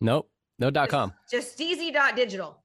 Nope. 0.00 0.30
No 0.60 0.70
dot 0.70 0.88
com. 0.88 1.12
just 1.30 1.56
steezy.digital 1.58 2.62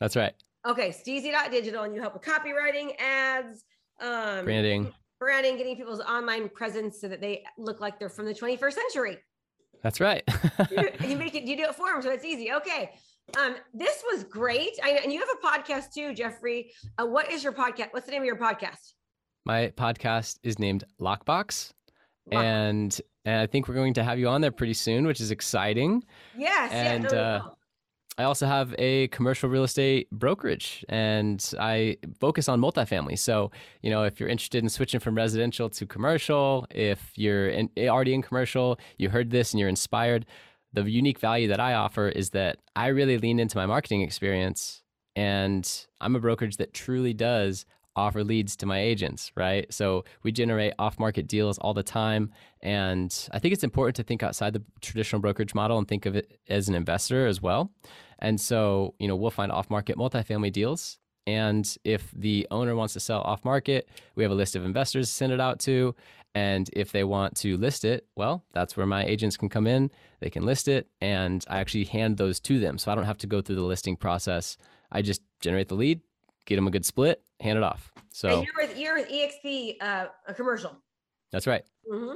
That's 0.00 0.16
right. 0.16 0.32
Okay, 0.66 0.88
Steezy.digital, 0.90 1.84
and 1.84 1.94
you 1.94 2.00
help 2.00 2.14
with 2.14 2.24
copywriting, 2.24 2.90
ads, 2.98 3.62
um, 4.00 4.44
Branding. 4.44 4.92
Branding, 5.18 5.56
getting 5.56 5.76
people's 5.76 6.00
online 6.00 6.48
presence 6.48 7.00
so 7.00 7.08
that 7.08 7.20
they 7.20 7.44
look 7.58 7.80
like 7.80 7.98
they're 7.98 8.08
from 8.08 8.26
the 8.26 8.34
21st 8.34 8.72
century. 8.72 9.18
That's 9.82 10.00
right. 10.00 10.22
You, 11.06 11.16
make 11.18 11.34
it, 11.34 11.44
you 11.44 11.56
do 11.56 11.64
it 11.64 11.74
for 11.74 11.92
them, 11.92 12.02
so 12.02 12.10
it's 12.10 12.24
easy. 12.24 12.52
Okay, 12.52 12.90
um, 13.38 13.56
this 13.74 14.02
was 14.10 14.24
great. 14.24 14.72
I, 14.82 15.00
and 15.02 15.12
you 15.12 15.20
have 15.20 15.28
a 15.42 15.46
podcast 15.46 15.92
too, 15.92 16.14
Jeffrey. 16.14 16.70
Uh, 16.98 17.06
what 17.06 17.30
is 17.30 17.44
your 17.44 17.52
podcast? 17.52 17.88
What's 17.92 18.06
the 18.06 18.12
name 18.12 18.22
of 18.22 18.26
your 18.26 18.38
podcast? 18.38 18.92
My 19.44 19.68
podcast 19.76 20.38
is 20.42 20.58
named 20.58 20.84
Lockbox. 21.00 21.72
Lock- 22.32 22.44
And 22.44 23.00
and 23.24 23.40
I 23.40 23.46
think 23.46 23.68
we're 23.68 23.74
going 23.74 23.94
to 23.94 24.04
have 24.04 24.18
you 24.18 24.28
on 24.28 24.40
there 24.40 24.50
pretty 24.52 24.74
soon, 24.74 25.06
which 25.06 25.20
is 25.20 25.30
exciting. 25.30 26.02
Yes, 26.36 26.72
and, 26.72 27.04
yeah, 27.04 27.10
uh, 27.10 27.42
will. 27.44 27.58
I 28.18 28.24
also 28.24 28.46
have 28.46 28.74
a 28.78 29.08
commercial 29.08 29.50
real 29.50 29.64
estate 29.64 30.10
brokerage 30.10 30.84
and 30.88 31.52
I 31.60 31.98
focus 32.18 32.48
on 32.48 32.60
multifamily. 32.60 33.18
So, 33.18 33.50
you 33.82 33.90
know, 33.90 34.04
if 34.04 34.18
you're 34.18 34.28
interested 34.28 34.62
in 34.62 34.70
switching 34.70 35.00
from 35.00 35.14
residential 35.14 35.68
to 35.68 35.86
commercial, 35.86 36.66
if 36.70 37.12
you're 37.14 37.48
in, 37.48 37.68
eh, 37.76 37.88
already 37.88 38.14
in 38.14 38.22
commercial, 38.22 38.78
you 38.96 39.10
heard 39.10 39.30
this 39.30 39.52
and 39.52 39.60
you're 39.60 39.68
inspired, 39.68 40.24
the 40.72 40.90
unique 40.90 41.18
value 41.18 41.48
that 41.48 41.60
I 41.60 41.74
offer 41.74 42.08
is 42.08 42.30
that 42.30 42.58
I 42.74 42.88
really 42.88 43.18
lean 43.18 43.38
into 43.38 43.58
my 43.58 43.66
marketing 43.66 44.00
experience 44.00 44.82
and 45.14 45.70
I'm 46.00 46.16
a 46.16 46.20
brokerage 46.20 46.56
that 46.56 46.72
truly 46.72 47.12
does 47.12 47.66
offer 47.96 48.22
leads 48.22 48.56
to 48.56 48.66
my 48.66 48.78
agents, 48.78 49.32
right? 49.34 49.72
So 49.72 50.04
we 50.22 50.30
generate 50.30 50.74
off 50.78 50.98
market 50.98 51.26
deals 51.26 51.58
all 51.58 51.74
the 51.74 51.82
time. 51.82 52.30
And 52.60 53.28
I 53.32 53.38
think 53.38 53.54
it's 53.54 53.64
important 53.64 53.96
to 53.96 54.02
think 54.02 54.22
outside 54.22 54.52
the 54.52 54.62
traditional 54.82 55.20
brokerage 55.20 55.54
model 55.54 55.78
and 55.78 55.88
think 55.88 56.04
of 56.06 56.14
it 56.14 56.38
as 56.48 56.68
an 56.68 56.74
investor 56.74 57.26
as 57.26 57.40
well. 57.40 57.72
And 58.18 58.40
so, 58.40 58.94
you 58.98 59.08
know, 59.08 59.16
we'll 59.16 59.30
find 59.30 59.52
off 59.52 59.70
market 59.70 59.96
multifamily 59.96 60.52
deals. 60.52 60.98
And 61.26 61.76
if 61.84 62.10
the 62.12 62.46
owner 62.50 62.76
wants 62.76 62.94
to 62.94 63.00
sell 63.00 63.20
off 63.22 63.44
market, 63.44 63.88
we 64.14 64.22
have 64.22 64.30
a 64.30 64.36
list 64.36 64.54
of 64.54 64.64
investors 64.64 65.08
to 65.08 65.14
send 65.14 65.32
it 65.32 65.40
out 65.40 65.58
to. 65.60 65.94
And 66.36 66.68
if 66.74 66.92
they 66.92 67.02
want 67.02 67.34
to 67.38 67.56
list 67.56 67.84
it, 67.84 68.06
well, 68.14 68.44
that's 68.52 68.76
where 68.76 68.86
my 68.86 69.04
agents 69.04 69.36
can 69.36 69.48
come 69.48 69.66
in. 69.66 69.90
They 70.20 70.28
can 70.28 70.44
list 70.44 70.68
it, 70.68 70.86
and 71.00 71.42
I 71.48 71.60
actually 71.60 71.84
hand 71.84 72.18
those 72.18 72.40
to 72.40 72.58
them. 72.60 72.76
So 72.76 72.92
I 72.92 72.94
don't 72.94 73.04
have 73.04 73.16
to 73.18 73.26
go 73.26 73.40
through 73.40 73.56
the 73.56 73.62
listing 73.62 73.96
process. 73.96 74.58
I 74.92 75.00
just 75.00 75.22
generate 75.40 75.68
the 75.68 75.76
lead, 75.76 76.02
get 76.44 76.56
them 76.56 76.66
a 76.66 76.70
good 76.70 76.84
split, 76.84 77.22
hand 77.40 77.56
it 77.56 77.64
off. 77.64 77.90
So 78.12 78.28
and 78.28 78.44
you're 78.46 78.68
with 78.68 78.78
you're 78.78 78.94
with 78.96 79.08
EXP, 79.08 79.76
uh, 79.80 80.06
a 80.28 80.34
commercial. 80.34 80.76
that's 81.32 81.46
right. 81.46 81.64
hmm 81.90 82.06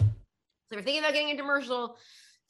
So 0.00 0.06
if 0.06 0.72
you're 0.72 0.82
thinking 0.82 0.98
about 0.98 1.12
getting 1.12 1.28
into 1.28 1.42
commercial 1.42 1.96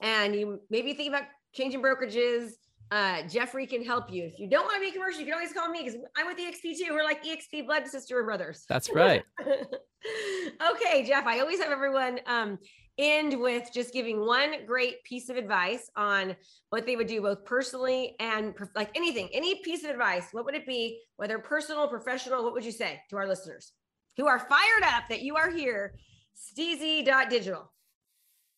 and 0.01 0.35
you 0.35 0.61
maybe 0.71 0.95
think 0.95 1.11
about 1.11 1.25
changing 1.55 1.83
brokerages, 1.83 2.53
uh, 2.91 3.23
Jeffrey 3.29 3.67
can 3.67 3.85
help 3.85 4.13
you. 4.13 4.25
If 4.25 4.39
you 4.39 4.49
don't 4.49 4.65
want 4.65 4.77
to 4.77 4.81
be 4.81 4.93
commercial, 4.93 5.21
you 5.21 5.27
can 5.27 5.35
always 5.35 5.53
call 5.53 5.69
me 5.69 5.83
because 5.83 5.99
I'm 6.17 6.27
with 6.27 6.39
EXP 6.39 6.79
too. 6.79 6.93
We're 6.93 7.05
like 7.05 7.25
EXP 7.25 7.67
blood 7.67 7.87
sister 7.89 8.19
and 8.19 8.27
brothers. 8.27 8.65
That's 8.69 8.91
right. 8.95 9.23
okay, 9.41 11.05
Jeff, 11.05 11.27
I 11.27 11.41
always 11.41 11.61
have 11.61 11.73
everyone 11.73 12.21
um, 12.27 12.59
end 12.99 13.41
with 13.41 13.71
just 13.73 13.93
giving 13.93 14.25
one 14.25 14.67
great 14.67 15.03
piece 15.05 15.29
of 15.29 15.37
advice 15.37 15.91
on 15.97 16.37
what 16.71 16.87
they 16.87 16.97
would 16.97 17.07
do 17.07 17.21
both 17.23 17.45
personally 17.45 18.15
and 18.21 18.55
like 18.77 18.91
anything, 18.95 19.29
any 19.33 19.61
piece 19.63 19.83
of 19.85 19.91
advice. 19.91 20.29
What 20.33 20.45
would 20.45 20.55
it 20.55 20.67
be, 20.67 21.01
whether 21.17 21.39
personal, 21.39 21.89
professional? 21.89 22.45
What 22.45 22.53
would 22.53 22.65
you 22.65 22.73
say 22.73 23.01
to 23.11 23.17
our 23.17 23.27
listeners 23.27 23.73
who 24.17 24.27
are 24.27 24.39
fired 24.39 24.85
up 24.85 25.05
that 25.09 25.23
you 25.23 25.37
are 25.37 25.51
here? 25.51 25.95
Steezy.digital. 26.37 27.73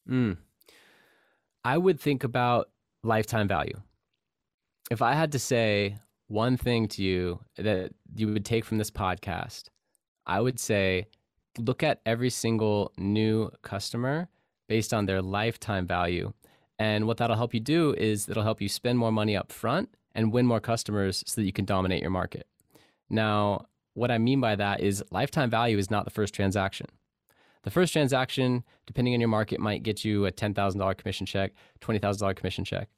Mm. 0.08 0.36
I 1.64 1.78
would 1.78 2.00
think 2.00 2.24
about 2.24 2.68
lifetime 3.06 3.48
value. 3.48 3.80
If 4.90 5.00
I 5.02 5.14
had 5.14 5.32
to 5.32 5.38
say 5.38 5.98
one 6.28 6.56
thing 6.56 6.88
to 6.88 7.02
you 7.02 7.40
that 7.56 7.92
you 8.14 8.28
would 8.28 8.44
take 8.44 8.64
from 8.64 8.78
this 8.78 8.90
podcast, 8.90 9.64
I 10.26 10.40
would 10.40 10.58
say 10.58 11.06
look 11.58 11.82
at 11.82 12.00
every 12.04 12.30
single 12.30 12.92
new 12.98 13.50
customer 13.62 14.28
based 14.68 14.92
on 14.92 15.06
their 15.06 15.22
lifetime 15.22 15.86
value. 15.86 16.32
And 16.78 17.06
what 17.06 17.16
that'll 17.16 17.36
help 17.36 17.54
you 17.54 17.60
do 17.60 17.94
is 17.94 18.28
it'll 18.28 18.42
help 18.42 18.60
you 18.60 18.68
spend 18.68 18.98
more 18.98 19.12
money 19.12 19.36
up 19.36 19.50
front 19.50 19.94
and 20.14 20.32
win 20.32 20.46
more 20.46 20.60
customers 20.60 21.22
so 21.26 21.40
that 21.40 21.46
you 21.46 21.52
can 21.52 21.64
dominate 21.64 22.02
your 22.02 22.10
market. 22.10 22.46
Now, 23.08 23.66
what 23.94 24.10
I 24.10 24.18
mean 24.18 24.40
by 24.40 24.56
that 24.56 24.80
is 24.80 25.02
lifetime 25.10 25.48
value 25.48 25.78
is 25.78 25.90
not 25.90 26.04
the 26.04 26.10
first 26.10 26.34
transaction. 26.34 26.88
The 27.62 27.70
first 27.70 27.92
transaction, 27.92 28.62
depending 28.86 29.14
on 29.14 29.20
your 29.20 29.28
market, 29.28 29.58
might 29.58 29.82
get 29.82 30.04
you 30.04 30.26
a 30.26 30.32
$10,000 30.32 30.96
commission 30.96 31.26
check, 31.26 31.52
$20,000 31.80 32.36
commission 32.36 32.64
check. 32.64 32.88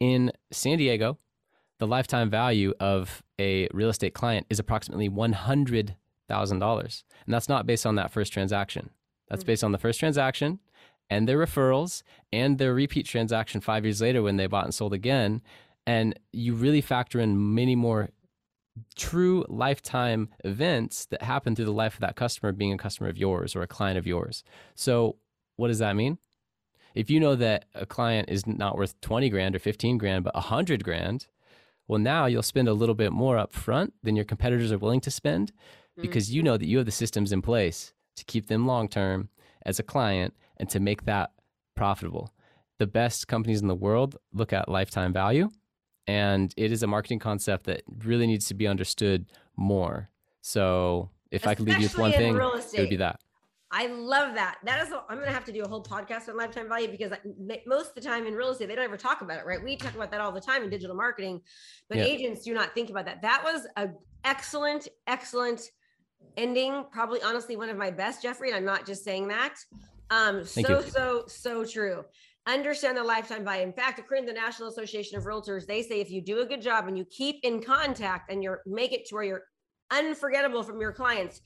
In 0.00 0.32
San 0.50 0.78
Diego, 0.78 1.18
the 1.78 1.86
lifetime 1.86 2.30
value 2.30 2.74
of 2.80 3.22
a 3.38 3.68
real 3.72 3.88
estate 3.88 4.14
client 4.14 4.46
is 4.50 4.58
approximately 4.58 5.08
$100,000. 5.08 5.92
And 6.30 7.34
that's 7.34 7.48
not 7.48 7.66
based 7.66 7.86
on 7.86 7.94
that 7.96 8.10
first 8.10 8.32
transaction. 8.32 8.90
That's 9.28 9.44
based 9.44 9.64
on 9.64 9.72
the 9.72 9.78
first 9.78 10.00
transaction 10.00 10.58
and 11.10 11.28
their 11.28 11.38
referrals 11.38 12.02
and 12.32 12.58
their 12.58 12.74
repeat 12.74 13.06
transaction 13.06 13.60
five 13.60 13.84
years 13.84 14.00
later 14.00 14.22
when 14.22 14.36
they 14.36 14.46
bought 14.46 14.64
and 14.64 14.74
sold 14.74 14.92
again. 14.92 15.42
And 15.86 16.18
you 16.32 16.54
really 16.54 16.80
factor 16.80 17.20
in 17.20 17.54
many 17.54 17.76
more 17.76 18.10
true 18.96 19.44
lifetime 19.48 20.28
events 20.44 21.06
that 21.06 21.22
happen 21.22 21.56
through 21.56 21.64
the 21.64 21.72
life 21.72 21.94
of 21.94 22.00
that 22.00 22.16
customer 22.16 22.52
being 22.52 22.72
a 22.72 22.78
customer 22.78 23.08
of 23.08 23.16
yours 23.16 23.56
or 23.56 23.62
a 23.62 23.66
client 23.66 23.98
of 23.98 24.06
yours. 24.06 24.44
So, 24.74 25.16
what 25.56 25.68
does 25.68 25.80
that 25.80 25.96
mean? 25.96 26.18
If 26.98 27.10
you 27.10 27.20
know 27.20 27.36
that 27.36 27.66
a 27.76 27.86
client 27.86 28.28
is 28.28 28.44
not 28.44 28.76
worth 28.76 29.00
20 29.02 29.28
grand 29.28 29.54
or 29.54 29.60
15 29.60 29.98
grand, 29.98 30.24
but 30.24 30.34
100 30.34 30.82
grand, 30.82 31.28
well, 31.86 32.00
now 32.00 32.26
you'll 32.26 32.42
spend 32.42 32.66
a 32.66 32.72
little 32.72 32.96
bit 32.96 33.12
more 33.12 33.38
up 33.38 33.52
front 33.52 33.94
than 34.02 34.16
your 34.16 34.24
competitors 34.24 34.72
are 34.72 34.78
willing 34.78 35.00
to 35.02 35.10
spend 35.12 35.52
mm-hmm. 35.52 36.02
because 36.02 36.34
you 36.34 36.42
know 36.42 36.56
that 36.56 36.66
you 36.66 36.76
have 36.78 36.86
the 36.86 36.90
systems 36.90 37.30
in 37.30 37.40
place 37.40 37.94
to 38.16 38.24
keep 38.24 38.48
them 38.48 38.66
long 38.66 38.88
term 38.88 39.28
as 39.64 39.78
a 39.78 39.84
client 39.84 40.34
and 40.56 40.68
to 40.70 40.80
make 40.80 41.04
that 41.04 41.30
profitable. 41.76 42.34
The 42.80 42.88
best 42.88 43.28
companies 43.28 43.62
in 43.62 43.68
the 43.68 43.76
world 43.76 44.16
look 44.32 44.52
at 44.52 44.68
lifetime 44.68 45.12
value, 45.12 45.50
and 46.08 46.52
it 46.56 46.72
is 46.72 46.82
a 46.82 46.88
marketing 46.88 47.20
concept 47.20 47.66
that 47.66 47.82
really 48.04 48.26
needs 48.26 48.48
to 48.48 48.54
be 48.54 48.66
understood 48.66 49.26
more. 49.56 50.10
So, 50.40 51.10
if 51.30 51.42
Especially 51.42 51.50
I 51.50 51.54
could 51.54 51.66
leave 51.68 51.78
you 51.78 51.84
with 51.84 51.98
one 51.98 52.10
thing, 52.10 52.34
it 52.34 52.80
would 52.80 52.90
be 52.90 52.96
that. 52.96 53.20
I 53.70 53.86
love 53.86 54.34
that. 54.34 54.58
That 54.64 54.86
is, 54.86 54.92
I'm 55.08 55.16
going 55.16 55.28
to 55.28 55.34
have 55.34 55.44
to 55.44 55.52
do 55.52 55.62
a 55.62 55.68
whole 55.68 55.82
podcast 55.82 56.28
on 56.28 56.36
lifetime 56.38 56.68
value 56.68 56.90
because 56.90 57.12
most 57.66 57.90
of 57.90 57.94
the 57.94 58.00
time 58.00 58.26
in 58.26 58.34
real 58.34 58.48
estate, 58.48 58.68
they 58.68 58.74
don't 58.74 58.84
ever 58.84 58.96
talk 58.96 59.20
about 59.20 59.38
it, 59.38 59.46
right? 59.46 59.62
We 59.62 59.76
talk 59.76 59.94
about 59.94 60.10
that 60.10 60.20
all 60.20 60.32
the 60.32 60.40
time 60.40 60.62
in 60.62 60.70
digital 60.70 60.96
marketing, 60.96 61.42
but 61.88 61.98
yeah. 61.98 62.04
agents 62.04 62.44
do 62.44 62.54
not 62.54 62.74
think 62.74 62.88
about 62.88 63.04
that. 63.04 63.20
That 63.20 63.42
was 63.44 63.66
a 63.76 63.90
excellent, 64.24 64.88
excellent 65.06 65.60
ending. 66.38 66.84
Probably, 66.90 67.20
honestly, 67.22 67.56
one 67.56 67.68
of 67.68 67.76
my 67.76 67.90
best, 67.90 68.22
Jeffrey. 68.22 68.48
And 68.48 68.56
I'm 68.56 68.64
not 68.64 68.86
just 68.86 69.04
saying 69.04 69.28
that. 69.28 69.56
Um, 70.10 70.44
Thank 70.44 70.66
so, 70.66 70.80
you. 70.80 70.90
so, 70.90 71.24
so 71.26 71.64
true. 71.64 72.04
Understand 72.46 72.96
the 72.96 73.04
lifetime 73.04 73.44
value. 73.44 73.64
In 73.64 73.74
fact, 73.74 73.98
according 73.98 74.26
to 74.26 74.32
the 74.32 74.38
National 74.38 74.70
Association 74.70 75.18
of 75.18 75.24
Realtors, 75.24 75.66
they 75.66 75.82
say 75.82 76.00
if 76.00 76.10
you 76.10 76.22
do 76.22 76.40
a 76.40 76.46
good 76.46 76.62
job 76.62 76.88
and 76.88 76.96
you 76.96 77.04
keep 77.04 77.40
in 77.42 77.62
contact 77.62 78.32
and 78.32 78.42
you're 78.42 78.62
make 78.64 78.92
it 78.92 79.06
to 79.08 79.14
where 79.14 79.24
you're 79.24 79.42
unforgettable 79.90 80.62
from 80.62 80.80
your 80.80 80.92
clients, 80.92 81.42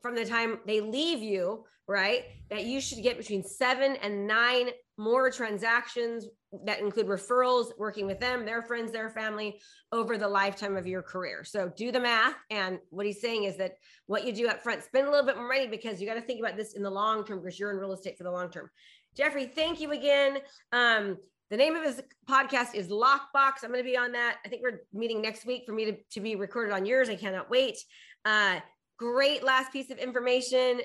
from 0.00 0.14
the 0.14 0.24
time 0.24 0.58
they 0.66 0.80
leave 0.80 1.22
you, 1.22 1.64
right? 1.86 2.24
That 2.50 2.64
you 2.64 2.80
should 2.80 3.02
get 3.02 3.18
between 3.18 3.42
seven 3.42 3.96
and 3.96 4.26
nine 4.26 4.70
more 4.96 5.30
transactions 5.30 6.26
that 6.64 6.80
include 6.80 7.06
referrals, 7.06 7.70
working 7.78 8.06
with 8.06 8.20
them, 8.20 8.44
their 8.44 8.62
friends, 8.62 8.92
their 8.92 9.08
family 9.08 9.60
over 9.92 10.18
the 10.18 10.28
lifetime 10.28 10.76
of 10.76 10.86
your 10.86 11.02
career. 11.02 11.44
So 11.44 11.72
do 11.76 11.92
the 11.92 12.00
math. 12.00 12.34
And 12.50 12.78
what 12.90 13.06
he's 13.06 13.20
saying 13.20 13.44
is 13.44 13.56
that 13.58 13.74
what 14.06 14.26
you 14.26 14.32
do 14.32 14.48
up 14.48 14.62
front, 14.62 14.82
spend 14.82 15.06
a 15.06 15.10
little 15.10 15.26
bit 15.26 15.36
more 15.36 15.48
money 15.48 15.68
because 15.68 16.00
you 16.00 16.06
got 16.06 16.14
to 16.14 16.20
think 16.20 16.40
about 16.40 16.56
this 16.56 16.74
in 16.74 16.82
the 16.82 16.90
long 16.90 17.24
term 17.24 17.40
because 17.40 17.58
you're 17.58 17.70
in 17.70 17.78
real 17.78 17.92
estate 17.92 18.18
for 18.18 18.24
the 18.24 18.30
long 18.30 18.50
term. 18.50 18.68
Jeffrey, 19.16 19.46
thank 19.46 19.80
you 19.80 19.92
again. 19.92 20.38
Um, 20.72 21.16
the 21.50 21.56
name 21.56 21.74
of 21.74 21.84
his 21.84 22.00
podcast 22.28 22.74
is 22.74 22.88
Lockbox. 22.88 23.64
I'm 23.64 23.70
going 23.70 23.84
to 23.84 23.90
be 23.90 23.96
on 23.96 24.12
that. 24.12 24.36
I 24.44 24.48
think 24.48 24.62
we're 24.62 24.82
meeting 24.92 25.20
next 25.20 25.46
week 25.46 25.64
for 25.66 25.72
me 25.72 25.84
to, 25.86 25.96
to 26.12 26.20
be 26.20 26.36
recorded 26.36 26.72
on 26.72 26.86
yours. 26.86 27.08
I 27.08 27.16
cannot 27.16 27.50
wait. 27.50 27.78
Uh, 28.24 28.60
Great 29.00 29.42
last 29.42 29.72
piece 29.72 29.90
of 29.90 29.96
information. 29.96 30.82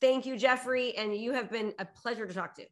Thank 0.00 0.24
you, 0.24 0.38
Jeffrey. 0.38 0.96
And 0.96 1.16
you 1.16 1.32
have 1.32 1.50
been 1.50 1.74
a 1.80 1.84
pleasure 1.84 2.24
to 2.24 2.32
talk 2.32 2.54
to. 2.54 2.66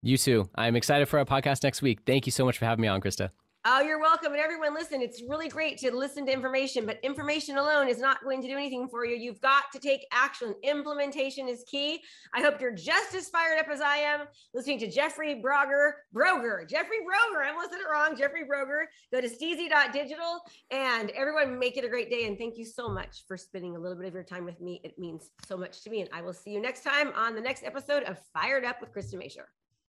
You 0.00 0.16
too. 0.16 0.48
I'm 0.54 0.76
excited 0.76 1.08
for 1.08 1.18
our 1.18 1.26
podcast 1.26 1.62
next 1.62 1.82
week. 1.82 2.00
Thank 2.06 2.24
you 2.24 2.32
so 2.32 2.46
much 2.46 2.56
for 2.56 2.64
having 2.64 2.80
me 2.80 2.88
on, 2.88 3.02
Krista. 3.02 3.28
Oh, 3.64 3.80
you're 3.80 4.00
welcome. 4.00 4.32
And 4.32 4.42
everyone, 4.42 4.74
listen, 4.74 5.00
it's 5.00 5.22
really 5.28 5.48
great 5.48 5.78
to 5.78 5.94
listen 5.94 6.26
to 6.26 6.32
information, 6.32 6.84
but 6.84 6.98
information 7.04 7.58
alone 7.58 7.86
is 7.88 8.00
not 8.00 8.24
going 8.24 8.42
to 8.42 8.48
do 8.48 8.56
anything 8.56 8.88
for 8.88 9.06
you. 9.06 9.14
You've 9.14 9.40
got 9.40 9.70
to 9.72 9.78
take 9.78 10.04
action. 10.10 10.56
Implementation 10.64 11.46
is 11.46 11.62
key. 11.70 12.02
I 12.34 12.40
hope 12.40 12.60
you're 12.60 12.74
just 12.74 13.14
as 13.14 13.28
fired 13.28 13.60
up 13.60 13.68
as 13.68 13.80
I 13.80 13.98
am 13.98 14.22
listening 14.52 14.80
to 14.80 14.90
Jeffrey 14.90 15.40
Broger, 15.40 15.92
Broger, 16.12 16.68
Jeffrey 16.68 16.96
Broger. 17.06 17.44
I 17.44 17.50
almost 17.50 17.70
said 17.70 17.78
it 17.78 17.86
wrong. 17.88 18.16
Jeffrey 18.16 18.42
Broger. 18.44 18.86
Go 19.12 19.20
to 19.20 19.28
steezy.digital 19.28 20.40
and 20.72 21.10
everyone 21.10 21.56
make 21.56 21.76
it 21.76 21.84
a 21.84 21.88
great 21.88 22.10
day. 22.10 22.26
And 22.26 22.36
thank 22.36 22.58
you 22.58 22.64
so 22.64 22.88
much 22.88 23.22
for 23.28 23.36
spending 23.36 23.76
a 23.76 23.78
little 23.78 23.96
bit 23.96 24.08
of 24.08 24.14
your 24.14 24.24
time 24.24 24.44
with 24.44 24.60
me. 24.60 24.80
It 24.82 24.98
means 24.98 25.30
so 25.46 25.56
much 25.56 25.84
to 25.84 25.90
me. 25.90 26.00
And 26.00 26.10
I 26.12 26.20
will 26.22 26.32
see 26.32 26.50
you 26.50 26.60
next 26.60 26.82
time 26.82 27.12
on 27.14 27.36
the 27.36 27.40
next 27.40 27.62
episode 27.62 28.02
of 28.02 28.18
Fired 28.32 28.64
Up 28.64 28.80
with 28.80 28.92
Krista 28.92 29.14
Mashore. 29.14 29.46